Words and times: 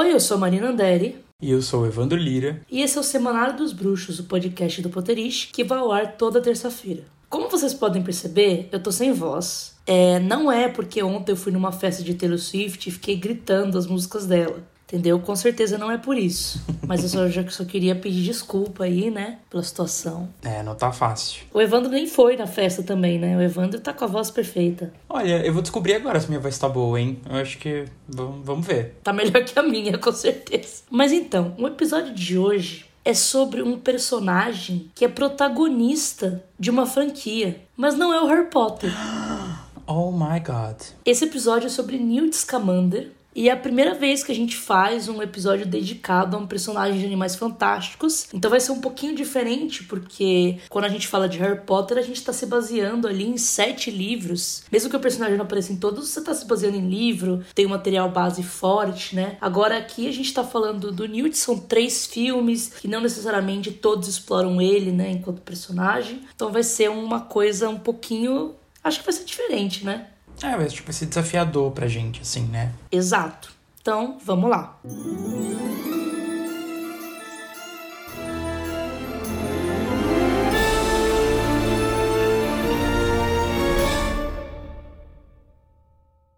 Oi, 0.00 0.14
eu 0.14 0.18
sou 0.18 0.38
Marina 0.38 0.70
Anderi. 0.70 1.22
E 1.42 1.50
eu 1.50 1.60
sou 1.60 1.82
o 1.82 1.86
Evandro 1.86 2.16
Lira. 2.16 2.62
E 2.70 2.80
esse 2.80 2.96
é 2.96 3.00
o 3.02 3.04
Semanário 3.04 3.58
dos 3.58 3.70
Bruxos, 3.74 4.18
o 4.18 4.24
podcast 4.24 4.80
do 4.80 4.88
Potterish, 4.88 5.50
que 5.52 5.62
vai 5.62 5.76
ao 5.76 5.92
ar 5.92 6.16
toda 6.16 6.40
terça-feira. 6.40 7.04
Como 7.28 7.50
vocês 7.50 7.74
podem 7.74 8.02
perceber, 8.02 8.70
eu 8.72 8.82
tô 8.82 8.90
sem 8.90 9.12
voz. 9.12 9.76
É, 9.86 10.18
não 10.18 10.50
é 10.50 10.68
porque 10.68 11.02
ontem 11.02 11.32
eu 11.32 11.36
fui 11.36 11.52
numa 11.52 11.70
festa 11.70 12.02
de 12.02 12.14
Taylor 12.14 12.38
Swift 12.38 12.88
e 12.88 12.92
fiquei 12.92 13.14
gritando 13.14 13.76
as 13.76 13.86
músicas 13.86 14.24
dela. 14.24 14.66
Entendeu? 14.90 15.20
Com 15.20 15.36
certeza 15.36 15.78
não 15.78 15.88
é 15.88 15.96
por 15.96 16.18
isso. 16.18 16.60
Mas 16.84 17.04
eu 17.04 17.08
só, 17.08 17.28
já 17.28 17.48
só 17.48 17.64
queria 17.64 17.94
pedir 17.94 18.24
desculpa 18.24 18.82
aí, 18.82 19.08
né? 19.08 19.38
Pela 19.48 19.62
situação. 19.62 20.28
É, 20.42 20.64
não 20.64 20.74
tá 20.74 20.90
fácil. 20.90 21.44
O 21.54 21.60
Evandro 21.60 21.88
nem 21.88 22.08
foi 22.08 22.36
na 22.36 22.48
festa 22.48 22.82
também, 22.82 23.16
né? 23.16 23.36
O 23.36 23.40
Evandro 23.40 23.78
tá 23.78 23.92
com 23.92 24.04
a 24.04 24.08
voz 24.08 24.32
perfeita. 24.32 24.92
Olha, 25.08 25.46
eu 25.46 25.52
vou 25.52 25.62
descobrir 25.62 25.94
agora 25.94 26.18
se 26.18 26.26
minha 26.26 26.40
voz 26.40 26.58
tá 26.58 26.68
boa, 26.68 27.00
hein? 27.00 27.20
Eu 27.30 27.36
acho 27.36 27.56
que. 27.58 27.84
Vamos, 28.08 28.44
vamos 28.44 28.66
ver. 28.66 28.96
Tá 29.04 29.12
melhor 29.12 29.44
que 29.44 29.56
a 29.56 29.62
minha, 29.62 29.96
com 29.96 30.10
certeza. 30.10 30.82
Mas 30.90 31.12
então, 31.12 31.54
o 31.56 31.68
episódio 31.68 32.12
de 32.12 32.36
hoje 32.36 32.86
é 33.04 33.14
sobre 33.14 33.62
um 33.62 33.78
personagem 33.78 34.90
que 34.92 35.04
é 35.04 35.08
protagonista 35.08 36.44
de 36.58 36.68
uma 36.68 36.84
franquia. 36.84 37.60
Mas 37.76 37.94
não 37.94 38.12
é 38.12 38.20
o 38.20 38.26
Harry 38.26 38.50
Potter. 38.50 38.90
Oh 39.92 40.12
my 40.12 40.38
god. 40.38 40.80
Esse 41.04 41.24
episódio 41.24 41.66
é 41.66 41.68
sobre 41.68 41.98
Newt 41.98 42.36
Scamander, 42.36 43.10
e 43.34 43.48
é 43.48 43.52
a 43.52 43.56
primeira 43.56 43.94
vez 43.94 44.24
que 44.24 44.32
a 44.32 44.34
gente 44.34 44.56
faz 44.56 45.08
um 45.08 45.22
episódio 45.22 45.66
dedicado 45.66 46.36
a 46.36 46.40
um 46.40 46.46
personagem 46.46 46.98
de 46.98 47.06
Animais 47.06 47.36
Fantásticos. 47.36 48.26
Então 48.34 48.50
vai 48.50 48.60
ser 48.60 48.72
um 48.72 48.80
pouquinho 48.80 49.14
diferente, 49.14 49.84
porque 49.84 50.58
quando 50.68 50.84
a 50.84 50.88
gente 50.88 51.06
fala 51.06 51.28
de 51.28 51.38
Harry 51.38 51.60
Potter, 51.60 51.98
a 51.98 52.02
gente 52.02 52.22
tá 52.22 52.32
se 52.32 52.46
baseando 52.46 53.06
ali 53.06 53.26
em 53.26 53.36
sete 53.38 53.90
livros. 53.90 54.64
Mesmo 54.70 54.90
que 54.90 54.96
o 54.96 55.00
personagem 55.00 55.36
não 55.36 55.44
apareça 55.44 55.72
em 55.72 55.76
todos, 55.76 56.08
você 56.08 56.20
tá 56.22 56.34
se 56.34 56.46
baseando 56.46 56.76
em 56.76 56.88
livro, 56.88 57.44
tem 57.54 57.66
um 57.66 57.70
material 57.70 58.10
base 58.10 58.42
forte, 58.42 59.14
né? 59.14 59.36
Agora 59.40 59.76
aqui 59.76 60.08
a 60.08 60.12
gente 60.12 60.34
tá 60.34 60.42
falando 60.42 60.90
do 60.90 61.06
Newt, 61.06 61.36
são 61.38 61.58
três 61.58 62.06
filmes, 62.06 62.74
que 62.80 62.88
não 62.88 63.00
necessariamente 63.00 63.70
todos 63.70 64.08
exploram 64.08 64.60
ele, 64.60 64.90
né, 64.90 65.10
enquanto 65.10 65.40
personagem. 65.40 66.22
Então 66.34 66.50
vai 66.50 66.62
ser 66.62 66.90
uma 66.90 67.20
coisa 67.20 67.68
um 67.68 67.78
pouquinho. 67.78 68.54
Acho 68.82 68.98
que 69.00 69.04
vai 69.04 69.12
ser 69.12 69.24
diferente, 69.24 69.84
né? 69.84 70.09
É, 70.42 70.56
mas 70.56 70.72
tipo, 70.72 70.86
vai 70.86 70.94
ser 70.94 71.06
desafiador 71.06 71.70
pra 71.72 71.86
gente, 71.86 72.22
assim, 72.22 72.44
né? 72.46 72.72
Exato. 72.90 73.52
Então, 73.80 74.18
vamos 74.24 74.50
lá. 74.50 74.78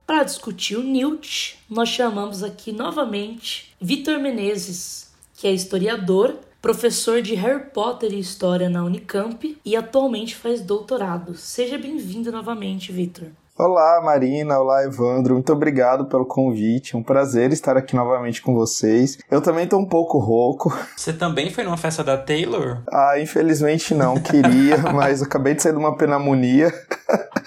Para 0.06 0.24
discutir 0.24 0.76
o 0.76 0.82
Newt, 0.82 1.58
nós 1.68 1.88
chamamos 1.88 2.42
aqui 2.42 2.70
novamente 2.70 3.74
Vitor 3.80 4.18
Menezes, 4.20 5.12
que 5.34 5.46
é 5.46 5.52
historiador, 5.52 6.38
professor 6.60 7.22
de 7.22 7.34
Harry 7.34 7.70
Potter 7.70 8.12
e 8.12 8.20
História 8.20 8.68
na 8.68 8.84
Unicamp 8.84 9.58
e 9.64 9.74
atualmente 9.74 10.36
faz 10.36 10.60
doutorado. 10.60 11.36
Seja 11.36 11.78
bem-vindo 11.78 12.30
novamente, 12.30 12.92
Vitor. 12.92 13.28
Olá, 13.58 14.00
Marina. 14.02 14.58
Olá, 14.58 14.82
Evandro. 14.82 15.34
Muito 15.34 15.52
obrigado 15.52 16.06
pelo 16.06 16.24
convite. 16.24 16.96
É 16.96 16.98
um 16.98 17.02
prazer 17.02 17.52
estar 17.52 17.76
aqui 17.76 17.94
novamente 17.94 18.40
com 18.40 18.54
vocês. 18.54 19.18
Eu 19.30 19.42
também 19.42 19.66
tô 19.66 19.76
um 19.76 19.84
pouco 19.84 20.18
rouco. 20.18 20.74
Você 20.96 21.12
também 21.12 21.50
foi 21.50 21.62
numa 21.62 21.76
festa 21.76 22.02
da 22.02 22.16
Taylor? 22.16 22.78
Ah, 22.90 23.20
infelizmente 23.20 23.94
não. 23.94 24.18
Queria, 24.18 24.78
mas 24.94 25.22
acabei 25.22 25.54
de 25.54 25.62
sair 25.62 25.72
de 25.72 25.78
uma 25.78 25.94
pneumonia. 25.94 26.72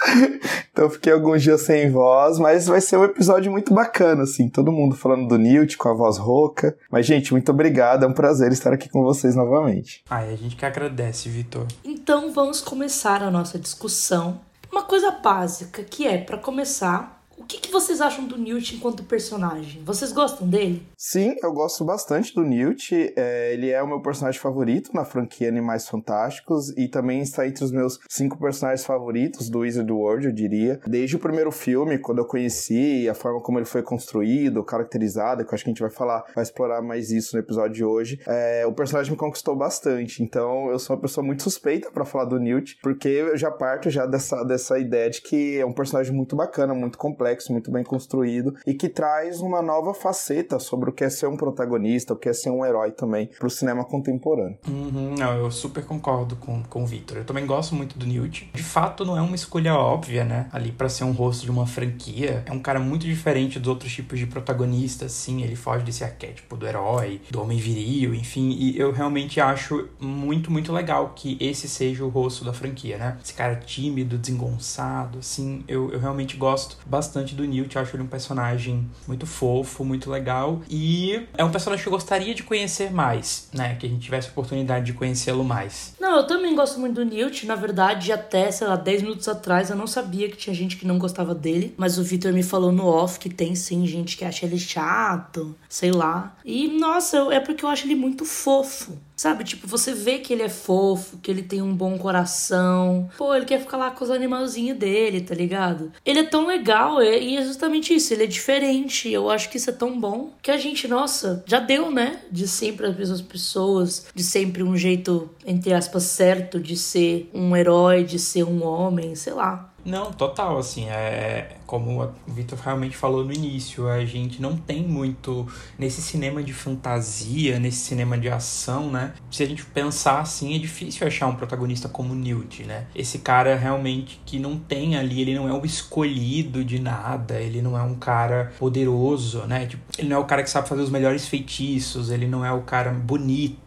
então 0.72 0.92
fiquei 0.92 1.11
alguns 1.11 1.42
dias 1.42 1.61
sem 1.61 1.89
voz, 1.89 2.38
mas 2.38 2.67
vai 2.67 2.81
ser 2.81 2.98
um 2.98 3.03
episódio 3.03 3.52
muito 3.52 3.73
bacana, 3.73 4.23
assim. 4.23 4.48
Todo 4.48 4.72
mundo 4.72 4.95
falando 4.95 5.28
do 5.28 5.39
Newt 5.39 5.76
com 5.76 5.89
a 5.89 5.94
voz 5.94 6.20
rouca. 6.20 6.78
Mas, 6.92 7.08
gente, 7.08 7.31
muito 7.31 7.50
obrigado. 7.52 8.06
É 8.06 8.08
um 8.08 8.14
prazer 8.14 8.52
estar 8.52 8.72
aqui 8.72 8.88
com 8.89 9.02
vocês 9.02 9.36
novamente. 9.36 10.03
Ai, 10.08 10.31
a 10.31 10.36
gente 10.36 10.56
que 10.56 10.67
agradece, 10.67 11.30
Vitor. 11.30 11.66
Então 11.83 12.31
vamos 12.31 12.61
começar 12.61 13.23
a 13.23 13.31
nossa 13.31 13.58
discussão 13.58 14.39
uma 14.75 14.83
coisa 14.83 15.09
básica 15.09 15.86
que 15.86 16.05
é, 16.05 16.17
para 16.17 16.37
começar, 16.37 17.14
o 17.38 17.44
que, 17.44 17.60
que, 17.60 17.72
vocês 17.72 18.00
acham 18.00 18.26
do 18.26 18.38
Newt 18.38 18.76
enquanto 18.76 19.04
personagem? 19.04 19.84
Vocês 19.84 20.12
gostam 20.12 20.48
dele? 20.48 20.82
Sim, 20.98 21.36
eu 21.44 21.52
gosto 21.52 21.84
bastante 21.84 22.34
do 22.34 22.44
Newt. 22.44 23.14
É, 23.16 23.54
ele 23.54 23.70
é 23.70 23.82
o 23.84 23.88
meu 23.88 24.02
personagem 24.02 24.40
favorito 24.40 24.92
na 24.94 25.04
franquia 25.04 25.50
Animais 25.50 25.88
Fantásticos 25.88 26.70
e 26.78 26.88
também 26.88 27.22
está 27.22 27.46
entre 27.46 27.64
os 27.64 27.72
meus 27.72 28.00
cinco 28.10 28.40
personagens 28.40 28.86
favoritos 28.86 29.50
do 29.50 29.60
Wizard 29.60 29.92
World, 29.92 30.28
eu 30.28 30.32
diria. 30.32 30.80
Desde 30.88 31.18
o 31.18 31.20
primeiro 31.20 31.52
filme, 31.52 31.98
quando 31.98 32.20
eu 32.20 32.26
conheci, 32.26 33.08
a 33.10 33.14
forma 33.14 33.42
como 33.42 33.60
ele 33.60 33.66
foi 33.66 33.84
construído, 33.84 34.64
caracterizado, 34.64 35.44
que 35.44 35.52
eu 35.52 35.56
acho 35.56 35.64
que 35.64 35.70
a 35.70 35.73
gente 35.73 35.82
vai 35.82 35.92
falar, 35.92 36.23
vai 36.34 36.44
explorar 36.44 36.82
mais 36.82 37.12
isso 37.12 37.36
no 37.36 37.42
episódio 37.42 37.76
de 37.76 37.84
hoje. 37.84 38.20
É, 38.26 38.66
o 38.66 38.73
personagem 38.73 39.12
me 39.12 39.17
conquistou 39.17 39.56
bastante. 39.56 40.23
Então, 40.23 40.70
eu 40.70 40.80
sou 40.80 40.96
uma 40.96 41.02
pessoa 41.02 41.26
muito 41.26 41.44
suspeita 41.44 41.92
para 41.92 42.06
falar 42.06 42.26
do 42.26 42.40
Newt, 42.40 42.78
porque 42.82 43.10
eu 43.10 43.38
já 43.38 43.52
parto 43.52 43.90
já 43.90 44.06
dessa, 44.06 44.44
dessa 44.44 44.80
ideia 44.80 45.10
de 45.10 45.22
que 45.22 45.58
é 45.58 45.66
um 45.66 45.73
personagem 45.73 46.14
muito 46.14 46.36
bacana, 46.36 46.73
muito 46.73 46.98
complexo, 47.25 47.52
muito 47.52 47.71
bem 47.71 47.83
construído 47.83 48.55
e 48.65 48.73
que 48.73 48.87
traz 48.87 49.41
uma 49.41 49.61
nova 49.61 49.93
faceta 49.93 50.59
sobre 50.59 50.89
o 50.89 50.93
que 50.93 51.03
é 51.03 51.09
ser 51.09 51.27
um 51.27 51.36
protagonista, 51.36 52.13
o 52.13 52.15
que 52.15 52.30
é 52.30 52.33
ser 52.33 52.52
um 52.52 52.63
herói 52.63 52.91
também 52.91 53.30
pro 53.39 53.49
cinema 53.49 53.83
contemporâneo. 53.83 54.58
Uhum, 54.67 55.15
não, 55.17 55.33
eu 55.37 55.49
super 55.49 55.83
concordo 55.83 56.36
com, 56.36 56.61
com 56.63 56.83
o 56.83 56.86
Victor. 56.86 57.17
Eu 57.17 57.25
também 57.25 57.45
gosto 57.45 57.73
muito 57.73 57.97
do 57.97 58.05
Newt. 58.05 58.49
De 58.53 58.63
fato, 58.63 59.03
não 59.03 59.17
é 59.17 59.21
uma 59.21 59.36
escolha 59.36 59.73
óbvia, 59.73 60.23
né? 60.23 60.47
Ali 60.52 60.71
para 60.71 60.87
ser 60.87 61.03
um 61.03 61.11
rosto 61.11 61.43
de 61.43 61.52
uma 61.52 61.65
franquia. 61.65 62.43
É 62.45 62.52
um 62.52 62.59
cara 62.59 62.80
muito 62.80 63.05
diferente 63.05 63.59
dos 63.59 63.67
outros 63.67 63.92
tipos 63.92 64.19
de 64.19 64.27
protagonistas, 64.27 65.11
sim. 65.11 65.42
Ele 65.42 65.55
foge 65.55 65.83
desse 65.83 66.03
arquétipo 66.03 66.55
do 66.55 66.67
herói, 66.67 67.21
do 67.31 67.42
homem 67.42 67.57
viril, 67.57 68.13
enfim. 68.13 68.52
E 68.52 68.77
eu 68.77 68.92
realmente 68.92 69.42
acho 69.42 69.89
muito, 69.99 70.52
muito 70.52 70.71
legal 70.71 71.13
que 71.15 71.37
esse 71.39 71.67
seja 71.67 72.03
o 72.03 72.09
rosto 72.09 72.45
da 72.45 72.53
franquia, 72.53 72.97
né? 72.97 73.17
Esse 73.23 73.33
cara 73.33 73.55
tímido, 73.55 74.17
desengonçado, 74.17 75.19
assim. 75.19 75.63
Eu, 75.67 75.92
eu 75.92 75.99
realmente 75.99 76.37
gosto 76.37 76.77
bastante 76.86 77.14
do 77.36 77.45
Newt. 77.45 77.77
Acho 77.77 77.95
ele 77.95 78.03
um 78.03 78.08
personagem 78.08 78.89
muito 79.08 79.26
fofo, 79.26 79.83
muito 79.83 80.09
legal. 80.09 80.61
E 80.70 81.05
e 81.05 81.27
é 81.37 81.43
um 81.43 81.52
personagem 81.52 81.83
que 81.83 81.89
eu 81.89 81.92
gostaria 81.92 82.33
de 82.33 82.43
conhecer 82.43 82.92
mais, 82.92 83.49
né? 83.53 83.76
Que 83.76 83.86
a 83.86 83.89
gente 83.89 84.03
tivesse 84.03 84.27
a 84.27 84.31
oportunidade 84.31 84.86
de 84.86 84.93
conhecê-lo 84.93 85.43
mais. 85.43 85.93
Não, 85.99 86.17
eu 86.17 86.27
também 86.27 86.55
gosto 86.55 86.80
muito 86.80 86.95
do 86.95 87.04
Newt. 87.04 87.45
Na 87.45 87.55
verdade, 87.55 88.11
até, 88.11 88.49
sei 88.52 88.67
lá, 88.67 88.75
10 88.75 89.02
minutos 89.02 89.27
atrás 89.27 89.70
eu 89.70 89.75
não 89.75 89.87
sabia 89.87 90.30
que 90.30 90.37
tinha 90.37 90.55
gente 90.55 90.77
que 90.77 90.86
não 90.86 90.98
gostava 90.98 91.36
dele. 91.36 91.73
Mas 91.75 91.98
o 91.98 92.04
Victor 92.04 92.31
me 92.31 92.43
falou 92.43 92.71
no 92.71 92.86
off 92.86 93.20
que 93.20 93.30
tem 93.30 93.55
sim 93.55 93.86
gente 93.86 94.15
que 94.15 94.23
acha 94.23 94.45
ele 94.45 94.59
chato, 94.59 95.55
sei 95.67 95.92
lá. 95.92 96.36
E, 96.45 96.67
nossa, 96.67 97.17
é 97.33 97.39
porque 97.39 97.65
eu 97.65 97.70
acho 97.70 97.86
ele 97.86 97.95
muito 97.95 98.25
fofo. 98.25 98.98
Sabe, 99.15 99.43
tipo, 99.45 99.65
você 99.65 99.93
vê 99.93 100.20
que 100.20 100.33
ele 100.33 100.43
é 100.43 100.49
fofo, 100.49 101.17
que 101.17 101.31
ele 101.31 101.42
tem 101.42 101.61
um 101.61 101.73
bom 101.73 101.98
coração. 101.98 103.09
Pô, 103.17 103.33
ele 103.33 103.45
quer 103.45 103.59
ficar 103.59 103.77
lá 103.77 103.92
com 103.92 104.03
os 104.03 104.11
animalzinhos 104.11 104.77
dele, 104.77 105.21
tá 105.21 105.33
ligado? 105.33 105.92
Ele 106.05 106.20
é 106.20 106.23
tão 106.23 106.45
legal 106.45 107.02
e 107.02 107.37
é 107.37 107.43
justamente 107.43 107.93
isso, 107.93 108.14
ele 108.14 108.23
é 108.23 108.27
diferente. 108.27 109.09
Eu 109.09 109.30
acho 109.30 109.49
que 109.49 109.58
isso 109.58 109.70
é 109.70 109.73
tão 109.73 109.98
bom 109.99 110.31
que 110.42 110.52
a 110.52 110.58
gente, 110.58 110.87
nossa, 110.87 111.43
já 111.48 111.59
deu, 111.59 111.89
né? 111.89 112.20
De 112.30 112.48
sempre 112.48 112.87
as 112.87 112.98
mesmas 112.98 113.21
pessoas, 113.21 114.08
de 114.14 114.23
sempre 114.23 114.64
um 114.64 114.75
jeito, 114.75 115.30
entre 115.45 115.73
aspas, 115.73 116.04
certo 116.04 116.59
de 116.59 116.75
ser 116.75 117.30
um 117.33 117.55
herói, 117.55 118.04
de 118.04 118.20
ser 118.20 118.43
um 118.43 118.65
homem, 118.65 119.15
sei 119.15 119.33
lá. 119.33 119.71
Não, 119.86 120.11
total, 120.11 120.58
assim, 120.58 120.89
é 120.89 121.58
como 121.75 122.02
o 122.02 122.31
Victor 122.31 122.58
realmente 122.58 122.95
falou 122.95 123.25
no 123.25 123.33
início, 123.33 123.89
a 123.89 124.05
gente 124.05 124.41
não 124.41 124.55
tem 124.55 124.81
muito 124.81 125.45
nesse 125.77 126.02
cinema 126.02 126.41
de 126.41 126.53
fantasia, 126.53 127.59
nesse 127.59 127.80
cinema 127.80 128.18
de 128.18 128.30
ação, 128.30 128.89
né? 128.89 129.13
Se 129.30 129.44
a 129.44 129.45
gente 129.45 129.65
pensar 129.65 130.21
assim, 130.21 130.56
é 130.56 130.57
difícil 130.57 131.06
achar 131.06 131.27
um 131.27 131.36
protagonista 131.36 131.89
como 131.89 132.15
Newt, 132.15 132.63
né? 132.63 132.88
Esse 132.95 133.19
cara 133.19 133.56
realmente 133.57 134.21
que 134.25 134.39
não 134.39 134.57
tem 134.57 134.95
ali, 134.95 135.19
ele 135.21 135.36
não 135.36 135.50
é 135.50 135.53
o 135.53 135.65
escolhido 135.65 136.63
de 136.63 136.80
nada, 136.80 137.41
ele 137.41 137.62
não 137.62 137.77
é 137.77 137.81
um 137.81 137.95
cara 137.95 138.53
poderoso, 138.57 139.42
né? 139.45 139.65
Tipo, 139.65 139.83
ele 139.97 140.07
não 140.07 140.18
é 140.18 140.19
o 140.19 140.25
cara 140.25 140.44
que 140.44 140.50
sabe 140.50 140.69
fazer 140.69 140.81
os 140.81 140.89
melhores 140.89 141.27
feitiços, 141.27 142.10
ele 142.10 142.25
não 142.25 142.45
é 142.45 142.51
o 142.54 142.62
cara 142.62 142.92
bonito, 142.92 143.65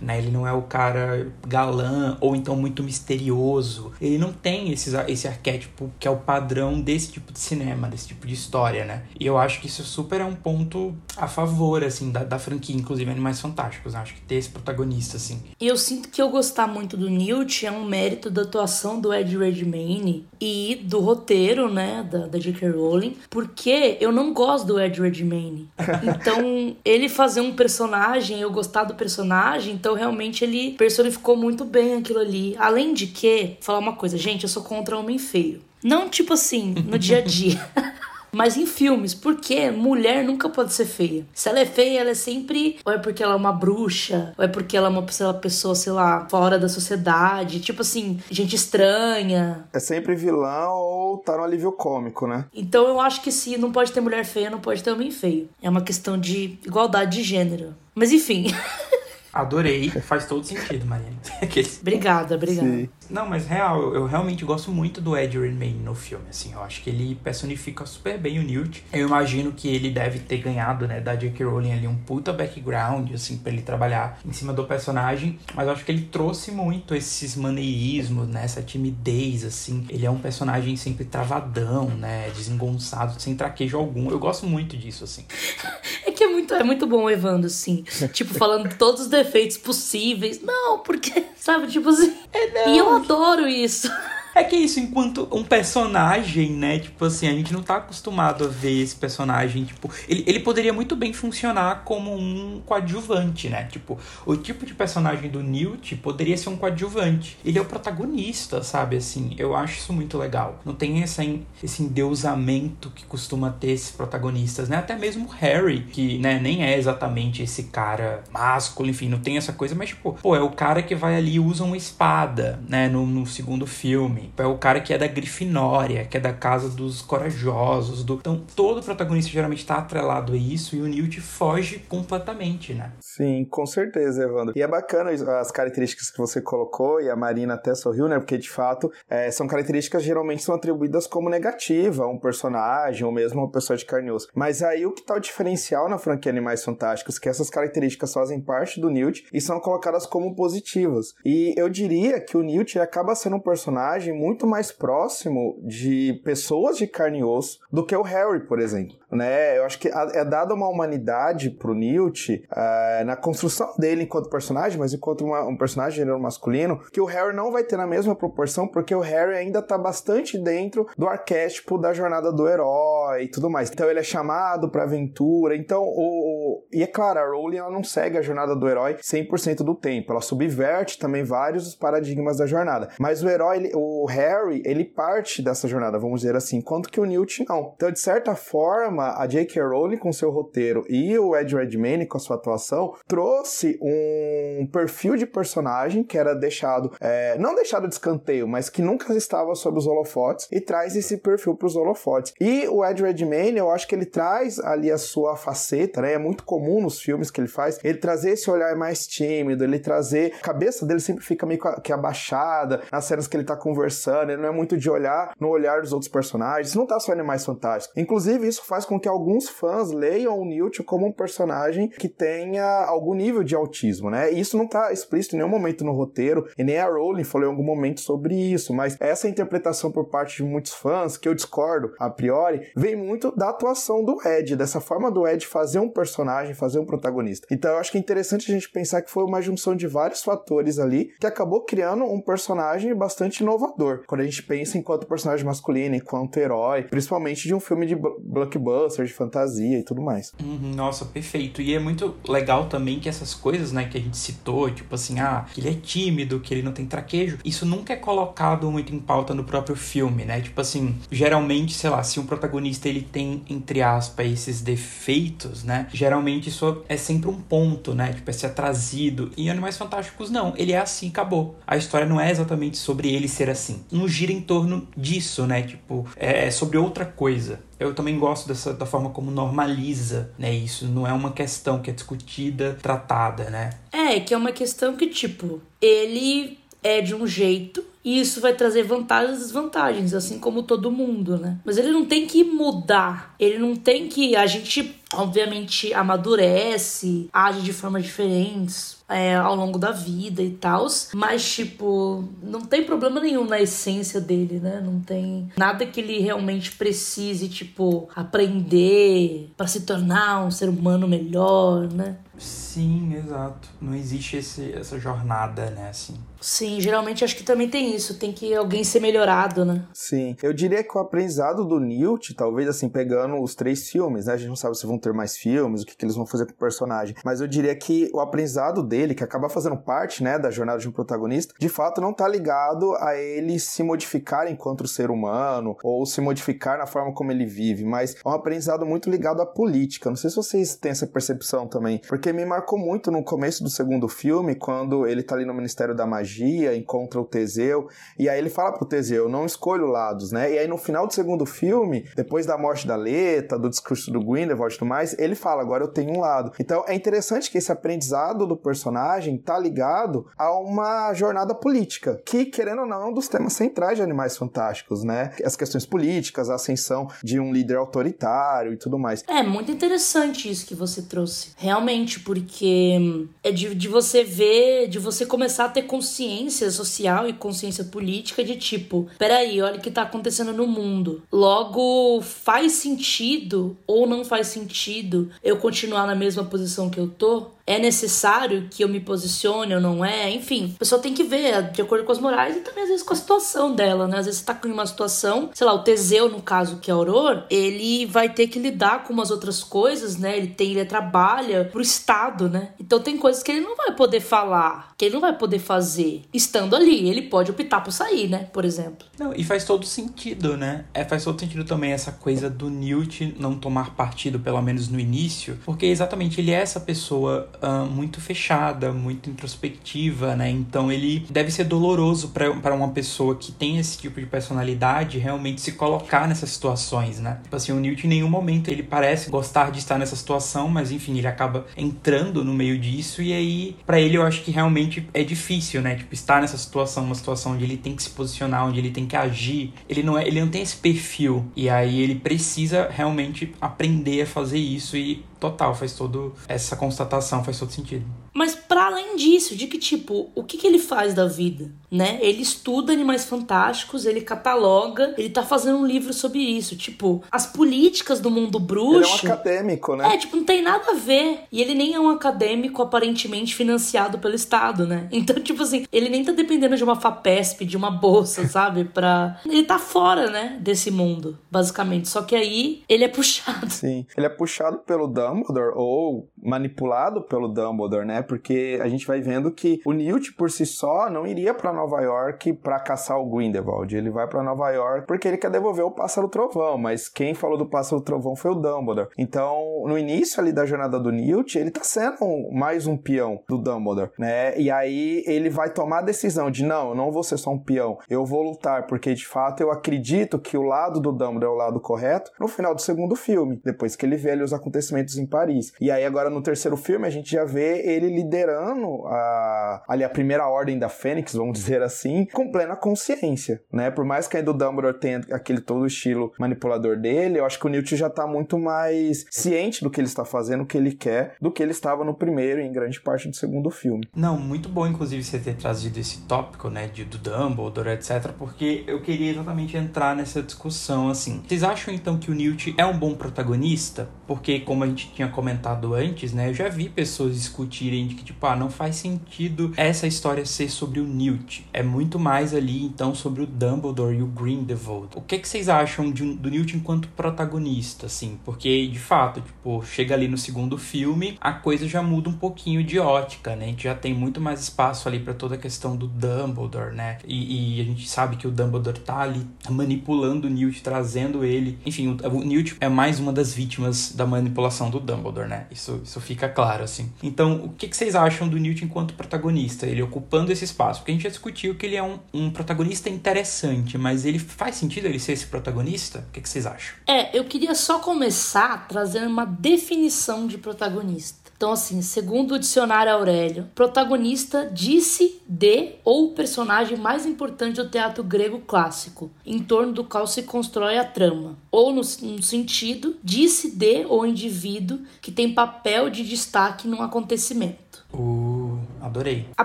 né? 0.00 0.18
Ele 0.18 0.30
não 0.30 0.46
é 0.46 0.52
o 0.52 0.62
cara 0.62 1.30
galã 1.46 2.16
ou 2.20 2.36
então 2.36 2.56
muito 2.56 2.82
misterioso. 2.82 3.92
Ele 4.00 4.18
não 4.18 4.32
tem 4.32 4.70
esses, 4.72 4.94
esse 5.08 5.26
arquétipo 5.26 5.90
que 5.98 6.06
é 6.06 6.10
o 6.10 6.16
padrão 6.16 6.80
desse 6.80 7.12
tipo 7.12 7.32
de 7.32 7.38
cinema, 7.38 7.88
desse 7.88 8.08
tipo 8.08 8.26
de 8.26 8.34
história, 8.34 8.84
né? 8.84 9.02
E 9.18 9.26
eu 9.26 9.38
acho 9.38 9.60
que 9.60 9.66
isso 9.66 9.82
super 9.84 10.20
é 10.20 10.24
um 10.24 10.34
ponto 10.34 10.94
a 11.16 11.26
favor, 11.26 11.84
assim, 11.84 12.10
da, 12.10 12.24
da 12.24 12.38
franquia, 12.38 12.76
inclusive 12.76 13.10
Animais 13.10 13.40
Fantásticos. 13.40 13.94
Né? 13.94 14.00
Acho 14.00 14.14
que 14.14 14.20
ter 14.22 14.36
esse 14.36 14.48
protagonista, 14.48 15.16
assim. 15.16 15.40
E 15.60 15.66
eu 15.66 15.76
sinto 15.76 16.08
que 16.08 16.20
eu 16.20 16.28
gostar 16.28 16.66
muito 16.66 16.96
do 16.96 17.08
Newt 17.08 17.66
é 17.66 17.70
um 17.70 17.84
mérito 17.84 18.30
da 18.30 18.42
atuação 18.42 19.00
do 19.00 19.12
Ed 19.12 19.36
Redmayne 19.36 20.26
e 20.40 20.80
do 20.84 21.00
roteiro, 21.00 21.72
né, 21.72 22.06
da, 22.10 22.26
da 22.26 22.38
J.K. 22.38 22.70
Rowling, 22.70 23.16
porque 23.30 23.96
eu 24.00 24.10
não 24.10 24.32
gosto 24.32 24.66
do 24.66 24.80
Ed 24.80 25.00
Redmayne. 25.00 25.70
Então, 26.02 26.76
ele 26.84 27.08
fazer 27.08 27.40
um 27.40 27.54
personagem, 27.54 28.40
eu 28.40 28.50
gostar 28.50 28.84
do 28.84 28.94
personagem, 28.94 29.31
então 29.70 29.94
realmente 29.94 30.44
ele 30.44 30.72
personificou 30.72 31.36
muito 31.36 31.64
bem 31.64 31.94
aquilo 31.94 32.18
ali. 32.18 32.56
Além 32.58 32.94
de 32.94 33.06
que, 33.06 33.56
falar 33.60 33.78
uma 33.78 33.96
coisa, 33.96 34.16
gente, 34.16 34.42
eu 34.44 34.48
sou 34.48 34.62
contra 34.62 34.98
homem 34.98 35.18
feio. 35.18 35.60
Não 35.82 36.08
tipo 36.08 36.32
assim, 36.32 36.74
no 36.86 36.98
dia 36.98 37.18
a 37.18 37.20
dia. 37.20 37.60
Mas 38.34 38.56
em 38.56 38.64
filmes, 38.64 39.12
porque 39.12 39.70
mulher 39.70 40.24
nunca 40.24 40.48
pode 40.48 40.72
ser 40.72 40.86
feia. 40.86 41.26
Se 41.34 41.50
ela 41.50 41.60
é 41.60 41.66
feia, 41.66 42.00
ela 42.00 42.10
é 42.10 42.14
sempre. 42.14 42.78
Ou 42.82 42.90
é 42.90 42.96
porque 42.96 43.22
ela 43.22 43.34
é 43.34 43.36
uma 43.36 43.52
bruxa, 43.52 44.32
ou 44.38 44.44
é 44.44 44.48
porque 44.48 44.74
ela 44.74 44.86
é 44.86 44.90
uma 44.90 45.02
pessoa, 45.02 45.74
sei 45.74 45.92
lá, 45.92 46.26
fora 46.30 46.58
da 46.58 46.66
sociedade. 46.66 47.60
Tipo 47.60 47.82
assim, 47.82 48.18
gente 48.30 48.56
estranha. 48.56 49.68
É 49.70 49.78
sempre 49.78 50.14
vilão 50.16 50.72
ou 50.72 51.18
tá 51.18 51.36
no 51.36 51.44
alívio 51.44 51.72
cômico, 51.72 52.26
né? 52.26 52.46
Então 52.54 52.88
eu 52.88 52.98
acho 53.02 53.20
que 53.20 53.30
se 53.30 53.58
não 53.58 53.70
pode 53.70 53.92
ter 53.92 54.00
mulher 54.00 54.24
feia, 54.24 54.48
não 54.48 54.60
pode 54.60 54.82
ter 54.82 54.90
homem 54.90 55.10
feio. 55.10 55.50
É 55.60 55.68
uma 55.68 55.82
questão 55.82 56.18
de 56.18 56.58
igualdade 56.64 57.18
de 57.18 57.22
gênero. 57.22 57.74
Mas 57.94 58.12
enfim. 58.12 58.46
Adorei, 59.32 59.88
faz 59.88 60.26
todo 60.26 60.44
sentido, 60.44 60.84
Mariana. 60.84 61.16
obrigada, 61.80 62.34
obrigada. 62.34 62.68
Sim. 62.68 62.88
Não, 63.08 63.26
mas 63.26 63.46
real, 63.46 63.94
eu, 63.94 64.06
realmente 64.06 64.44
gosto 64.44 64.70
muito 64.70 65.00
do 65.00 65.16
Ed 65.16 65.38
Redmayne 65.38 65.78
no 65.82 65.94
filme, 65.94 66.24
assim, 66.30 66.52
eu 66.52 66.62
acho 66.62 66.82
que 66.82 66.90
ele 66.90 67.14
personifica 67.14 67.84
super 67.84 68.18
bem 68.18 68.38
o 68.38 68.42
Newt. 68.42 68.84
Eu 68.92 69.06
imagino 69.06 69.52
que 69.52 69.68
ele 69.68 69.90
deve 69.90 70.18
ter 70.18 70.38
ganhado, 70.38 70.86
né, 70.86 71.00
da 71.00 71.14
J.K. 71.14 71.44
Rowling 71.44 71.72
ali 71.72 71.86
um 71.86 71.96
puta 71.96 72.32
background, 72.32 73.12
assim, 73.12 73.36
pra 73.38 73.52
ele 73.52 73.62
trabalhar 73.62 74.18
em 74.24 74.32
cima 74.32 74.52
do 74.52 74.64
personagem, 74.64 75.38
mas 75.54 75.66
eu 75.66 75.72
acho 75.72 75.84
que 75.84 75.92
ele 75.92 76.08
trouxe 76.10 76.50
muito 76.50 76.94
esses 76.94 77.36
maneirismos, 77.36 78.28
né, 78.28 78.44
essa 78.44 78.62
timidez, 78.62 79.44
assim. 79.44 79.86
Ele 79.88 80.06
é 80.06 80.10
um 80.10 80.18
personagem 80.18 80.76
sempre 80.76 81.04
travadão, 81.04 81.88
né, 81.88 82.30
desengonçado, 82.34 83.20
sem 83.20 83.34
traquejo 83.34 83.76
algum. 83.76 84.10
Eu 84.10 84.18
gosto 84.18 84.46
muito 84.46 84.76
disso, 84.76 85.04
assim. 85.04 85.24
É 86.04 86.10
que 86.10 86.24
é 86.24 86.26
muito, 86.26 86.52
é 86.52 86.64
muito 86.64 86.84
bom 86.84 87.04
o 87.04 87.10
Evandro, 87.10 87.46
assim, 87.46 87.84
tipo, 88.12 88.34
falando 88.34 88.68
todos 88.76 89.02
os 89.02 89.06
defeitos 89.24 89.56
possíveis. 89.56 90.40
Não, 90.40 90.78
porque, 90.78 91.24
sabe, 91.36 91.66
tipo 91.68 91.88
assim... 91.88 92.14
É. 92.32 92.70
E 92.70 92.78
eu 92.78 92.88
adoro 92.90 93.48
isso. 93.48 93.90
É 94.34 94.42
que 94.42 94.56
isso, 94.56 94.80
enquanto 94.80 95.28
um 95.30 95.44
personagem, 95.44 96.52
né? 96.52 96.78
Tipo 96.78 97.04
assim, 97.04 97.28
a 97.28 97.32
gente 97.32 97.52
não 97.52 97.62
tá 97.62 97.76
acostumado 97.76 98.44
a 98.44 98.48
ver 98.48 98.80
esse 98.80 98.96
personagem, 98.96 99.64
tipo. 99.64 99.90
Ele, 100.08 100.24
ele 100.26 100.40
poderia 100.40 100.72
muito 100.72 100.96
bem 100.96 101.12
funcionar 101.12 101.82
como 101.84 102.14
um 102.16 102.62
coadjuvante, 102.64 103.50
né? 103.50 103.64
Tipo, 103.64 103.98
o 104.24 104.34
tipo 104.34 104.64
de 104.64 104.72
personagem 104.72 105.30
do 105.30 105.42
Newt 105.42 105.96
poderia 105.96 106.36
ser 106.36 106.48
um 106.48 106.56
coadjuvante. 106.56 107.36
Ele 107.44 107.58
é 107.58 107.60
o 107.60 107.66
protagonista, 107.66 108.62
sabe? 108.62 108.96
Assim, 108.96 109.34
eu 109.36 109.54
acho 109.54 109.78
isso 109.78 109.92
muito 109.92 110.16
legal. 110.16 110.60
Não 110.64 110.74
tem 110.74 111.02
essa, 111.02 111.22
esse 111.62 111.82
endeusamento 111.82 112.90
que 112.90 113.04
costuma 113.04 113.50
ter 113.50 113.72
esses 113.72 113.90
protagonistas, 113.90 114.66
né? 114.66 114.78
Até 114.78 114.96
mesmo 114.96 115.28
Harry, 115.28 115.82
que, 115.92 116.16
né, 116.18 116.40
nem 116.40 116.64
é 116.64 116.78
exatamente 116.78 117.42
esse 117.42 117.64
cara 117.64 118.24
másculo, 118.32 118.88
enfim, 118.88 119.10
não 119.10 119.18
tem 119.18 119.36
essa 119.36 119.52
coisa, 119.52 119.74
mas, 119.74 119.90
tipo, 119.90 120.14
pô, 120.22 120.34
é 120.34 120.40
o 120.40 120.50
cara 120.50 120.82
que 120.82 120.94
vai 120.94 121.16
ali 121.16 121.34
e 121.34 121.40
usa 121.40 121.64
uma 121.64 121.76
espada, 121.76 122.58
né? 122.66 122.88
No, 122.88 123.06
no 123.06 123.26
segundo 123.26 123.66
filme 123.66 124.21
é 124.36 124.46
o 124.46 124.58
cara 124.58 124.80
que 124.80 124.92
é 124.92 124.98
da 124.98 125.06
Grifinória, 125.06 126.04
que 126.04 126.16
é 126.16 126.20
da 126.20 126.32
casa 126.32 126.68
dos 126.68 127.02
corajosos. 127.02 128.04
Do... 128.04 128.14
Então, 128.14 128.42
todo 128.54 128.82
protagonista 128.82 129.30
geralmente 129.30 129.60
está 129.60 129.76
atrelado 129.76 130.32
a 130.32 130.36
isso 130.36 130.76
e 130.76 130.82
o 130.82 130.86
Newt 130.86 131.20
foge 131.20 131.78
completamente, 131.88 132.74
né? 132.74 132.92
Sim, 133.00 133.44
com 133.44 133.66
certeza, 133.66 134.24
Evandro. 134.24 134.52
E 134.56 134.62
é 134.62 134.68
bacana 134.68 135.10
as 135.40 135.50
características 135.50 136.10
que 136.10 136.18
você 136.18 136.40
colocou, 136.40 137.00
e 137.00 137.10
a 137.10 137.16
Marina 137.16 137.54
até 137.54 137.74
sorriu, 137.74 138.08
né? 138.08 138.18
Porque 138.18 138.38
de 138.38 138.48
fato 138.48 138.90
é, 139.08 139.30
são 139.30 139.46
características 139.46 140.02
geralmente 140.02 140.42
são 140.42 140.54
atribuídas 140.54 141.06
como 141.06 141.28
negativa 141.28 142.04
a 142.04 142.08
um 142.08 142.18
personagem 142.18 143.04
ou 143.04 143.12
mesmo 143.12 143.40
a 143.40 143.44
uma 143.44 143.50
pessoa 143.50 143.76
de 143.76 143.84
carne 143.84 144.08
e 144.08 144.12
osso. 144.12 144.28
Mas 144.34 144.62
aí 144.62 144.86
o 144.86 144.92
que 144.92 145.02
tá 145.02 145.14
o 145.14 145.20
diferencial 145.20 145.88
na 145.88 145.98
franquia 145.98 146.30
Animais 146.30 146.64
Fantásticos? 146.64 147.18
Que 147.18 147.28
essas 147.28 147.50
características 147.50 148.12
fazem 148.12 148.40
parte 148.40 148.80
do 148.80 148.90
Newt 148.90 149.26
e 149.32 149.40
são 149.40 149.60
colocadas 149.60 150.06
como 150.06 150.34
positivas. 150.34 151.14
E 151.24 151.54
eu 151.56 151.68
diria 151.68 152.20
que 152.20 152.36
o 152.36 152.42
Newt 152.42 152.78
acaba 152.78 153.14
sendo 153.14 153.36
um 153.36 153.40
personagem 153.40 154.11
personagem 154.12 154.18
muito 154.18 154.46
mais 154.46 154.70
próximo 154.70 155.58
de 155.62 156.20
pessoas 156.24 156.76
de 156.76 156.86
carne 156.86 157.20
e 157.20 157.24
osso 157.24 157.58
do 157.72 157.84
que 157.84 157.96
o 157.96 158.02
Harry, 158.02 158.46
por 158.46 158.60
exemplo. 158.60 158.96
Né? 159.10 159.58
Eu 159.58 159.64
acho 159.64 159.78
que 159.78 159.88
é 159.88 160.24
dada 160.24 160.54
uma 160.54 160.68
humanidade 160.68 161.50
pro 161.50 161.74
Newt 161.74 162.44
uh, 162.50 163.04
na 163.04 163.16
construção 163.16 163.74
dele 163.78 164.04
enquanto 164.04 164.30
personagem, 164.30 164.78
mas 164.78 164.94
enquanto 164.94 165.24
uma, 165.24 165.44
um 165.44 165.56
personagem 165.56 165.92
de 165.92 165.96
gênero 165.96 166.18
masculino, 166.18 166.80
que 166.90 167.00
o 167.00 167.04
Harry 167.04 167.34
não 167.34 167.52
vai 167.52 167.62
ter 167.62 167.76
na 167.76 167.86
mesma 167.86 168.14
proporção, 168.14 168.66
porque 168.66 168.94
o 168.94 169.00
Harry 169.00 169.34
ainda 169.34 169.60
tá 169.60 169.76
bastante 169.76 170.38
dentro 170.38 170.86
do 170.96 171.06
arquétipo 171.06 171.76
da 171.76 171.92
jornada 171.92 172.32
do 172.32 172.48
herói 172.48 173.24
e 173.24 173.28
tudo 173.28 173.50
mais. 173.50 173.70
Então 173.70 173.90
ele 173.90 174.00
é 174.00 174.02
chamado 174.02 174.70
pra 174.70 174.84
aventura. 174.84 175.56
Então, 175.56 175.82
o, 175.82 176.62
o... 176.62 176.64
e 176.72 176.82
é 176.82 176.86
claro, 176.86 177.20
a 177.20 177.26
Rowling 177.26 177.58
ela 177.58 177.70
não 177.70 177.84
segue 177.84 178.16
a 178.16 178.22
jornada 178.22 178.56
do 178.56 178.68
herói 178.68 178.94
100% 178.94 179.56
do 179.56 179.74
tempo. 179.74 180.12
Ela 180.12 180.22
subverte 180.22 180.98
também 180.98 181.22
vários 181.22 181.64
dos 181.64 181.74
paradigmas 181.74 182.38
da 182.38 182.46
jornada. 182.46 182.88
Mas 182.98 183.22
o 183.22 183.28
herói, 183.28 183.56
ele, 183.56 183.72
o 183.74 184.01
o 184.02 184.06
Harry, 184.06 184.60
ele 184.66 184.84
parte 184.84 185.40
dessa 185.40 185.68
jornada, 185.68 185.96
vamos 185.96 186.22
dizer 186.22 186.34
assim, 186.34 186.56
enquanto 186.56 186.90
que 186.90 186.98
o 186.98 187.04
Newt 187.04 187.44
não. 187.48 187.72
Então, 187.76 187.88
de 187.88 188.00
certa 188.00 188.34
forma, 188.34 189.14
a 189.16 189.24
J.K. 189.28 189.62
Rowling 189.62 189.96
com 189.96 190.12
seu 190.12 190.28
roteiro 190.32 190.84
e 190.88 191.16
o 191.16 191.36
Ed 191.36 191.54
Redmayne 191.54 192.04
com 192.04 192.16
a 192.16 192.20
sua 192.20 192.34
atuação 192.34 192.96
trouxe 193.06 193.78
um 193.80 194.68
perfil 194.72 195.16
de 195.16 195.24
personagem 195.24 196.02
que 196.02 196.18
era 196.18 196.34
deixado, 196.34 196.90
é, 197.00 197.38
não 197.38 197.54
deixado 197.54 197.86
de 197.86 197.94
escanteio, 197.94 198.48
mas 198.48 198.68
que 198.68 198.82
nunca 198.82 199.14
estava 199.14 199.54
sob 199.54 199.78
os 199.78 199.86
holofotes 199.86 200.48
e 200.50 200.60
traz 200.60 200.96
esse 200.96 201.18
perfil 201.18 201.54
para 201.54 201.66
os 201.66 201.76
holofotes. 201.76 202.34
E 202.40 202.66
o 202.66 202.84
Ed 202.84 203.00
Redmayne, 203.00 203.58
eu 203.58 203.70
acho 203.70 203.86
que 203.86 203.94
ele 203.94 204.06
traz 204.06 204.58
ali 204.58 204.90
a 204.90 204.98
sua 204.98 205.36
faceta, 205.36 206.02
né? 206.02 206.14
É 206.14 206.18
muito 206.18 206.42
comum 206.42 206.82
nos 206.82 207.00
filmes 207.00 207.30
que 207.30 207.40
ele 207.40 207.46
faz, 207.46 207.78
ele 207.84 207.98
trazer 207.98 208.32
esse 208.32 208.50
olhar 208.50 208.74
mais 208.74 209.06
tímido, 209.06 209.62
ele 209.62 209.78
trazer, 209.78 210.34
a 210.40 210.42
cabeça 210.42 210.84
dele 210.84 210.98
sempre 210.98 211.24
fica 211.24 211.46
meio 211.46 211.60
que 211.80 211.92
abaixada 211.92 212.82
nas 212.90 213.04
cenas 213.04 213.28
que 213.28 213.36
ele 213.36 213.44
tá 213.44 213.56
conversando 213.56 213.91
conversando, 213.92 214.30
ele 214.30 214.40
não 214.40 214.48
é 214.48 214.52
muito 214.52 214.76
de 214.76 214.90
olhar 214.90 215.32
no 215.38 215.48
olhar 215.48 215.82
dos 215.82 215.92
outros 215.92 216.10
personagens, 216.10 216.74
não 216.74 216.86
tá 216.86 216.98
só 216.98 217.12
em 217.12 217.14
Animais 217.14 217.44
Fantásticos. 217.44 217.96
Inclusive, 217.96 218.48
isso 218.48 218.64
faz 218.64 218.84
com 218.84 218.98
que 218.98 219.08
alguns 219.08 219.48
fãs 219.48 219.90
leiam 219.90 220.38
o 220.38 220.44
Newt 220.44 220.82
como 220.82 221.06
um 221.06 221.12
personagem 221.12 221.88
que 221.88 222.08
tenha 222.08 222.64
algum 222.86 223.14
nível 223.14 223.44
de 223.44 223.54
autismo, 223.54 224.10
né? 224.10 224.32
E 224.32 224.40
isso 224.40 224.56
não 224.56 224.66
tá 224.66 224.92
explícito 224.92 225.34
em 225.34 225.38
nenhum 225.38 225.50
momento 225.50 225.84
no 225.84 225.92
roteiro, 225.92 226.48
e 226.56 226.64
nem 226.64 226.78
a 226.78 226.86
Rowling 226.86 227.24
falou 227.24 227.46
em 227.46 227.50
algum 227.50 227.62
momento 227.62 228.00
sobre 228.00 228.34
isso, 228.34 228.72
mas 228.72 228.96
essa 229.00 229.28
interpretação 229.28 229.92
por 229.92 230.06
parte 230.06 230.36
de 230.36 230.42
muitos 230.42 230.72
fãs, 230.72 231.16
que 231.16 231.28
eu 231.28 231.34
discordo 231.34 231.92
a 231.98 232.08
priori, 232.08 232.70
vem 232.74 232.96
muito 232.96 233.34
da 233.36 233.50
atuação 233.50 234.04
do 234.04 234.16
Ed, 234.26 234.56
dessa 234.56 234.80
forma 234.80 235.10
do 235.10 235.26
Ed 235.26 235.46
fazer 235.46 235.78
um 235.78 235.88
personagem, 235.88 236.54
fazer 236.54 236.78
um 236.78 236.86
protagonista. 236.86 237.46
Então 237.50 237.72
eu 237.72 237.78
acho 237.78 237.90
que 237.90 237.98
é 237.98 238.00
interessante 238.00 238.50
a 238.50 238.54
gente 238.54 238.70
pensar 238.70 239.02
que 239.02 239.10
foi 239.10 239.24
uma 239.24 239.42
junção 239.42 239.76
de 239.76 239.86
vários 239.86 240.22
fatores 240.22 240.78
ali 240.78 241.12
que 241.20 241.26
acabou 241.26 241.64
criando 241.64 242.04
um 242.04 242.20
personagem 242.20 242.94
bastante 242.94 243.42
inovador 243.42 243.81
quando 244.06 244.20
a 244.20 244.24
gente 244.24 244.42
pensa 244.42 244.78
enquanto 244.78 245.06
personagem 245.06 245.44
masculino, 245.44 245.94
enquanto 245.94 246.36
herói, 246.36 246.84
principalmente 246.84 247.46
de 247.46 247.54
um 247.54 247.60
filme 247.60 247.86
de 247.86 247.94
blockbuster, 247.94 249.04
de 249.04 249.12
fantasia 249.12 249.78
e 249.78 249.84
tudo 249.84 250.02
mais. 250.02 250.32
Uhum, 250.42 250.74
nossa, 250.74 251.04
perfeito. 251.04 251.60
E 251.60 251.74
é 251.74 251.78
muito 251.78 252.14
legal 252.28 252.66
também 252.66 253.00
que 253.00 253.08
essas 253.08 253.34
coisas, 253.34 253.72
né, 253.72 253.84
que 253.84 253.98
a 253.98 254.00
gente 254.00 254.16
citou, 254.16 254.70
tipo 254.70 254.94
assim, 254.94 255.20
ah, 255.20 255.46
que 255.52 255.60
ele 255.60 255.70
é 255.70 255.74
tímido, 255.74 256.40
que 256.40 256.52
ele 256.52 256.62
não 256.62 256.72
tem 256.72 256.86
traquejo, 256.86 257.38
isso 257.44 257.64
nunca 257.66 257.92
é 257.92 257.96
colocado 257.96 258.70
muito 258.70 258.94
em 258.94 258.98
pauta 258.98 259.34
no 259.34 259.44
próprio 259.44 259.76
filme, 259.76 260.24
né? 260.24 260.40
Tipo 260.40 260.60
assim, 260.60 260.96
geralmente, 261.10 261.74
sei 261.74 261.90
lá, 261.90 262.02
se 262.02 262.18
um 262.20 262.26
protagonista 262.26 262.88
ele 262.88 263.02
tem, 263.02 263.42
entre 263.48 263.82
aspas, 263.82 264.26
esses 264.26 264.60
defeitos, 264.60 265.64
né? 265.64 265.88
Geralmente 265.92 266.48
isso 266.48 266.82
é 266.88 266.96
sempre 266.96 267.28
um 267.28 267.40
ponto, 267.40 267.94
né? 267.94 268.12
Tipo, 268.12 268.30
é 268.30 268.32
ser 268.32 268.54
trazido. 268.54 269.30
E 269.36 269.50
Animais 269.50 269.76
Fantásticos, 269.76 270.30
não. 270.30 270.54
Ele 270.56 270.72
é 270.72 270.78
assim, 270.78 271.08
acabou. 271.08 271.56
A 271.66 271.76
história 271.76 272.06
não 272.06 272.20
é 272.20 272.30
exatamente 272.30 272.76
sobre 272.76 273.12
ele 273.12 273.28
ser 273.28 273.50
assim 273.50 273.71
assim, 273.72 273.84
não 273.90 274.06
gira 274.06 274.32
em 274.32 274.40
torno 274.40 274.86
disso, 274.96 275.46
né? 275.46 275.62
Tipo, 275.62 276.06
é, 276.16 276.46
é 276.46 276.50
sobre 276.50 276.76
outra 276.76 277.04
coisa. 277.04 277.60
Eu 277.78 277.94
também 277.94 278.18
gosto 278.18 278.46
dessa 278.46 278.72
da 278.72 278.86
forma 278.86 279.10
como 279.10 279.30
normaliza, 279.30 280.30
né? 280.38 280.52
Isso 280.52 280.86
não 280.86 281.06
é 281.06 281.12
uma 281.12 281.32
questão 281.32 281.80
que 281.80 281.90
é 281.90 281.92
discutida, 281.92 282.78
tratada, 282.80 283.50
né? 283.50 283.70
É, 283.90 284.20
que 284.20 284.34
é 284.34 284.36
uma 284.36 284.52
questão 284.52 284.96
que, 284.96 285.06
tipo, 285.06 285.60
ele 285.80 286.58
é 286.82 287.00
de 287.00 287.14
um 287.14 287.26
jeito 287.26 287.84
e 288.04 288.20
isso 288.20 288.40
vai 288.40 288.54
trazer 288.54 288.82
vantagens 288.82 289.38
e 289.38 289.40
desvantagens, 289.42 290.14
assim 290.14 290.38
como 290.38 290.62
todo 290.62 290.90
mundo, 290.90 291.38
né? 291.38 291.58
Mas 291.64 291.78
ele 291.78 291.90
não 291.90 292.04
tem 292.04 292.26
que 292.26 292.42
mudar, 292.44 293.34
ele 293.38 293.58
não 293.58 293.76
tem 293.76 294.08
que. 294.08 294.34
A 294.34 294.46
gente, 294.46 295.00
obviamente, 295.14 295.92
amadurece, 295.94 297.28
age 297.32 297.62
de 297.62 297.72
formas 297.72 298.02
diferentes 298.02 299.02
é, 299.08 299.34
ao 299.34 299.54
longo 299.54 299.78
da 299.78 299.92
vida 299.92 300.42
e 300.42 300.50
tal, 300.50 300.86
mas, 301.14 301.48
tipo, 301.54 302.24
não 302.42 302.62
tem 302.62 302.82
problema 302.84 303.20
nenhum 303.20 303.44
na 303.44 303.60
essência 303.60 304.20
dele, 304.20 304.58
né? 304.58 304.80
Não 304.82 305.00
tem 305.00 305.50
nada 305.56 305.86
que 305.86 306.00
ele 306.00 306.18
realmente 306.18 306.72
precise, 306.72 307.48
tipo, 307.48 308.08
aprender 308.16 309.52
para 309.56 309.66
se 309.66 309.82
tornar 309.82 310.44
um 310.44 310.50
ser 310.50 310.68
humano 310.68 311.06
melhor, 311.06 311.88
né? 311.92 312.16
Sim, 312.38 313.14
exato. 313.14 313.68
Não 313.80 313.94
existe 313.94 314.36
esse, 314.38 314.72
essa 314.72 314.98
jornada, 314.98 315.70
né, 315.70 315.90
assim. 315.90 316.16
Sim, 316.42 316.80
geralmente 316.80 317.24
acho 317.24 317.36
que 317.36 317.44
também 317.44 317.68
tem 317.68 317.94
isso, 317.94 318.18
tem 318.18 318.32
que 318.32 318.54
alguém 318.54 318.82
ser 318.82 319.00
melhorado, 319.00 319.64
né? 319.64 319.84
Sim. 319.94 320.36
Eu 320.42 320.52
diria 320.52 320.82
que 320.82 320.96
o 320.96 321.00
aprendizado 321.00 321.64
do 321.64 321.78
Newt, 321.78 322.34
talvez 322.34 322.68
assim, 322.68 322.88
pegando 322.88 323.40
os 323.40 323.54
três 323.54 323.88
filmes, 323.88 324.26
né? 324.26 324.34
A 324.34 324.36
gente 324.36 324.48
não 324.48 324.56
sabe 324.56 324.76
se 324.76 324.86
vão 324.86 324.98
ter 324.98 325.12
mais 325.12 325.36
filmes, 325.36 325.82
o 325.82 325.86
que, 325.86 325.96
que 325.96 326.04
eles 326.04 326.16
vão 326.16 326.26
fazer 326.26 326.46
com 326.46 326.52
o 326.52 326.56
personagem. 326.56 327.14
Mas 327.24 327.40
eu 327.40 327.46
diria 327.46 327.74
que 327.76 328.10
o 328.12 328.20
aprendizado 328.20 328.82
dele, 328.82 329.14
que 329.14 329.22
acaba 329.22 329.48
fazendo 329.48 329.76
parte, 329.76 330.22
né, 330.22 330.38
da 330.38 330.50
jornada 330.50 330.80
de 330.80 330.88
um 330.88 330.92
protagonista, 330.92 331.54
de 331.58 331.68
fato 331.68 332.00
não 332.00 332.12
tá 332.12 332.26
ligado 332.26 332.94
a 332.96 333.16
ele 333.16 333.58
se 333.60 333.82
modificar 333.82 334.50
enquanto 334.50 334.86
ser 334.88 335.10
humano 335.10 335.76
ou 335.82 336.04
se 336.04 336.20
modificar 336.20 336.76
na 336.76 336.86
forma 336.86 337.12
como 337.14 337.30
ele 337.30 337.46
vive, 337.46 337.84
mas 337.84 338.16
é 338.16 338.28
um 338.28 338.32
aprendizado 338.32 338.84
muito 338.84 339.08
ligado 339.08 339.40
à 339.40 339.46
política. 339.46 340.10
Não 340.10 340.16
sei 340.16 340.30
se 340.30 340.36
vocês 340.36 340.74
têm 340.74 340.90
essa 340.90 341.06
percepção 341.06 341.68
também, 341.68 342.00
porque 342.08 342.32
me 342.32 342.44
marcou 342.44 342.78
muito 342.78 343.10
no 343.10 343.22
começo 343.22 343.62
do 343.62 343.70
segundo 343.70 344.08
filme, 344.08 344.54
quando 344.54 345.06
ele 345.06 345.22
tá 345.22 345.34
ali 345.34 345.44
no 345.44 345.54
Ministério 345.54 345.94
da 345.94 346.06
Magia, 346.06 346.31
encontra 346.40 347.20
o 347.20 347.24
Teseu, 347.24 347.88
e 348.18 348.28
aí 348.28 348.38
ele 348.38 348.50
fala 348.50 348.72
pro 348.72 348.86
Teseu, 348.86 349.28
não 349.28 349.46
escolho 349.46 349.86
lados, 349.86 350.32
né? 350.32 350.52
E 350.52 350.58
aí 350.58 350.68
no 350.68 350.76
final 350.76 351.06
do 351.06 351.12
segundo 351.12 351.44
filme, 351.44 352.08
depois 352.16 352.46
da 352.46 352.56
morte 352.56 352.86
da 352.86 352.96
Leta, 352.96 353.58
do 353.58 353.68
discurso 353.68 354.10
do 354.10 354.20
Grindelwald 354.24 354.74
e 354.74 354.78
tudo 354.78 354.88
mais, 354.88 355.18
ele 355.18 355.34
fala, 355.34 355.62
agora 355.62 355.84
eu 355.84 355.88
tenho 355.88 356.16
um 356.16 356.20
lado. 356.20 356.52
Então 356.58 356.84
é 356.86 356.94
interessante 356.94 357.50
que 357.50 357.58
esse 357.58 357.72
aprendizado 357.72 358.46
do 358.46 358.56
personagem 358.56 359.36
tá 359.38 359.58
ligado 359.58 360.26
a 360.36 360.56
uma 360.58 361.12
jornada 361.14 361.54
política, 361.54 362.20
que, 362.24 362.44
querendo 362.44 362.82
ou 362.82 362.86
não, 362.86 363.02
é 363.02 363.06
um 363.06 363.12
dos 363.12 363.28
temas 363.28 363.52
centrais 363.52 363.96
de 363.96 364.02
Animais 364.02 364.36
Fantásticos, 364.36 365.02
né? 365.02 365.32
As 365.44 365.56
questões 365.56 365.86
políticas, 365.86 366.50
a 366.50 366.54
ascensão 366.54 367.08
de 367.22 367.38
um 367.38 367.52
líder 367.52 367.76
autoritário 367.76 368.72
e 368.72 368.76
tudo 368.76 368.98
mais. 368.98 369.24
É 369.28 369.42
muito 369.42 369.70
interessante 369.70 370.50
isso 370.50 370.66
que 370.66 370.74
você 370.74 371.02
trouxe. 371.02 371.52
Realmente, 371.56 372.20
porque 372.20 373.28
é 373.42 373.50
de, 373.50 373.74
de 373.74 373.88
você 373.88 374.24
ver, 374.24 374.88
de 374.88 374.98
você 374.98 375.26
começar 375.26 375.66
a 375.66 375.68
ter 375.68 375.82
consciência 375.82 376.21
social 376.70 377.28
e 377.28 377.32
consciência 377.32 377.84
política 377.84 378.44
de 378.44 378.56
tipo, 378.56 379.08
peraí, 379.18 379.60
olha 379.60 379.78
o 379.78 379.80
que 379.80 379.90
tá 379.90 380.02
acontecendo 380.02 380.52
no 380.52 380.66
mundo. 380.66 381.22
Logo, 381.30 382.20
faz 382.20 382.72
sentido 382.72 383.76
ou 383.86 384.06
não 384.06 384.24
faz 384.24 384.48
sentido 384.48 385.30
eu 385.42 385.56
continuar 385.56 386.06
na 386.06 386.14
mesma 386.14 386.44
posição 386.44 386.90
que 386.90 386.98
eu 386.98 387.08
tô? 387.08 387.50
É 387.72 387.78
necessário 387.78 388.68
que 388.70 388.84
eu 388.84 388.88
me 388.88 389.00
posicione 389.00 389.74
ou 389.74 389.80
não 389.80 390.04
é? 390.04 390.30
Enfim, 390.30 390.72
a 390.76 390.78
pessoa 390.78 391.00
tem 391.00 391.14
que 391.14 391.24
ver 391.24 391.70
de 391.70 391.82
acordo 391.82 392.04
com 392.04 392.12
as 392.12 392.18
morais 392.18 392.56
e 392.56 392.60
também 392.60 392.84
às 392.84 392.88
vezes 392.90 393.02
com 393.02 393.12
a 393.12 393.16
situação 393.16 393.74
dela, 393.74 394.06
né? 394.06 394.18
Às 394.18 394.26
vezes 394.26 394.40
você 394.40 394.46
tá 394.46 394.54
com 394.54 394.68
uma 394.68 394.86
situação, 394.86 395.50
sei 395.52 395.66
lá, 395.66 395.72
o 395.72 395.80
Teseu, 395.80 396.28
no 396.28 396.40
caso, 396.42 396.78
que 396.78 396.90
é 396.90 396.94
Auror, 396.94 397.44
ele 397.50 398.06
vai 398.06 398.28
ter 398.28 398.46
que 398.48 398.58
lidar 398.58 399.04
com 399.04 399.12
umas 399.12 399.30
outras 399.30 399.62
coisas, 399.62 400.16
né? 400.16 400.36
Ele 400.36 400.48
tem, 400.48 400.72
ele 400.72 400.84
trabalha 400.84 401.64
pro 401.64 401.80
Estado, 401.80 402.48
né? 402.48 402.70
Então 402.78 403.00
tem 403.00 403.16
coisas 403.16 403.42
que 403.42 403.50
ele 403.50 403.60
não 403.60 403.76
vai 403.76 403.92
poder 403.92 404.20
falar, 404.20 404.92
que 404.96 405.04
ele 405.04 405.14
não 405.14 405.20
vai 405.20 405.36
poder 405.36 405.58
fazer 405.58 406.22
estando 406.32 406.76
ali. 406.76 407.08
Ele 407.08 407.22
pode 407.22 407.50
optar 407.50 407.80
por 407.80 407.92
sair, 407.92 408.28
né? 408.28 408.48
Por 408.52 408.64
exemplo. 408.64 409.06
Não, 409.18 409.32
e 409.34 409.44
faz 409.44 409.64
todo 409.64 409.86
sentido, 409.86 410.56
né? 410.56 410.84
É, 410.92 411.04
faz 411.04 411.24
todo 411.24 411.38
sentido 411.38 411.64
também 411.64 411.92
essa 411.92 412.12
coisa 412.12 412.48
do 412.50 412.68
Newt 412.68 413.34
não 413.38 413.54
tomar 413.54 413.94
partido, 413.94 414.38
pelo 414.38 414.60
menos 414.60 414.88
no 414.88 414.98
início, 414.98 415.58
porque 415.64 415.86
exatamente 415.86 416.40
ele 416.40 416.50
é 416.50 416.60
essa 416.60 416.80
pessoa 416.80 417.48
uh, 417.62 417.86
muito 417.86 418.20
fechada, 418.20 418.92
muito 418.92 419.30
introspectiva, 419.30 420.34
né? 420.34 420.50
Então 420.50 420.90
ele 420.90 421.24
deve 421.30 421.50
ser 421.50 421.64
doloroso 421.64 422.30
para 422.30 422.74
uma 422.74 422.88
pessoa 422.88 423.36
que 423.36 423.52
tem 423.52 423.78
esse 423.78 423.96
tipo 423.98 424.20
de 424.20 424.26
personalidade 424.26 425.18
realmente 425.18 425.60
se 425.60 425.72
colocar 425.72 426.26
nessas 426.26 426.50
situações, 426.50 427.20
né? 427.20 427.38
Tipo 427.42 427.56
assim, 427.56 427.72
o 427.72 427.76
Newt 427.76 428.06
em 428.06 428.10
nenhum 428.10 428.28
momento 428.28 428.68
ele 428.68 428.82
parece 428.82 429.30
gostar 429.30 429.70
de 429.70 429.78
estar 429.78 429.98
nessa 429.98 430.16
situação, 430.16 430.68
mas 430.68 430.90
enfim, 430.90 431.16
ele 431.16 431.26
acaba 431.26 431.66
entrando 431.76 432.44
no 432.44 432.52
meio 432.52 432.78
disso 432.78 433.22
e 433.22 433.32
aí 433.32 433.76
para 433.86 434.00
ele 434.00 434.16
eu 434.16 434.22
acho 434.22 434.42
que 434.42 434.50
realmente 434.50 435.08
é 435.14 435.22
difícil, 435.22 435.80
né? 435.80 435.94
Tipo, 435.94 436.12
estar 436.14 436.40
nessa 436.40 436.58
situação, 436.58 437.04
uma 437.04 437.14
situação 437.14 437.52
onde 437.52 437.64
ele 437.64 437.76
tem 437.76 437.94
que 437.94 438.02
se 438.02 438.10
posicionar, 438.10 438.66
onde 438.66 438.78
ele 438.78 438.90
tem 438.90 439.06
que 439.06 439.16
agir. 439.16 439.72
Ele 439.88 440.02
não 440.02 440.18
é, 440.18 440.26
ele 440.26 440.40
não 440.40 440.48
tem 440.48 440.62
esse 440.62 440.76
perfil 440.76 441.44
e 441.54 441.68
aí 441.68 442.00
ele 442.00 442.16
precisa 442.16 442.88
realmente 442.90 443.54
aprender 443.60 444.22
a 444.22 444.26
fazer 444.26 444.58
isso 444.58 444.96
e 444.96 445.24
total, 445.42 445.74
faz 445.74 445.92
todo 445.92 446.32
essa 446.46 446.76
constatação, 446.76 447.42
faz 447.42 447.58
todo 447.58 447.72
sentido. 447.72 448.06
Mas 448.32 448.54
para 448.54 448.86
além 448.86 449.16
disso, 449.16 449.56
de 449.56 449.66
que 449.66 449.76
tipo, 449.76 450.30
o 450.34 450.44
que, 450.44 450.56
que 450.56 450.66
ele 450.66 450.78
faz 450.78 451.12
da 451.14 451.26
vida, 451.26 451.70
né? 451.90 452.18
Ele 452.22 452.40
estuda 452.40 452.92
animais 452.92 453.24
fantásticos, 453.24 454.06
ele 454.06 454.20
cataloga, 454.20 455.14
ele 455.18 455.28
tá 455.28 455.42
fazendo 455.42 455.78
um 455.78 455.84
livro 455.84 456.12
sobre 456.12 456.38
isso, 456.38 456.76
tipo, 456.76 457.22
as 457.30 457.46
políticas 457.46 458.20
do 458.20 458.30
mundo 458.30 458.58
bruxo. 458.58 459.26
Ele 459.26 459.32
é 459.32 459.34
um 459.34 459.34
acadêmico, 459.34 459.96
né? 459.96 460.14
É, 460.14 460.16
tipo, 460.16 460.36
não 460.36 460.44
tem 460.44 460.62
nada 460.62 460.92
a 460.92 460.94
ver. 460.94 461.40
E 461.50 461.60
ele 461.60 461.74
nem 461.74 461.94
é 461.94 462.00
um 462.00 462.08
acadêmico 462.08 462.80
aparentemente 462.80 463.54
financiado 463.54 464.18
pelo 464.18 464.34
Estado, 464.34 464.86
né? 464.86 465.08
Então, 465.22 465.36
tipo 465.40 465.62
assim, 465.62 465.86
ele 465.92 466.08
nem 466.08 466.24
tá 466.24 466.32
dependendo 466.32 466.76
de 466.76 466.82
uma 466.82 466.96
FAPESP, 466.96 467.64
de 467.64 467.76
uma 467.76 467.90
bolsa, 467.90 468.46
sabe? 468.48 468.84
Pra. 468.84 469.40
Ele 469.46 469.62
tá 469.62 469.78
fora, 469.78 470.30
né? 470.30 470.58
Desse 470.60 470.90
mundo, 470.90 471.38
basicamente. 471.50 472.08
Só 472.08 472.22
que 472.22 472.34
aí 472.34 472.82
ele 472.88 473.04
é 473.04 473.08
puxado. 473.08 473.70
Sim. 473.70 474.04
Ele 474.16 474.26
é 474.26 474.28
puxado 474.28 474.78
pelo 474.78 475.06
Dumbledore, 475.32 475.72
ou 475.74 476.28
manipulado 476.42 477.22
pelo 477.22 477.48
Dumbledore, 477.48 478.06
né? 478.06 478.22
Porque 478.22 478.78
a 478.82 478.88
gente 478.88 479.06
vai 479.06 479.20
vendo 479.20 479.50
que 479.50 479.80
o 479.84 479.92
Newt 479.92 480.34
por 480.34 480.50
si 480.50 480.66
só 480.66 481.08
não 481.10 481.26
iria 481.26 481.54
para 481.54 481.72
Nova 481.72 482.00
York 482.00 482.52
para 482.54 482.78
caçar 482.80 483.18
o 483.18 483.28
Grindelwald. 483.28 483.96
Ele 483.96 484.10
vai 484.10 484.26
para 484.26 484.42
Nova 484.42 484.70
York 484.70 485.06
porque 485.06 485.28
ele 485.28 485.38
quer 485.38 485.50
devolver 485.50 485.84
o 485.84 485.90
Pássaro 485.90 486.28
Trovão, 486.28 486.78
mas 486.78 487.08
quem 487.08 487.34
falou 487.34 487.56
do 487.56 487.66
Pássaro 487.66 488.02
Trovão 488.02 488.36
foi 488.36 488.52
o 488.52 488.54
Dumbledore. 488.54 489.08
Então, 489.16 489.84
no 489.86 489.98
início 489.98 490.40
ali 490.40 490.52
da 490.52 490.66
jornada 490.66 490.98
do 490.98 491.10
Newt, 491.10 491.58
ele 491.58 491.70
tá 491.70 491.82
sendo 491.82 492.50
mais 492.52 492.86
um 492.86 492.96
peão 492.96 493.40
do 493.48 493.58
Dumbledore, 493.58 494.10
né? 494.18 494.58
E 494.58 494.70
aí 494.70 495.22
ele 495.26 495.48
vai 495.48 495.70
tomar 495.70 495.98
a 495.98 496.02
decisão 496.02 496.50
de 496.50 496.64
não, 496.64 496.90
eu 496.90 496.94
não 496.94 497.10
vou 497.10 497.22
ser 497.22 497.38
só 497.38 497.50
um 497.50 497.58
peão, 497.58 497.98
eu 498.08 498.24
vou 498.24 498.42
lutar 498.42 498.86
porque 498.86 499.14
de 499.14 499.26
fato 499.26 499.62
eu 499.62 499.70
acredito 499.70 500.38
que 500.38 500.56
o 500.56 500.62
lado 500.62 501.00
do 501.00 501.12
Dumbledore 501.12 501.44
é 501.44 501.54
o 501.54 501.56
lado 501.56 501.80
correto 501.80 502.30
no 502.38 502.48
final 502.48 502.74
do 502.74 502.80
segundo 502.80 503.16
filme, 503.16 503.60
depois 503.64 503.96
que 503.96 504.04
ele 504.04 504.16
vê 504.16 504.32
ali 504.32 504.42
os 504.42 504.52
acontecimentos 504.52 505.16
em 505.22 505.26
Paris. 505.26 505.72
E 505.80 505.90
aí 505.90 506.04
agora 506.04 506.30
no 506.30 506.42
terceiro 506.42 506.76
filme 506.76 507.06
a 507.06 507.10
gente 507.10 507.30
já 507.30 507.44
vê 507.44 507.80
ele 507.86 508.08
liderando 508.08 509.06
a, 509.06 509.82
ali 509.88 510.04
a 510.04 510.08
primeira 510.08 510.46
ordem 510.46 510.78
da 510.78 510.88
Fênix, 510.88 511.34
vamos 511.34 511.58
dizer 511.58 511.82
assim, 511.82 512.26
com 512.32 512.50
plena 512.50 512.76
consciência, 512.76 513.62
né? 513.72 513.90
Por 513.90 514.04
mais 514.04 514.26
que 514.26 514.36
ainda 514.36 514.50
o 514.50 514.54
Dumbledore 514.54 514.98
tenha 514.98 515.20
aquele 515.30 515.60
todo 515.60 515.86
estilo 515.86 516.32
manipulador 516.38 516.96
dele, 516.96 517.38
eu 517.38 517.46
acho 517.46 517.58
que 517.58 517.66
o 517.66 517.68
Newt 517.68 517.96
já 517.96 518.10
tá 518.10 518.26
muito 518.26 518.58
mais 518.58 519.24
ciente 519.30 519.82
do 519.82 519.90
que 519.90 520.00
ele 520.00 520.08
está 520.08 520.24
fazendo, 520.24 520.62
o 520.62 520.66
que 520.66 520.76
ele 520.76 520.92
quer, 520.92 521.36
do 521.40 521.50
que 521.50 521.62
ele 521.62 521.72
estava 521.72 522.04
no 522.04 522.14
primeiro 522.14 522.60
e 522.60 522.64
em 522.64 522.72
grande 522.72 523.00
parte 523.00 523.28
do 523.28 523.36
segundo 523.36 523.70
filme. 523.70 524.08
Não, 524.14 524.38
muito 524.38 524.68
bom, 524.68 524.86
inclusive, 524.86 525.22
você 525.22 525.38
ter 525.38 525.54
trazido 525.54 525.98
esse 525.98 526.22
tópico, 526.22 526.68
né, 526.68 526.86
de, 526.86 527.04
do 527.04 527.18
Dumbledore, 527.18 527.90
etc, 527.90 528.32
porque 528.38 528.84
eu 528.86 529.00
queria 529.02 529.30
exatamente 529.30 529.76
entrar 529.76 530.16
nessa 530.16 530.42
discussão, 530.42 531.08
assim. 531.08 531.42
Vocês 531.46 531.62
acham, 531.62 531.92
então, 531.92 532.18
que 532.18 532.30
o 532.30 532.34
Newt 532.34 532.74
é 532.76 532.84
um 532.84 532.96
bom 532.96 533.14
protagonista? 533.14 534.08
Porque, 534.26 534.60
como 534.60 534.84
a 534.84 534.86
gente 534.86 535.08
tinha 535.14 535.28
comentado 535.28 535.94
antes, 535.94 536.32
né, 536.32 536.50
eu 536.50 536.54
já 536.54 536.68
vi 536.68 536.88
pessoas 536.88 537.34
discutirem 537.34 538.06
de 538.06 538.14
que, 538.14 538.24
tipo, 538.24 538.44
ah, 538.46 538.56
não 538.56 538.70
faz 538.70 538.96
sentido 538.96 539.72
essa 539.76 540.06
história 540.06 540.44
ser 540.44 540.68
sobre 540.70 541.00
o 541.00 541.06
Newt. 541.06 541.66
É 541.72 541.82
muito 541.82 542.18
mais 542.18 542.54
ali, 542.54 542.82
então, 542.84 543.14
sobre 543.14 543.42
o 543.42 543.46
Dumbledore 543.46 544.16
e 544.16 544.22
o 544.22 544.26
Grindelwald. 544.26 545.08
O 545.14 545.20
que, 545.20 545.38
que 545.38 545.48
vocês 545.48 545.68
acham 545.68 546.10
de, 546.10 546.34
do 546.34 546.50
Newt 546.50 546.76
enquanto 546.76 547.08
protagonista, 547.08 548.06
assim? 548.06 548.38
Porque, 548.44 548.86
de 548.88 548.98
fato, 548.98 549.40
tipo, 549.40 549.82
chega 549.84 550.14
ali 550.14 550.28
no 550.28 550.38
segundo 550.38 550.78
filme, 550.78 551.36
a 551.40 551.52
coisa 551.52 551.86
já 551.88 552.02
muda 552.02 552.28
um 552.28 552.34
pouquinho 552.34 552.82
de 552.82 552.98
ótica, 552.98 553.56
né? 553.56 553.66
A 553.66 553.68
gente 553.68 553.84
já 553.84 553.94
tem 553.94 554.14
muito 554.14 554.40
mais 554.40 554.60
espaço 554.60 555.08
ali 555.08 555.18
para 555.18 555.34
toda 555.34 555.54
a 555.54 555.58
questão 555.58 555.96
do 555.96 556.06
Dumbledore, 556.06 556.94
né? 556.94 557.18
E, 557.26 557.78
e, 557.78 557.80
a 557.80 557.84
gente 557.84 558.08
sabe 558.08 558.36
que 558.36 558.46
o 558.46 558.50
Dumbledore 558.50 559.00
tá 559.00 559.20
ali 559.20 559.46
manipulando 559.68 560.46
o 560.46 560.50
Newt, 560.50 560.82
trazendo 560.82 561.44
ele. 561.44 561.78
Enfim, 561.84 562.08
o, 562.08 562.28
o 562.28 562.44
Newt 562.44 562.76
é 562.80 562.88
mais 562.88 563.18
uma 563.18 563.32
das 563.32 563.54
vítimas 563.54 564.12
da 564.12 564.26
manipulação 564.26 564.90
do 564.92 565.00
Dumbledore, 565.00 565.48
né? 565.48 565.66
Isso, 565.70 566.00
isso 566.04 566.20
fica 566.20 566.48
claro, 566.48 566.84
assim. 566.84 567.10
Então, 567.22 567.64
o 567.64 567.68
que, 567.70 567.88
que 567.88 567.96
vocês 567.96 568.14
acham 568.14 568.48
do 568.48 568.58
Newt 568.58 568.84
enquanto 568.84 569.14
protagonista? 569.14 569.86
Ele 569.86 570.02
ocupando 570.02 570.52
esse 570.52 570.64
espaço? 570.64 571.00
Porque 571.00 571.12
a 571.12 571.14
gente 571.14 571.24
já 571.24 571.28
discutiu 571.28 571.74
que 571.74 571.86
ele 571.86 571.96
é 571.96 572.02
um, 572.02 572.18
um 572.32 572.50
protagonista 572.50 573.08
interessante, 573.08 573.96
mas 573.96 574.24
ele 574.24 574.38
faz 574.38 574.76
sentido 574.76 575.06
ele 575.06 575.18
ser 575.18 575.32
esse 575.32 575.46
protagonista? 575.46 576.24
O 576.28 576.32
que, 576.32 576.40
que 576.40 576.48
vocês 576.48 576.66
acham? 576.66 576.94
É, 577.06 577.36
eu 577.36 577.44
queria 577.44 577.74
só 577.74 577.98
começar 577.98 578.86
trazendo 578.86 579.28
uma 579.28 579.44
definição 579.44 580.46
de 580.46 580.58
protagonista. 580.58 581.41
Então, 581.62 581.70
assim, 581.70 582.02
segundo 582.02 582.54
o 582.54 582.58
dicionário 582.58 583.12
Aurélio, 583.12 583.70
protagonista 583.72 584.68
disse 584.74 585.40
de 585.48 585.90
ou 586.04 586.32
personagem 586.32 586.98
mais 586.98 587.24
importante 587.24 587.76
do 587.76 587.88
teatro 587.88 588.24
grego 588.24 588.58
clássico, 588.58 589.30
em 589.46 589.60
torno 589.60 589.92
do 589.92 590.02
qual 590.02 590.26
se 590.26 590.42
constrói 590.42 590.98
a 590.98 591.04
trama. 591.04 591.56
Ou, 591.70 591.92
no, 591.92 592.00
no 592.00 592.42
sentido, 592.42 593.14
disse 593.22 593.76
de 593.76 594.04
ou 594.06 594.26
indivíduo 594.26 595.02
que 595.20 595.30
tem 595.30 595.54
papel 595.54 596.10
de 596.10 596.24
destaque 596.24 596.88
num 596.88 597.00
acontecimento. 597.00 598.04
Uh, 598.12 598.71
adorei. 599.00 599.46
A 599.56 599.64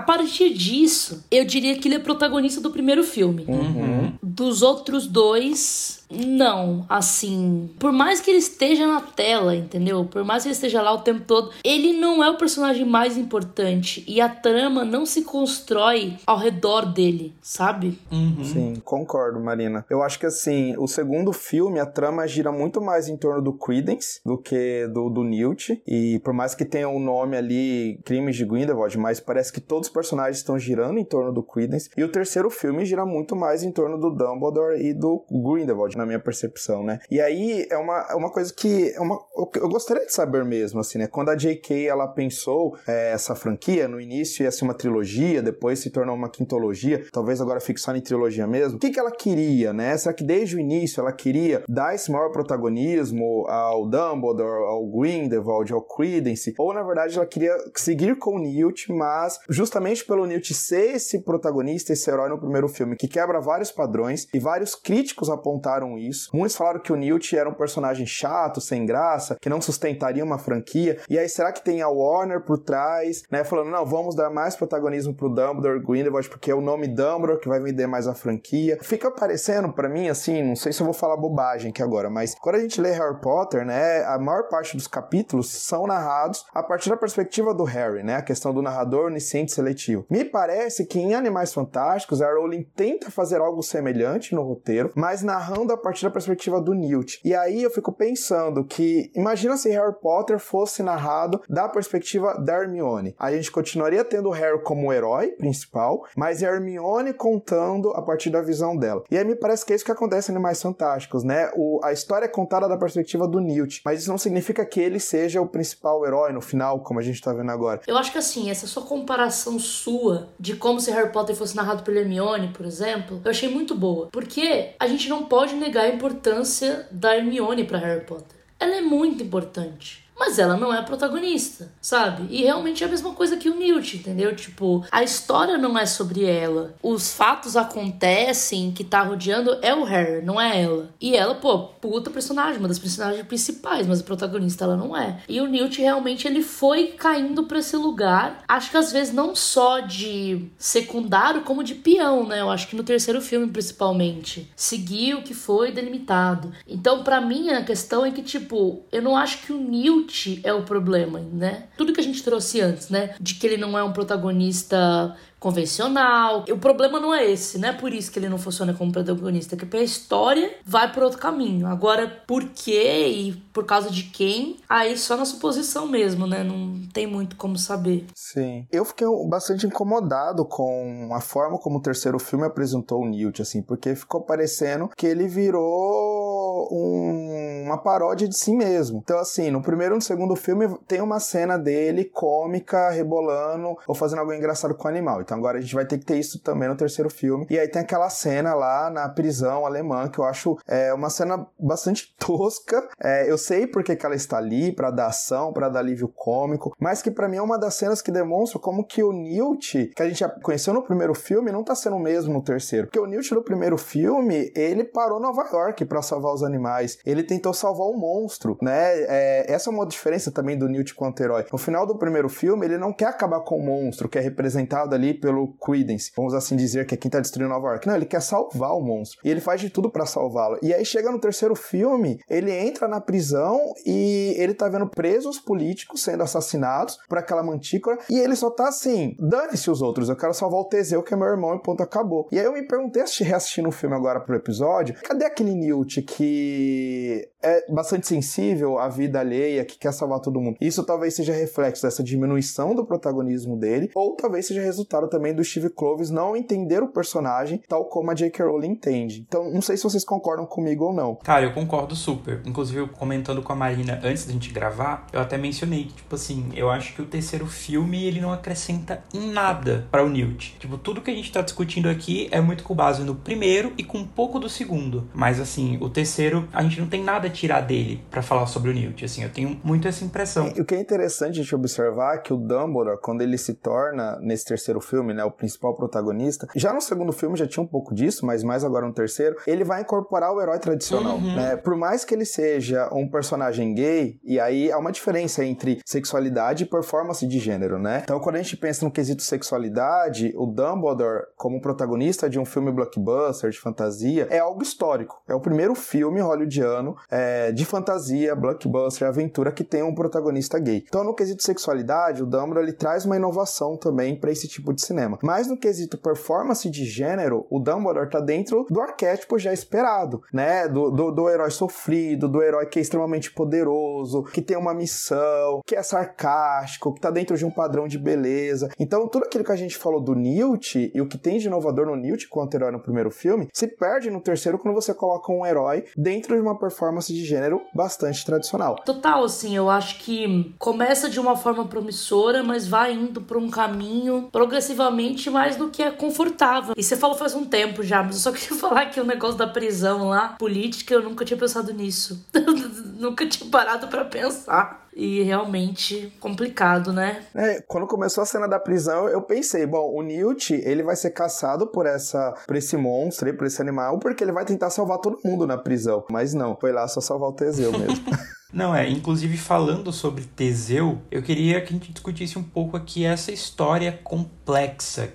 partir 0.00 0.52
disso, 0.52 1.24
eu 1.30 1.44
diria 1.44 1.76
que 1.78 1.88
ele 1.88 1.96
é 1.96 1.98
protagonista 1.98 2.60
do 2.60 2.70
primeiro 2.70 3.04
filme. 3.04 3.44
Uhum. 3.48 4.12
Dos 4.22 4.62
outros 4.62 5.06
dois, 5.06 5.98
não, 6.10 6.86
assim, 6.88 7.70
por 7.78 7.92
mais 7.92 8.20
que 8.20 8.30
ele 8.30 8.38
esteja 8.38 8.86
na 8.86 9.00
tela, 9.00 9.54
entendeu? 9.54 10.04
Por 10.04 10.24
mais 10.24 10.42
que 10.42 10.48
ele 10.48 10.54
esteja 10.54 10.80
lá 10.80 10.92
o 10.92 11.00
tempo 11.00 11.22
todo, 11.26 11.50
ele 11.62 11.92
não 11.92 12.24
é 12.24 12.30
o 12.30 12.36
personagem 12.36 12.84
mais 12.84 13.16
importante 13.16 14.04
e 14.08 14.20
a 14.20 14.28
trama 14.28 14.84
não 14.84 15.04
se 15.04 15.22
constrói 15.22 16.16
ao 16.26 16.38
redor 16.38 16.86
dele, 16.86 17.34
sabe? 17.42 17.98
Uhum. 18.10 18.44
Sim, 18.44 18.74
concordo, 18.84 19.38
Marina. 19.40 19.84
Eu 19.90 20.02
acho 20.02 20.18
que 20.18 20.26
assim, 20.26 20.74
o 20.78 20.86
segundo 20.86 21.32
filme, 21.32 21.78
a 21.78 21.86
trama 21.86 22.26
gira 22.26 22.50
muito 22.50 22.80
mais 22.80 23.08
em 23.08 23.16
torno 23.16 23.42
do 23.42 23.52
Credence 23.52 24.20
do 24.24 24.38
que 24.38 24.86
do, 24.88 25.10
do 25.10 25.22
Newt. 25.22 25.82
E 25.86 26.18
por 26.20 26.32
mais 26.32 26.54
que 26.54 26.64
tenha 26.64 26.88
o 26.88 26.96
um 26.96 27.00
nome 27.00 27.36
ali, 27.36 28.00
Crimes 28.04 28.36
de 28.36 28.44
Grindelwald, 28.44 28.96
mas 29.08 29.20
parece 29.20 29.50
que 29.50 29.60
todos 29.60 29.88
os 29.88 29.94
personagens 29.94 30.36
estão 30.36 30.58
girando 30.58 30.98
em 30.98 31.04
torno 31.04 31.32
do 31.32 31.42
Credence. 31.42 31.88
E 31.96 32.04
o 32.04 32.12
terceiro 32.12 32.50
filme 32.50 32.84
gira 32.84 33.06
muito 33.06 33.34
mais 33.34 33.62
em 33.62 33.72
torno 33.72 33.98
do 33.98 34.10
Dumbledore 34.10 34.78
e 34.78 34.92
do 34.92 35.24
Grindelwald 35.30 35.96
na 35.96 36.04
minha 36.04 36.20
percepção, 36.20 36.84
né? 36.84 36.98
E 37.10 37.18
aí 37.18 37.66
é 37.70 37.78
uma, 37.78 38.06
é 38.10 38.14
uma 38.14 38.30
coisa 38.30 38.52
que 38.52 38.90
é 38.90 39.00
uma, 39.00 39.18
eu 39.54 39.68
gostaria 39.70 40.04
de 40.04 40.12
saber 40.12 40.44
mesmo, 40.44 40.80
assim, 40.80 40.98
né? 40.98 41.06
Quando 41.06 41.30
a 41.30 41.34
J.K. 41.34 41.86
ela 41.86 42.06
pensou 42.06 42.76
é, 42.86 43.12
essa 43.12 43.34
franquia, 43.34 43.88
no 43.88 43.98
início 43.98 44.42
ia 44.42 44.50
ser 44.50 44.64
uma 44.64 44.74
trilogia, 44.74 45.40
depois 45.40 45.78
se 45.78 45.88
tornou 45.88 46.14
uma 46.14 46.28
quintologia, 46.28 47.06
talvez 47.10 47.40
agora 47.40 47.60
fique 47.60 47.80
só 47.80 47.96
em 47.96 48.02
trilogia 48.02 48.46
mesmo. 48.46 48.76
O 48.76 48.78
que, 48.78 48.90
que 48.90 49.00
ela 49.00 49.10
queria, 49.10 49.72
né? 49.72 49.96
Será 49.96 50.14
que 50.14 50.22
desde 50.22 50.56
o 50.56 50.60
início 50.60 51.00
ela 51.00 51.12
queria 51.12 51.64
dar 51.66 51.94
esse 51.94 52.12
maior 52.12 52.30
protagonismo 52.30 53.46
ao 53.48 53.86
Dumbledore, 53.88 54.66
ao 54.66 54.86
Grindelwald, 54.86 55.72
ao 55.72 55.80
Credence? 55.80 56.52
Ou 56.58 56.74
na 56.74 56.82
verdade 56.82 57.16
ela 57.16 57.26
queria 57.26 57.56
seguir 57.74 58.18
com 58.18 58.36
o 58.36 58.38
Newt, 58.38 58.92
mas 58.98 59.38
justamente 59.48 60.04
pelo 60.04 60.26
Newt 60.26 60.52
ser 60.52 60.96
esse 60.96 61.22
protagonista, 61.22 61.92
esse 61.92 62.10
herói 62.10 62.28
no 62.28 62.38
primeiro 62.38 62.68
filme, 62.68 62.96
que 62.96 63.08
quebra 63.08 63.40
vários 63.40 63.70
padrões 63.70 64.26
e 64.34 64.38
vários 64.38 64.74
críticos 64.74 65.30
apontaram 65.30 65.96
isso. 65.96 66.28
Muitos 66.34 66.56
falaram 66.56 66.80
que 66.80 66.92
o 66.92 66.96
Newt 66.96 67.36
era 67.36 67.48
um 67.48 67.54
personagem 67.54 68.06
chato, 68.06 68.60
sem 68.60 68.84
graça, 68.84 69.36
que 69.40 69.48
não 69.48 69.60
sustentaria 69.60 70.24
uma 70.24 70.38
franquia. 70.38 70.98
E 71.08 71.18
aí, 71.18 71.28
será 71.28 71.52
que 71.52 71.64
tem 71.64 71.80
a 71.80 71.88
Warner 71.88 72.40
por 72.40 72.58
trás, 72.58 73.22
né? 73.30 73.44
Falando, 73.44 73.70
não, 73.70 73.86
vamos 73.86 74.14
dar 74.14 74.30
mais 74.30 74.56
protagonismo 74.56 75.14
pro 75.14 75.28
Dumbledore, 75.28 75.84
Grindelwald, 75.84 76.28
porque 76.28 76.50
é 76.50 76.54
o 76.54 76.60
nome 76.60 76.88
Dumbledore 76.88 77.40
que 77.40 77.48
vai 77.48 77.60
vender 77.60 77.86
mais 77.86 78.06
a 78.06 78.14
franquia. 78.14 78.78
Fica 78.82 79.10
parecendo 79.10 79.72
para 79.72 79.88
mim, 79.88 80.08
assim, 80.08 80.42
não 80.42 80.56
sei 80.56 80.72
se 80.72 80.80
eu 80.80 80.84
vou 80.84 80.94
falar 80.94 81.16
bobagem 81.16 81.70
aqui 81.70 81.82
agora, 81.82 82.10
mas 82.10 82.34
quando 82.34 82.56
a 82.56 82.60
gente 82.60 82.80
lê 82.80 82.92
Harry 82.92 83.20
Potter, 83.20 83.64
né, 83.64 84.04
a 84.04 84.18
maior 84.18 84.48
parte 84.48 84.76
dos 84.76 84.86
capítulos 84.86 85.48
são 85.50 85.86
narrados 85.86 86.44
a 86.54 86.62
partir 86.62 86.88
da 86.88 86.96
perspectiva 86.96 87.54
do 87.54 87.64
Harry, 87.64 88.02
né? 88.02 88.16
A 88.16 88.22
questão 88.22 88.52
do 88.52 88.62
narrador 88.62 88.87
onisciente 88.96 89.52
seletivo. 89.52 90.06
Me 90.08 90.24
parece 90.24 90.86
que 90.86 90.98
em 90.98 91.14
Animais 91.14 91.52
Fantásticos, 91.52 92.22
a 92.22 92.32
Rowling 92.32 92.62
tenta 92.74 93.10
fazer 93.10 93.40
algo 93.40 93.62
semelhante 93.62 94.34
no 94.34 94.42
roteiro, 94.42 94.92
mas 94.94 95.22
narrando 95.22 95.72
a 95.72 95.76
partir 95.76 96.04
da 96.04 96.10
perspectiva 96.10 96.60
do 96.60 96.74
Newt. 96.74 97.20
E 97.24 97.34
aí 97.34 97.62
eu 97.62 97.70
fico 97.70 97.92
pensando 97.92 98.64
que, 98.64 99.10
imagina 99.14 99.56
se 99.56 99.70
Harry 99.70 99.94
Potter 100.00 100.38
fosse 100.38 100.82
narrado 100.82 101.42
da 101.48 101.68
perspectiva 101.68 102.34
da 102.34 102.54
Hermione. 102.54 103.14
A 103.18 103.32
gente 103.32 103.50
continuaria 103.50 104.04
tendo 104.04 104.28
o 104.28 104.32
Harry 104.32 104.62
como 104.62 104.88
o 104.88 104.92
herói 104.92 105.28
principal, 105.28 106.04
mas 106.16 106.42
a 106.42 106.46
Hermione 106.46 107.12
contando 107.12 107.90
a 107.90 108.02
partir 108.02 108.30
da 108.30 108.40
visão 108.40 108.76
dela. 108.76 109.02
E 109.10 109.18
aí 109.18 109.24
me 109.24 109.34
parece 109.34 109.64
que 109.64 109.72
é 109.72 109.76
isso 109.76 109.84
que 109.84 109.92
acontece 109.92 110.30
em 110.30 110.34
Animais 110.34 110.60
Fantásticos, 110.62 111.24
né? 111.24 111.50
O, 111.56 111.80
a 111.82 111.92
história 111.92 112.26
é 112.26 112.28
contada 112.28 112.68
da 112.68 112.76
perspectiva 112.76 113.26
do 113.26 113.40
Newt, 113.40 113.82
mas 113.84 114.00
isso 114.00 114.10
não 114.10 114.18
significa 114.18 114.64
que 114.64 114.80
ele 114.80 115.00
seja 115.00 115.40
o 115.40 115.46
principal 115.46 116.04
herói 116.06 116.32
no 116.32 116.40
final, 116.40 116.80
como 116.80 117.00
a 117.00 117.02
gente 117.02 117.20
tá 117.20 117.32
vendo 117.32 117.50
agora. 117.50 117.80
Eu 117.86 117.96
acho 117.96 118.12
que 118.12 118.18
assim, 118.18 118.50
essa 118.50 118.66
sua 118.66 118.77
comparação 118.82 119.58
sua 119.58 120.28
de 120.38 120.56
como 120.56 120.80
se 120.80 120.90
Harry 120.90 121.12
Potter 121.12 121.36
fosse 121.36 121.56
narrado 121.56 121.82
pela 121.82 122.00
Hermione, 122.00 122.48
por 122.48 122.66
exemplo, 122.66 123.20
eu 123.24 123.30
achei 123.30 123.48
muito 123.48 123.74
boa. 123.74 124.08
Porque 124.12 124.70
a 124.78 124.86
gente 124.86 125.08
não 125.08 125.24
pode 125.24 125.54
negar 125.54 125.84
a 125.84 125.94
importância 125.94 126.86
da 126.90 127.16
Hermione 127.16 127.64
para 127.64 127.78
Harry 127.78 128.04
Potter. 128.04 128.38
Ela 128.60 128.76
é 128.76 128.80
muito 128.80 129.22
importante 129.22 130.07
mas 130.18 130.38
ela 130.38 130.56
não 130.56 130.72
é 130.72 130.78
a 130.78 130.82
protagonista, 130.82 131.70
sabe? 131.80 132.26
E 132.30 132.42
realmente 132.42 132.82
é 132.82 132.86
a 132.86 132.90
mesma 132.90 133.12
coisa 133.12 133.36
que 133.36 133.48
o 133.48 133.56
Newt, 133.56 133.96
entendeu? 133.96 134.34
Tipo, 134.34 134.84
a 134.90 135.02
história 135.02 135.56
não 135.56 135.78
é 135.78 135.86
sobre 135.86 136.24
ela. 136.24 136.74
Os 136.82 137.12
fatos 137.12 137.56
acontecem 137.56 138.72
que 138.72 138.84
tá 138.84 139.02
rodeando 139.02 139.58
é 139.62 139.74
o 139.74 139.84
Harry, 139.84 140.24
não 140.24 140.40
é 140.40 140.62
ela. 140.62 140.90
E 141.00 141.16
ela, 141.16 141.34
pô, 141.34 141.58
puta 141.58 142.10
personagem, 142.10 142.58
uma 142.58 142.68
das 142.68 142.78
personagens 142.78 143.26
principais, 143.26 143.86
mas 143.86 144.00
a 144.00 144.04
protagonista 144.04 144.64
ela 144.64 144.76
não 144.76 144.96
é. 144.96 145.20
E 145.28 145.40
o 145.40 145.46
Newt 145.46 145.80
realmente 145.80 146.26
ele 146.26 146.42
foi 146.42 146.88
caindo 146.88 147.44
para 147.44 147.58
esse 147.58 147.76
lugar. 147.76 148.42
Acho 148.48 148.70
que 148.70 148.76
às 148.76 148.92
vezes 148.92 149.12
não 149.12 149.34
só 149.34 149.80
de 149.80 150.48
secundário, 150.58 151.42
como 151.42 151.62
de 151.62 151.74
peão, 151.74 152.26
né? 152.26 152.40
Eu 152.40 152.50
acho 152.50 152.68
que 152.68 152.76
no 152.76 152.82
terceiro 152.82 153.20
filme 153.20 153.46
principalmente. 153.48 154.50
Seguiu 154.56 155.18
o 155.18 155.22
que 155.22 155.34
foi 155.34 155.70
delimitado. 155.70 156.52
Então, 156.66 157.02
para 157.02 157.20
mim, 157.20 157.50
a 157.50 157.62
questão 157.62 158.04
é 158.04 158.10
que, 158.10 158.22
tipo, 158.22 158.82
eu 158.90 159.02
não 159.02 159.16
acho 159.16 159.42
que 159.42 159.52
o 159.52 159.58
Newt 159.58 160.07
é 160.44 160.52
o 160.52 160.62
problema, 160.62 161.20
né? 161.20 161.64
Tudo 161.76 161.92
que 161.92 162.00
a 162.00 162.04
gente 162.04 162.22
trouxe 162.22 162.60
antes, 162.60 162.88
né? 162.90 163.14
De 163.20 163.34
que 163.34 163.46
ele 163.46 163.56
não 163.56 163.78
é 163.78 163.82
um 163.82 163.92
protagonista 163.92 165.16
convencional. 165.38 166.44
O 166.50 166.58
problema 166.58 166.98
não 166.98 167.14
é 167.14 167.30
esse, 167.30 167.58
não 167.58 167.68
é 167.68 167.72
por 167.72 167.92
isso 167.92 168.10
que 168.10 168.18
ele 168.18 168.28
não 168.28 168.38
funciona 168.38 168.74
como 168.74 168.92
protagonista, 168.92 169.54
é 169.54 169.58
que 169.58 169.76
a 169.76 169.82
história 169.82 170.50
vai 170.64 170.92
por 170.92 171.02
outro 171.02 171.18
caminho. 171.18 171.66
Agora, 171.66 172.08
por 172.26 172.44
quê 172.48 173.06
e 173.08 173.32
por 173.52 173.64
causa 173.64 173.90
de 173.90 174.04
quem? 174.04 174.56
Aí 174.68 174.96
só 174.96 175.16
na 175.16 175.24
suposição 175.24 175.86
mesmo, 175.86 176.26
né? 176.26 176.42
Não 176.42 176.80
tem 176.92 177.06
muito 177.06 177.36
como 177.36 177.56
saber. 177.56 178.06
Sim. 178.14 178.66
Eu 178.70 178.84
fiquei 178.84 179.06
bastante 179.28 179.66
incomodado 179.66 180.44
com 180.44 181.10
a 181.12 181.20
forma 181.20 181.58
como 181.58 181.78
o 181.78 181.82
terceiro 181.82 182.18
filme 182.18 182.44
apresentou 182.44 183.02
o 183.02 183.08
Newt, 183.08 183.40
assim, 183.42 183.62
porque 183.62 183.94
ficou 183.94 184.22
parecendo 184.22 184.88
que 184.96 185.06
ele 185.06 185.28
virou 185.28 186.27
um, 186.70 187.64
uma 187.66 187.78
paródia 187.78 188.28
de 188.28 188.36
si 188.36 188.52
mesmo. 188.54 189.00
Então, 189.02 189.18
assim, 189.18 189.50
no 189.50 189.62
primeiro 189.62 189.94
e 189.94 189.96
no 189.96 190.02
segundo 190.02 190.34
filme 190.36 190.68
tem 190.86 191.00
uma 191.00 191.20
cena 191.20 191.58
dele 191.58 192.04
cômica, 192.04 192.90
rebolando 192.90 193.76
ou 193.86 193.94
fazendo 193.94 194.20
algo 194.20 194.32
engraçado 194.32 194.74
com 194.74 194.86
o 194.86 194.90
animal. 194.90 195.20
Então 195.20 195.36
agora 195.36 195.58
a 195.58 195.60
gente 195.60 195.74
vai 195.74 195.86
ter 195.86 195.98
que 195.98 196.04
ter 196.04 196.16
isso 196.16 196.40
também 196.40 196.68
no 196.68 196.76
terceiro 196.76 197.10
filme. 197.10 197.46
E 197.50 197.58
aí 197.58 197.68
tem 197.68 197.82
aquela 197.82 198.08
cena 198.10 198.54
lá 198.54 198.90
na 198.90 199.08
prisão 199.08 199.66
alemã 199.66 200.08
que 200.08 200.18
eu 200.18 200.24
acho 200.24 200.58
é, 200.66 200.92
uma 200.92 201.10
cena 201.10 201.46
bastante 201.58 202.14
tosca. 202.18 202.88
É, 203.00 203.30
eu 203.30 203.38
sei 203.38 203.66
porque 203.66 203.96
que 203.96 204.06
ela 204.06 204.14
está 204.14 204.38
ali, 204.38 204.72
para 204.72 204.90
dar 204.90 205.06
ação, 205.06 205.52
para 205.52 205.68
dar 205.68 205.80
alívio 205.80 206.08
cômico, 206.08 206.74
mas 206.78 207.02
que 207.02 207.10
para 207.10 207.28
mim 207.28 207.36
é 207.36 207.42
uma 207.42 207.58
das 207.58 207.74
cenas 207.74 208.02
que 208.02 208.10
demonstra 208.10 208.58
como 208.58 208.84
que 208.84 209.02
o 209.02 209.12
Newt, 209.12 209.92
que 209.94 210.02
a 210.02 210.08
gente 210.08 210.20
já 210.20 210.28
conheceu 210.28 210.74
no 210.74 210.82
primeiro 210.82 211.14
filme, 211.14 211.52
não 211.52 211.64
tá 211.64 211.74
sendo 211.74 211.96
o 211.96 212.00
mesmo 212.00 212.32
no 212.32 212.42
terceiro. 212.42 212.86
Porque 212.86 212.98
o 212.98 213.06
Newt 213.06 213.34
no 213.34 213.42
primeiro 213.42 213.76
filme, 213.78 214.52
ele 214.54 214.84
parou 214.84 215.20
Nova 215.20 215.46
York 215.52 215.84
para 215.84 216.02
salvar 216.02 216.27
os 216.32 216.42
animais. 216.42 216.98
Ele 217.04 217.22
tentou 217.22 217.52
salvar 217.52 217.86
um 217.86 217.98
monstro, 217.98 218.56
né? 218.62 219.02
É, 219.02 219.52
essa 219.52 219.70
é 219.70 219.72
uma 219.72 219.86
diferença 219.86 220.30
também 220.30 220.56
do 220.56 220.68
Newt 220.68 220.94
quanto 220.94 221.22
herói. 221.22 221.46
No 221.50 221.58
final 221.58 221.86
do 221.86 221.96
primeiro 221.96 222.28
filme, 222.28 222.66
ele 222.66 222.78
não 222.78 222.92
quer 222.92 223.06
acabar 223.06 223.40
com 223.40 223.58
o 223.58 223.62
monstro, 223.62 224.08
que 224.08 224.18
é 224.18 224.20
representado 224.20 224.94
ali 224.94 225.14
pelo 225.14 225.54
Credence, 225.54 226.12
vamos 226.16 226.34
assim 226.34 226.56
dizer, 226.56 226.86
que 226.86 226.94
é 226.94 226.98
quem 226.98 227.10
tá 227.10 227.20
destruindo 227.20 227.52
Nova 227.52 227.68
York. 227.68 227.86
Não, 227.86 227.94
ele 227.94 228.06
quer 228.06 228.20
salvar 228.20 228.72
o 228.72 228.80
monstro. 228.80 229.20
E 229.24 229.30
ele 229.30 229.40
faz 229.40 229.60
de 229.60 229.70
tudo 229.70 229.90
para 229.90 230.06
salvá-lo. 230.06 230.58
E 230.62 230.72
aí 230.72 230.84
chega 230.84 231.10
no 231.10 231.18
terceiro 231.18 231.54
filme, 231.54 232.20
ele 232.28 232.52
entra 232.52 232.86
na 232.86 233.00
prisão 233.00 233.74
e 233.84 234.34
ele 234.36 234.54
tá 234.54 234.68
vendo 234.68 234.88
presos 234.88 235.38
políticos 235.38 236.02
sendo 236.02 236.22
assassinados 236.22 236.98
por 237.08 237.18
aquela 237.18 237.42
mantícora. 237.42 237.98
E 238.10 238.18
ele 238.18 238.36
só 238.36 238.50
tá 238.50 238.68
assim: 238.68 239.16
dane-se 239.18 239.70
os 239.70 239.82
outros, 239.82 240.08
eu 240.08 240.16
quero 240.16 240.34
salvar 240.34 240.60
o 240.60 240.64
Teseu, 240.64 241.02
que 241.02 241.14
é 241.14 241.16
meu 241.16 241.28
irmão, 241.28 241.54
e 241.54 241.62
ponto, 241.62 241.82
acabou. 241.82 242.28
E 242.30 242.38
aí 242.38 242.44
eu 242.44 242.52
me 242.52 242.62
perguntei, 242.62 243.02
reassistindo 243.20 243.68
o 243.68 243.72
filme 243.72 243.94
agora 243.94 244.20
pro 244.20 244.36
episódio, 244.36 244.94
cadê 245.02 245.24
aquele 245.24 245.54
Newt 245.54 246.02
que 246.18 247.28
é 247.40 247.64
bastante 247.70 248.08
sensível 248.08 248.76
à 248.76 248.88
vida 248.88 249.20
alheia, 249.20 249.64
que 249.64 249.78
quer 249.78 249.92
salvar 249.92 250.18
todo 250.18 250.40
mundo? 250.40 250.56
Isso 250.60 250.82
talvez 250.82 251.14
seja 251.14 251.32
reflexo 251.32 251.84
dessa 251.84 252.02
diminuição 252.02 252.74
do 252.74 252.84
protagonismo 252.84 253.56
dele, 253.56 253.88
ou 253.94 254.16
talvez 254.16 254.44
seja 254.44 254.60
resultado 254.60 255.08
também 255.08 255.32
do 255.32 255.44
Steve 255.44 255.70
Kloves 255.70 256.10
não 256.10 256.36
entender 256.36 256.82
o 256.82 256.88
personagem 256.88 257.62
tal 257.68 257.84
como 257.84 258.10
a 258.10 258.14
J.K. 258.14 258.44
Rowling 258.44 258.70
entende. 258.70 259.24
Então, 259.28 259.48
não 259.48 259.62
sei 259.62 259.76
se 259.76 259.84
vocês 259.84 260.04
concordam 260.04 260.44
comigo 260.44 260.86
ou 260.86 260.92
não. 260.92 261.14
Cara, 261.14 261.46
eu 261.46 261.54
concordo 261.54 261.94
super. 261.94 262.42
Inclusive, 262.44 262.88
comentando 262.88 263.40
com 263.40 263.52
a 263.52 263.56
Marina 263.56 264.00
antes 264.02 264.26
da 264.26 264.32
gente 264.32 264.52
gravar, 264.52 265.06
eu 265.12 265.20
até 265.20 265.38
mencionei 265.38 265.84
que, 265.84 265.94
tipo 265.94 266.16
assim, 266.16 266.48
eu 266.56 266.68
acho 266.68 266.94
que 266.94 267.02
o 267.02 267.06
terceiro 267.06 267.46
filme, 267.46 268.04
ele 268.04 268.20
não 268.20 268.32
acrescenta 268.32 269.04
em 269.14 269.30
nada 269.30 269.86
para 269.88 270.04
o 270.04 270.08
Newt. 270.08 270.56
Tipo, 270.58 270.76
tudo 270.76 271.00
que 271.00 271.12
a 271.12 271.14
gente 271.14 271.30
tá 271.30 271.42
discutindo 271.42 271.88
aqui 271.88 272.28
é 272.32 272.40
muito 272.40 272.64
com 272.64 272.74
base 272.74 273.04
no 273.04 273.14
primeiro 273.14 273.72
e 273.78 273.84
com 273.84 273.98
um 273.98 274.06
pouco 274.06 274.40
do 274.40 274.48
segundo. 274.48 275.08
Mas, 275.14 275.38
assim, 275.38 275.78
o 275.80 275.88
terceiro, 275.88 276.07
a 276.52 276.62
gente 276.62 276.80
não 276.80 276.88
tem 276.88 277.04
nada 277.04 277.18
nada 277.18 277.28
tirar 277.28 277.60
dele 277.60 278.02
para 278.10 278.22
falar 278.22 278.46
sobre 278.46 278.70
o 278.70 278.74
Newt, 278.74 279.04
assim, 279.04 279.22
eu 279.22 279.30
tenho 279.30 279.60
muito 279.62 279.86
essa 279.86 280.04
impressão. 280.04 280.52
E 280.56 280.60
o 280.60 280.64
que 280.64 280.74
é 280.74 280.80
interessante 280.80 281.40
a 281.40 281.42
gente 281.42 281.54
observar 281.54 282.14
é 282.14 282.18
que 282.18 282.32
o 282.32 282.36
Dumbledore, 282.36 283.00
quando 283.00 283.22
ele 283.22 283.36
se 283.36 283.54
torna, 283.54 284.18
nesse 284.20 284.44
terceiro 284.44 284.80
filme, 284.80 285.12
né, 285.12 285.24
o 285.24 285.30
principal 285.30 285.76
protagonista, 285.76 286.48
já 286.56 286.72
no 286.72 286.80
segundo 286.80 287.12
filme 287.12 287.36
já 287.36 287.46
tinha 287.46 287.62
um 287.62 287.66
pouco 287.66 287.94
disso, 287.94 288.24
mas 288.24 288.42
mais 288.42 288.64
agora 288.64 288.86
no 288.86 288.92
terceiro, 288.92 289.36
ele 289.46 289.64
vai 289.64 289.82
incorporar 289.82 290.32
o 290.32 290.40
herói 290.40 290.58
tradicional, 290.58 291.16
uhum. 291.16 291.34
né? 291.34 291.56
Por 291.56 291.76
mais 291.76 292.04
que 292.04 292.14
ele 292.14 292.24
seja 292.24 292.88
um 292.92 293.08
personagem 293.08 293.74
gay, 293.74 294.18
e 294.24 294.38
aí 294.40 294.70
há 294.70 294.78
uma 294.78 294.92
diferença 294.92 295.44
entre 295.44 295.80
sexualidade 295.84 296.64
e 296.64 296.66
performance 296.66 297.26
de 297.26 297.38
gênero, 297.38 297.78
né? 297.78 298.00
Então, 298.04 298.20
quando 298.20 298.36
a 298.36 298.42
gente 298.42 298.56
pensa 298.56 298.84
no 298.84 298.90
quesito 298.90 299.22
sexualidade, 299.22 300.32
o 300.36 300.46
Dumbledore, 300.46 301.26
como 301.36 301.60
protagonista 301.60 302.30
de 302.30 302.38
um 302.38 302.44
filme 302.44 302.70
blockbuster 302.70 303.50
de 303.50 303.58
fantasia, 303.58 304.26
é 304.30 304.38
algo 304.38 304.62
histórico. 304.62 305.20
É 305.28 305.34
o 305.34 305.40
primeiro 305.40 305.74
filme 305.74 305.97
hollywoodiano 306.02 306.96
é, 307.10 307.52
de 307.52 307.64
fantasia, 307.64 308.34
blockbuster, 308.34 309.08
aventura 309.08 309.52
que 309.52 309.64
tem 309.64 309.82
um 309.82 309.94
protagonista 309.94 310.58
gay. 310.58 310.84
Então, 310.86 311.04
no 311.04 311.14
quesito 311.14 311.42
sexualidade, 311.42 312.22
o 312.22 312.26
Dumbledore 312.26 312.64
ele 312.64 312.72
traz 312.72 313.04
uma 313.04 313.16
inovação 313.16 313.76
também 313.76 314.16
para 314.16 314.30
esse 314.30 314.48
tipo 314.48 314.72
de 314.72 314.82
cinema. 314.82 315.18
Mas 315.22 315.46
no 315.46 315.56
quesito 315.56 315.98
performance 315.98 316.68
de 316.68 316.84
gênero, 316.84 317.46
o 317.50 317.58
Dumbledore 317.58 318.10
tá 318.10 318.20
dentro 318.20 318.66
do 318.70 318.80
arquétipo 318.80 319.38
já 319.38 319.52
esperado, 319.52 320.22
né? 320.32 320.68
Do, 320.68 320.90
do, 320.90 321.10
do 321.10 321.28
herói 321.28 321.50
sofrido, 321.50 322.28
do 322.28 322.42
herói 322.42 322.66
que 322.66 322.78
é 322.78 322.82
extremamente 322.82 323.32
poderoso, 323.32 324.24
que 324.24 324.42
tem 324.42 324.56
uma 324.56 324.74
missão, 324.74 325.60
que 325.66 325.74
é 325.74 325.82
sarcástico, 325.82 326.94
que 326.94 327.00
tá 327.00 327.10
dentro 327.10 327.36
de 327.36 327.44
um 327.44 327.50
padrão 327.50 327.86
de 327.88 327.98
beleza. 327.98 328.68
Então, 328.78 329.08
tudo 329.08 329.24
aquilo 329.24 329.44
que 329.44 329.52
a 329.52 329.56
gente 329.56 329.76
falou 329.76 330.00
do 330.00 330.14
Newt 330.14 330.90
e 330.94 331.00
o 331.00 331.08
que 331.08 331.18
tem 331.18 331.38
de 331.38 331.46
inovador 331.46 331.86
no 331.86 331.96
Newt 331.96 332.28
quanto 332.28 332.54
herói 332.54 332.70
no 332.70 332.80
primeiro 332.80 333.10
filme, 333.10 333.48
se 333.52 333.66
perde 333.66 334.10
no 334.10 334.20
terceiro 334.20 334.58
quando 334.58 334.74
você 334.74 334.94
coloca 334.94 335.32
um 335.32 335.44
herói 335.44 335.84
dentro 335.96 336.34
de 336.34 336.40
uma 336.40 336.58
performance 336.58 337.12
de 337.12 337.24
gênero 337.24 337.62
bastante 337.74 338.24
tradicional. 338.24 338.76
Total, 338.84 339.24
assim, 339.24 339.56
eu 339.56 339.70
acho 339.70 339.98
que 339.98 340.54
começa 340.58 341.08
de 341.08 341.20
uma 341.20 341.36
forma 341.36 341.66
promissora, 341.66 342.42
mas 342.42 342.66
vai 342.66 342.92
indo 342.92 343.20
por 343.20 343.36
um 343.36 343.50
caminho 343.50 344.28
progressivamente 344.30 345.30
mais 345.30 345.56
do 345.56 345.70
que 345.70 345.82
é 345.82 345.90
confortável. 345.90 346.74
E 346.76 346.82
você 346.82 346.96
falou 346.96 347.16
faz 347.16 347.34
um 347.34 347.44
tempo 347.44 347.82
já, 347.82 348.02
mas 348.02 348.16
eu 348.16 348.20
só 348.20 348.32
queria 348.36 348.56
falar 348.56 348.86
que 348.86 349.00
o 349.00 349.04
negócio 349.04 349.38
da 349.38 349.46
prisão 349.46 350.08
lá, 350.08 350.30
política, 350.38 350.94
eu 350.94 351.02
nunca 351.02 351.24
tinha 351.24 351.38
pensado 351.38 351.72
nisso. 351.72 352.26
nunca 352.98 353.26
tinha 353.26 353.48
parado 353.50 353.88
para 353.88 354.04
pensar 354.04 354.87
e 354.98 355.22
realmente 355.22 356.12
complicado, 356.18 356.92
né? 356.92 357.22
É, 357.32 357.62
quando 357.62 357.86
começou 357.86 358.22
a 358.22 358.26
cena 358.26 358.48
da 358.48 358.58
prisão, 358.58 359.08
eu 359.08 359.22
pensei, 359.22 359.64
bom, 359.64 359.94
o 359.94 360.02
Newt, 360.02 360.52
ele 360.52 360.82
vai 360.82 360.96
ser 360.96 361.10
caçado 361.10 361.68
por 361.68 361.86
essa 361.86 362.34
por 362.44 362.56
esse 362.56 362.76
monstro, 362.76 363.32
por 363.34 363.46
esse 363.46 363.62
animal, 363.62 364.00
porque 364.00 364.24
ele 364.24 364.32
vai 364.32 364.44
tentar 364.44 364.70
salvar 364.70 364.98
todo 364.98 365.20
mundo 365.24 365.46
na 365.46 365.56
prisão. 365.56 366.04
Mas 366.10 366.34
não, 366.34 366.56
foi 366.56 366.72
lá 366.72 366.88
só 366.88 367.00
salvar 367.00 367.28
o 367.28 367.32
Teseu 367.32 367.70
mesmo. 367.70 368.04
Não, 368.50 368.74
é, 368.74 368.88
inclusive 368.88 369.36
falando 369.36 369.92
sobre 369.92 370.24
Teseu, 370.24 371.02
eu 371.10 371.22
queria 371.22 371.60
que 371.60 371.68
a 371.68 371.72
gente 371.76 371.92
discutisse 371.92 372.38
um 372.38 372.42
pouco 372.42 372.78
aqui 372.78 373.04
essa 373.04 373.30
história 373.30 373.92
complexa 374.02 374.37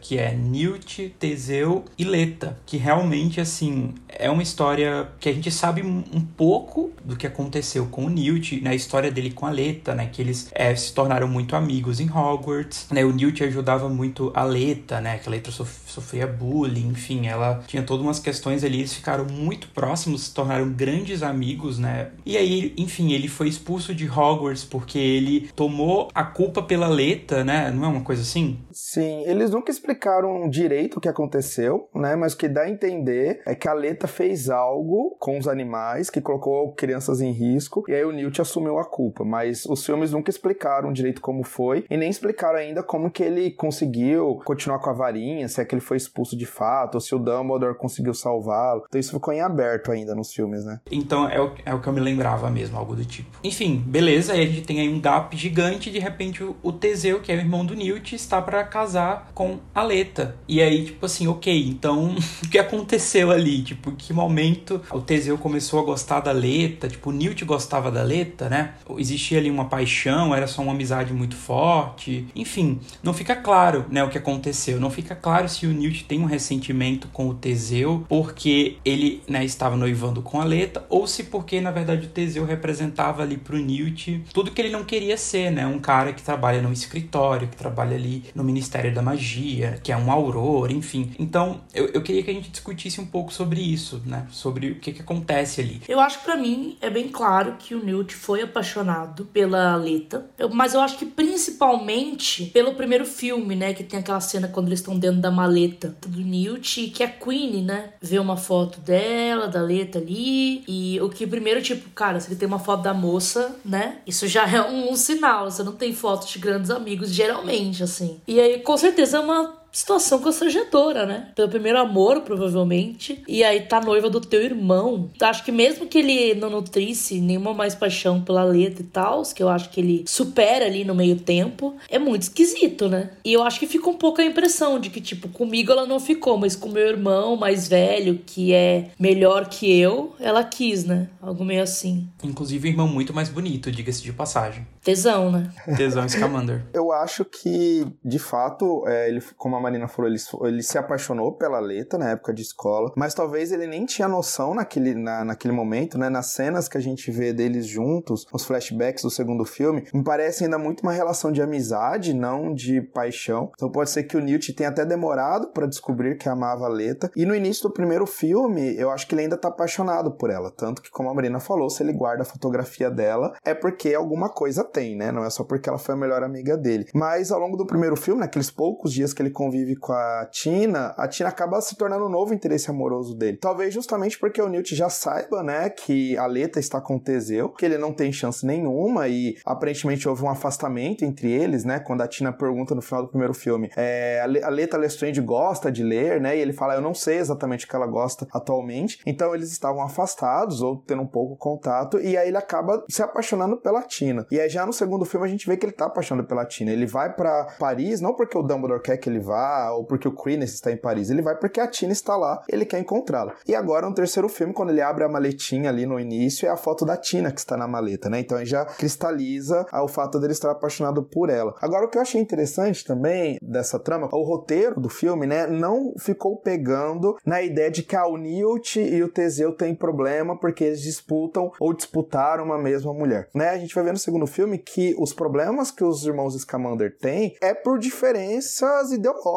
que 0.02 0.18
é 0.18 0.34
Newt, 0.34 1.16
Teseu 1.20 1.86
e 1.98 2.04
Leta, 2.04 2.58
que 2.66 2.78
realmente 2.78 3.42
assim 3.42 3.94
é 4.08 4.30
uma 4.30 4.44
história 4.44 5.08
que 5.20 5.28
a 5.28 5.34
gente 5.34 5.50
sabe 5.50 5.82
um 5.82 6.22
pouco 6.22 6.92
do 7.04 7.16
que 7.16 7.26
aconteceu 7.26 7.88
com 7.88 8.06
o 8.06 8.10
Newt, 8.10 8.62
na 8.62 8.70
né, 8.70 8.76
história 8.76 9.12
dele 9.12 9.32
com 9.32 9.46
a 9.46 9.50
Leta, 9.50 9.96
né, 9.96 10.10
que 10.12 10.22
eles 10.22 10.50
é, 10.54 10.76
se 10.76 10.94
tornaram 10.94 11.28
muito 11.28 11.56
amigos 11.56 12.00
em 12.00 12.10
Hogwarts, 12.10 12.88
né, 12.92 13.04
o 13.04 13.12
Newt 13.12 13.44
ajudava 13.44 13.90
muito 13.90 14.32
a 14.36 14.44
Leta, 14.44 15.02
né, 15.02 15.18
que 15.18 15.28
a 15.28 15.32
Leta 15.32 15.52
sofria 15.52 16.28
bullying, 16.28 16.90
enfim, 16.90 17.28
ela 17.28 17.64
tinha 17.66 17.84
todas 17.84 18.06
umas 18.06 18.20
questões 18.20 18.64
ali, 18.64 18.80
eles 18.80 18.94
ficaram 18.94 19.26
muito 19.26 19.68
próximos, 19.70 20.24
se 20.24 20.34
tornaram 20.34 20.72
grandes 20.72 21.24
amigos, 21.24 21.80
né, 21.80 22.12
e 22.26 22.38
aí, 22.38 22.74
enfim, 22.78 23.12
ele 23.12 23.28
foi 23.28 23.48
expulso 23.48 23.94
de 23.94 24.08
Hogwarts 24.08 24.64
porque 24.64 25.00
ele 25.00 25.50
tomou 25.56 26.10
a 26.14 26.24
culpa 26.24 26.62
pela 26.62 26.88
Leta, 26.88 27.44
né? 27.44 27.72
Não 27.72 27.86
é 27.86 27.88
uma 27.88 28.02
coisa 28.02 28.22
assim? 28.22 28.60
Sim, 28.72 29.23
eles 29.26 29.52
nunca 29.52 29.72
explicaram 29.72 30.50
direito 30.50 30.98
o 30.98 31.02
que 31.02 31.10
aconteceu, 31.10 31.90
né? 31.94 32.16
Mas 32.16 32.34
o 32.34 32.38
que 32.38 32.48
dá 32.48 32.64
a 32.64 32.70
entender 32.70 33.42
é 33.46 33.56
que 33.56 33.68
a 33.68 33.74
Leta 33.74 34.08
fez 34.08 34.50
algo 34.50 35.16
com 35.20 35.38
os 35.38 35.48
animais 35.48 36.10
que 36.10 36.22
colocou 36.22 36.74
crianças 36.74 37.22
em 37.22 37.32
risco 37.32 37.84
e 37.88 37.94
aí 37.94 38.04
o 38.04 38.12
Newt 38.12 38.42
assumiu 38.42 38.78
a 38.78 38.86
culpa. 38.86 39.24
Mas 39.24 39.66
os 39.66 39.86
filmes 39.86 40.12
nunca 40.12 40.30
explicaram 40.30 40.92
direito 40.92 41.22
como 41.22 41.44
foi 41.44 41.86
e 41.90 41.98
nem 41.98 42.10
explicaram 42.10 42.60
ainda 42.60 42.84
como 42.84 43.10
que 43.10 43.24
ele 43.24 43.52
conseguiu 43.52 44.42
continuar 44.46 44.80
com 44.80 44.90
a 44.90 44.94
varinha, 44.94 45.48
se 45.48 45.62
é 45.62 45.66
que 45.66 45.74
ele 45.74 45.82
foi 45.82 45.98
expulso 45.98 46.38
de 46.38 46.46
fato, 46.46 46.96
ou 46.96 47.02
se 47.02 47.14
o 47.16 47.20
Dumbledore 47.20 47.78
conseguiu 47.78 48.14
salvá-lo. 48.14 48.84
Então 48.88 49.00
isso 49.00 49.14
ficou 49.14 49.34
em 49.34 49.42
aberto 49.42 49.92
ainda 49.92 50.16
nos 50.16 50.34
filmes, 50.34 50.66
né? 50.66 50.80
Então 50.92 51.30
é 51.30 51.42
o, 51.42 51.52
é 51.66 51.74
o 51.74 51.82
que 51.82 51.88
eu 51.88 51.94
me 51.94 52.00
lembrava 52.00 52.50
mesmo, 52.50 52.78
algo 52.78 52.96
do 52.96 53.06
tipo. 53.06 53.30
Enfim, 53.44 53.84
beleza, 53.86 54.34
aí 54.34 54.44
a 54.44 54.46
gente 54.46 54.64
tem 54.64 54.80
aí 54.80 54.90
um 54.90 55.00
gap 55.00 55.36
gigante, 55.36 55.92
de 55.92 56.00
repente 56.00 56.44
o, 56.44 56.56
o 56.62 56.72
Teseu, 56.72 57.22
que 57.22 57.32
é 57.32 57.36
o 57.36 57.40
irmão 57.40 57.66
do 57.66 57.76
Newt, 57.76 58.16
está 58.16 58.42
para 58.42 58.64
casar 58.64 59.13
com 59.34 59.60
a 59.74 59.84
Leta. 59.84 60.36
E 60.48 60.62
aí, 60.62 60.86
tipo 60.86 61.06
assim, 61.06 61.28
ok, 61.28 61.68
então 61.68 62.16
o 62.44 62.50
que 62.50 62.60
aconteceu 62.60 63.32
ali? 63.32 63.62
Tipo, 63.64 63.92
em 63.92 63.96
que 63.96 64.14
momento 64.14 64.82
o 64.92 65.02
Teseu 65.02 65.38
começou 65.38 65.80
a 65.80 65.84
gostar 65.84 66.20
da 66.20 66.32
Leta? 66.32 66.88
Tipo, 66.88 67.10
o 67.10 67.14
Newt 67.14 67.44
gostava 67.46 67.92
da 67.92 68.04
Leta, 68.04 68.50
né? 68.50 68.76
Existia 68.98 69.40
ali 69.40 69.50
uma 69.50 69.66
paixão, 69.66 70.34
era 70.34 70.48
só 70.48 70.62
uma 70.62 70.72
amizade 70.72 71.14
muito 71.14 71.36
forte. 71.36 72.28
Enfim, 72.36 72.80
não 73.02 73.14
fica 73.14 73.36
claro, 73.36 73.86
né, 73.90 74.04
o 74.04 74.10
que 74.10 74.18
aconteceu. 74.18 74.80
Não 74.80 74.90
fica 74.90 75.16
claro 75.16 75.48
se 75.48 75.66
o 75.66 75.74
Newt 75.74 76.06
tem 76.06 76.20
um 76.20 76.26
ressentimento 76.26 77.08
com 77.10 77.30
o 77.30 77.34
Teseu 77.34 78.06
porque 78.10 78.78
ele, 78.84 79.22
né, 79.28 79.44
estava 79.46 79.76
noivando 79.76 80.22
com 80.22 80.40
a 80.42 80.44
Leta 80.44 80.86
ou 80.90 81.06
se 81.08 81.24
porque, 81.26 81.62
na 81.62 81.72
verdade, 81.72 82.08
o 82.08 82.10
Teseu 82.10 82.46
representava 82.46 83.24
ali 83.24 83.38
pro 83.38 83.58
Newt 83.58 84.24
tudo 84.34 84.52
que 84.52 84.62
ele 84.62 84.70
não 84.70 84.84
queria 84.84 85.18
ser, 85.18 85.52
né? 85.52 85.66
Um 85.66 85.80
cara 85.80 86.14
que 86.14 86.24
trabalha 86.24 86.62
num 86.62 86.72
escritório, 86.72 87.48
que 87.48 87.56
trabalha 87.56 87.96
ali 87.96 88.24
no 88.34 88.44
Ministério 88.44 88.94
da 88.94 89.02
Magia, 89.04 89.80
que 89.84 89.92
é 89.92 89.98
um 89.98 90.12
auror, 90.12 90.72
enfim. 90.72 91.12
Então, 91.20 91.62
eu, 91.74 91.88
eu 91.88 92.02
queria 92.02 92.24
que 92.24 92.32
a 92.32 92.34
gente 92.34 92.50
discutisse 92.50 93.00
um 93.00 93.06
pouco 93.06 93.34
sobre 93.34 93.62
isso, 93.62 94.02
né? 94.06 94.28
Sobre 94.32 94.72
o 94.72 94.76
que 94.76 94.92
que 94.92 95.02
acontece 95.02 95.62
ali. 95.62 95.82
Eu 95.88 96.00
acho 96.00 96.20
que 96.20 96.26
para 96.26 96.38
mim 96.38 96.78
é 96.82 96.90
bem 96.90 97.10
claro 97.10 97.56
que 97.60 97.76
o 97.76 97.84
Newt 97.84 98.16
foi 98.16 98.42
apaixonado 98.42 99.26
pela 99.26 99.76
Leta, 99.76 100.26
mas 100.52 100.74
eu 100.74 100.82
acho 100.82 100.98
que 100.98 101.06
principalmente 101.06 102.46
pelo 102.46 102.74
primeiro 102.76 103.06
filme, 103.06 103.56
né? 103.56 103.74
Que 103.74 103.84
tem 103.84 104.00
aquela 104.00 104.20
cena 104.20 104.48
quando 104.48 104.68
eles 104.68 104.80
estão 104.80 104.98
dentro 104.98 105.20
da 105.20 105.32
maleta 105.32 105.96
do 106.08 106.20
Newt 106.20 106.88
que 106.88 107.04
a 107.04 107.08
Queen, 107.08 107.64
né? 107.64 107.90
Vê 108.02 108.20
uma 108.20 108.38
foto 108.38 108.80
dela, 108.80 109.48
da 109.48 109.62
Leta 109.62 110.00
ali, 110.00 110.64
e 110.68 111.00
o 111.02 111.10
que 111.10 111.26
primeiro, 111.28 111.62
tipo, 111.62 111.90
cara, 111.92 112.20
se 112.20 112.30
ele 112.30 112.36
tem 112.36 112.48
uma 112.48 112.60
foto 112.60 112.84
da 112.84 112.94
moça, 112.94 113.56
né? 113.64 113.98
Isso 114.06 114.28
já 114.28 114.48
é 114.48 114.62
um, 114.62 114.92
um 114.92 114.96
sinal. 114.96 115.50
Você 115.50 115.64
não 115.64 115.74
tem 115.74 115.94
fotos 115.94 116.30
de 116.30 116.40
grandes 116.40 116.70
amigos, 116.70 117.10
geralmente, 117.12 117.84
assim. 117.84 118.22
E 118.28 118.40
aí, 118.40 118.60
com 118.60 118.78
certeza, 118.78 118.93
é 119.14 119.20
uma 119.20 119.63
situação 119.74 120.20
constrangedora, 120.20 121.06
né? 121.06 121.32
Pelo 121.36 121.50
primeiro 121.50 121.80
amor, 121.80 122.22
provavelmente. 122.22 123.24
E 123.28 123.44
aí 123.44 123.62
tá 123.62 123.82
noiva 123.82 124.10
do 124.10 124.22
teu 124.22 124.42
irmão. 124.42 125.10
Acho 125.20 125.44
que 125.44 125.52
mesmo 125.52 125.88
que 125.88 125.98
ele 125.98 126.36
não 126.36 126.50
nutrisse 126.50 127.20
nenhuma 127.20 127.54
mais 127.54 127.74
paixão 127.74 128.22
pela 128.22 128.44
letra 128.44 128.84
e 128.84 128.86
tal, 128.86 129.24
que 129.24 129.42
eu 129.42 129.50
acho 129.50 129.70
que 129.70 129.82
ele 129.82 130.06
supera 130.08 130.66
ali 130.66 130.86
no 130.86 130.94
meio 130.94 131.16
tempo, 131.16 131.76
é 131.90 131.98
muito 131.98 132.24
esquisito, 132.24 132.88
né? 132.88 133.12
E 133.26 133.34
eu 133.34 133.44
acho 133.44 133.60
que 133.60 133.66
fica 133.66 133.90
um 133.90 133.98
pouco 133.98 134.22
a 134.22 134.24
impressão 134.24 134.80
de 134.80 134.92
que, 134.92 135.02
tipo, 135.02 135.28
comigo 135.28 135.72
ela 135.72 135.88
não 135.88 136.00
ficou, 136.00 136.38
mas 136.38 136.56
com 136.56 136.70
meu 136.70 136.88
irmão 136.88 137.36
mais 137.36 137.68
velho, 137.68 138.22
que 138.24 138.54
é 138.54 138.92
melhor 139.00 139.50
que 139.50 139.80
eu, 139.80 140.16
ela 140.20 140.44
quis, 140.44 140.86
né? 140.86 141.10
Algo 141.20 141.44
meio 141.44 141.64
assim. 141.64 142.08
Inclusive, 142.24 142.68
o 142.68 142.72
irmão 142.72 142.88
muito 142.88 143.14
mais 143.14 143.30
bonito, 143.30 143.72
diga-se 143.72 144.04
de 144.04 144.14
passagem. 144.14 144.68
Tesão, 144.84 145.32
né? 145.32 145.50
Tesão 145.76 146.08
Scamander. 146.08 146.64
eu 146.74 146.92
acho 146.92 147.26
que, 147.26 147.88
de 148.04 148.20
fato, 148.20 148.84
é, 148.88 149.10
ele, 149.10 149.22
como 149.38 149.56
a 149.56 149.63
Marina 149.64 149.88
falou, 149.88 150.12
ele, 150.12 150.20
ele 150.44 150.64
se 150.64 150.78
apaixonou 150.78 151.34
pela 151.34 151.60
letra 151.60 151.98
na 151.98 152.12
época 152.12 152.34
de 152.34 152.42
escola, 152.42 152.92
mas 152.96 153.14
talvez 153.14 153.52
ele 153.52 153.66
nem 153.66 153.86
tinha 153.86 154.08
noção 154.08 154.54
naquele, 154.54 154.94
na, 154.94 155.24
naquele 155.24 155.54
momento, 155.54 155.98
né? 155.98 156.10
Nas 156.10 156.28
cenas 156.28 156.68
que 156.68 156.78
a 156.78 156.82
gente 156.82 157.10
vê 157.10 157.34
deles 157.34 157.66
juntos, 157.66 158.26
os 158.32 158.44
flashbacks 158.44 159.04
do 159.04 159.10
segundo 159.10 159.46
filme, 159.46 159.88
me 159.94 160.04
parece 160.04 160.44
ainda 160.44 160.58
muito 160.58 160.82
uma 160.82 160.92
relação 160.92 161.32
de 161.32 161.42
amizade, 161.42 162.14
não 162.14 162.54
de 162.54 162.82
paixão. 162.82 163.52
Então 163.56 163.72
pode 163.72 163.90
ser 163.90 164.04
que 164.04 164.18
o 164.18 164.20
Newt 164.20 164.54
tenha 164.54 164.70
até 164.70 164.86
demorado 164.86 165.48
para 165.48 165.66
descobrir 165.66 166.18
que 166.18 166.30
amava 166.30 166.66
a 166.66 166.70
Leta. 166.70 167.12
E 167.16 167.26
no 167.26 167.36
início 167.36 167.64
do 167.64 167.74
primeiro 167.74 168.06
filme, 168.06 168.76
eu 168.78 168.92
acho 168.92 169.08
que 169.08 169.16
ele 169.16 169.24
ainda 169.24 169.38
tá 169.38 169.48
apaixonado 169.48 170.12
por 170.12 170.30
ela. 170.30 170.52
Tanto 170.52 170.82
que, 170.82 170.92
como 170.92 171.10
a 171.10 171.14
Marina 171.14 171.40
falou, 171.40 171.70
se 171.70 171.82
ele 171.82 171.94
guarda 171.94 172.24
a 172.24 172.26
fotografia 172.26 172.92
dela, 172.92 173.34
é 173.44 173.54
porque 173.54 173.94
alguma 173.94 174.30
coisa 174.30 174.64
tem, 174.64 174.96
né? 174.96 175.12
Não 175.12 175.24
é 175.24 175.30
só 175.30 175.44
porque 175.44 175.70
ela 175.70 175.78
foi 175.78 175.96
a 175.96 175.98
melhor 175.98 176.24
amiga 176.24 176.58
dele. 176.58 176.88
Mas 176.94 177.32
ao 177.32 177.40
longo 177.40 177.56
do 177.58 177.66
primeiro 177.66 177.96
filme, 177.96 178.22
naqueles 178.22 178.52
poucos 178.52 178.92
dias 178.92 179.14
que 179.14 179.22
ele 179.22 179.30
convive 179.30 179.53
convive 179.54 179.76
com 179.76 179.94
a 179.94 180.28
Tina, 180.32 180.96
a 180.98 181.08
Tina 181.08 181.30
acaba 181.30 181.62
se 181.62 181.76
tornando 181.76 182.06
um 182.06 182.10
novo 182.10 182.34
interesse 182.34 182.72
amoroso 182.72 183.16
dele. 183.16 183.38
Talvez 183.38 183.72
justamente 183.72 184.18
porque 184.18 184.42
o 184.42 184.50
Newt 184.50 184.76
já 184.76 184.90
saiba, 184.90 185.44
né, 185.44 185.70
que 185.70 186.18
a 186.18 186.26
Leta 186.26 186.60
está 186.60 186.82
com 186.82 186.96
o 186.96 187.00
Teseu, 187.00 187.50
que 187.50 187.64
ele 187.64 187.78
não 187.78 187.94
tem 187.94 188.12
chance 188.12 188.44
nenhuma 188.46 189.08
e 189.08 189.38
aparentemente 189.46 190.10
houve 190.10 190.24
um 190.24 190.30
afastamento 190.30 191.06
entre 191.06 191.32
eles, 191.32 191.64
né, 191.64 191.80
quando 191.80 192.02
a 192.02 192.08
Tina 192.08 192.34
pergunta 192.34 192.74
no 192.74 192.82
final 192.82 193.04
do 193.04 193.10
primeiro 193.10 193.34
filme, 193.34 193.70
é, 193.78 194.22
a 194.44 194.50
Leta 194.50 194.78
Lestrange 194.78 195.22
gosta 195.22 195.72
de 195.72 195.84
ler, 195.84 196.20
né, 196.20 196.36
e 196.36 196.40
ele 196.40 196.54
fala, 196.54 196.74
eu 196.74 196.82
não 196.82 196.96
sei 196.96 197.18
exatamente 197.18 197.66
o 197.66 197.70
que 197.70 197.76
ela 197.76 197.88
gosta 197.88 198.28
atualmente, 198.34 199.00
então 199.06 199.36
eles 199.36 199.52
estavam 199.52 199.84
afastados 199.84 200.62
ou 200.62 200.78
tendo 200.78 201.04
um 201.04 201.08
pouco 201.08 201.38
contato 201.38 202.00
e 202.00 202.18
aí 202.18 202.30
ele 202.30 202.38
acaba 202.38 202.84
se 202.90 203.04
apaixonando 203.04 203.58
pela 203.58 203.84
Tina. 203.84 204.26
E 204.32 204.40
aí 204.40 204.50
já 204.50 204.66
no 204.66 204.74
segundo 204.74 205.06
filme 205.06 205.28
a 205.28 205.30
gente 205.30 205.46
vê 205.46 205.58
que 205.58 205.66
ele 205.66 205.74
tá 205.74 205.86
apaixonado 205.86 206.28
pela 206.28 206.46
Tina. 206.46 206.72
Ele 206.72 206.86
vai 206.86 207.14
para 207.14 207.46
Paris 207.60 208.02
não 208.02 208.16
porque 208.16 208.38
o 208.38 208.42
Dumbledore 208.42 208.82
quer 208.82 208.98
que 208.98 209.10
ele 209.10 209.20
vá 209.20 209.43
ou 209.74 209.86
porque 209.86 210.08
o 210.08 210.12
Creness 210.12 210.54
está 210.54 210.72
em 210.72 210.78
Paris, 210.78 211.10
ele 211.10 211.22
vai 211.22 211.36
porque 211.36 211.60
a 211.60 211.68
Tina 211.68 211.94
está 211.94 212.16
lá, 212.16 212.42
ele 212.48 212.66
quer 212.66 212.80
encontrá-la. 212.80 213.36
E 213.48 213.56
agora 213.56 213.88
no 213.88 213.96
terceiro 213.96 214.30
filme, 214.30 214.54
quando 214.54 214.70
ele 214.70 214.82
abre 214.82 215.04
a 215.04 215.10
maletinha 215.10 215.70
ali 215.70 215.86
no 215.86 216.00
início, 216.00 216.48
é 216.48 216.50
a 216.50 216.58
foto 216.58 216.86
da 216.86 216.98
Tina 216.98 217.32
que 217.32 217.40
está 217.40 217.58
na 217.58 217.68
maleta, 217.68 218.10
né? 218.10 218.20
Então 218.20 218.44
já 218.46 218.66
cristaliza 218.66 219.66
o 219.74 219.88
fato 219.88 220.20
dele 220.20 220.34
estar 220.34 220.52
apaixonado 220.52 221.04
por 221.04 221.30
ela. 221.30 221.56
Agora 221.62 221.86
o 221.86 221.90
que 221.90 221.98
eu 221.98 222.02
achei 222.02 222.22
interessante 222.22 222.86
também 222.86 223.38
dessa 223.42 223.80
trama, 223.80 224.10
o 224.12 224.24
roteiro 224.24 224.80
do 224.80 224.90
filme, 224.90 225.26
né, 225.26 225.48
não 225.48 225.94
ficou 225.98 226.38
pegando 226.38 227.18
na 227.26 227.42
ideia 227.42 227.72
de 227.72 227.84
que 227.84 227.96
a 227.96 228.04
Newt 228.08 228.80
e 228.80 229.02
o 229.04 229.10
Teseu 229.10 229.56
têm 229.56 229.76
problema 229.76 230.38
porque 230.38 230.64
eles 230.64 230.82
disputam 230.82 231.52
ou 231.60 231.74
disputaram 231.74 232.44
uma 232.44 232.58
mesma 232.58 232.94
mulher, 232.94 233.30
né? 233.34 233.50
A 233.50 233.58
gente 233.58 233.74
vai 233.74 233.84
ver 233.84 233.92
no 233.92 233.98
segundo 233.98 234.28
filme 234.28 234.58
que 234.58 234.96
os 234.98 235.14
problemas 235.14 235.72
que 235.72 235.84
os 235.84 236.06
irmãos 236.06 236.40
Scamander 236.40 236.96
têm 236.98 237.36
é 237.42 237.54
por 237.54 237.80
diferenças 237.80 238.92
ideológicas 238.92 239.33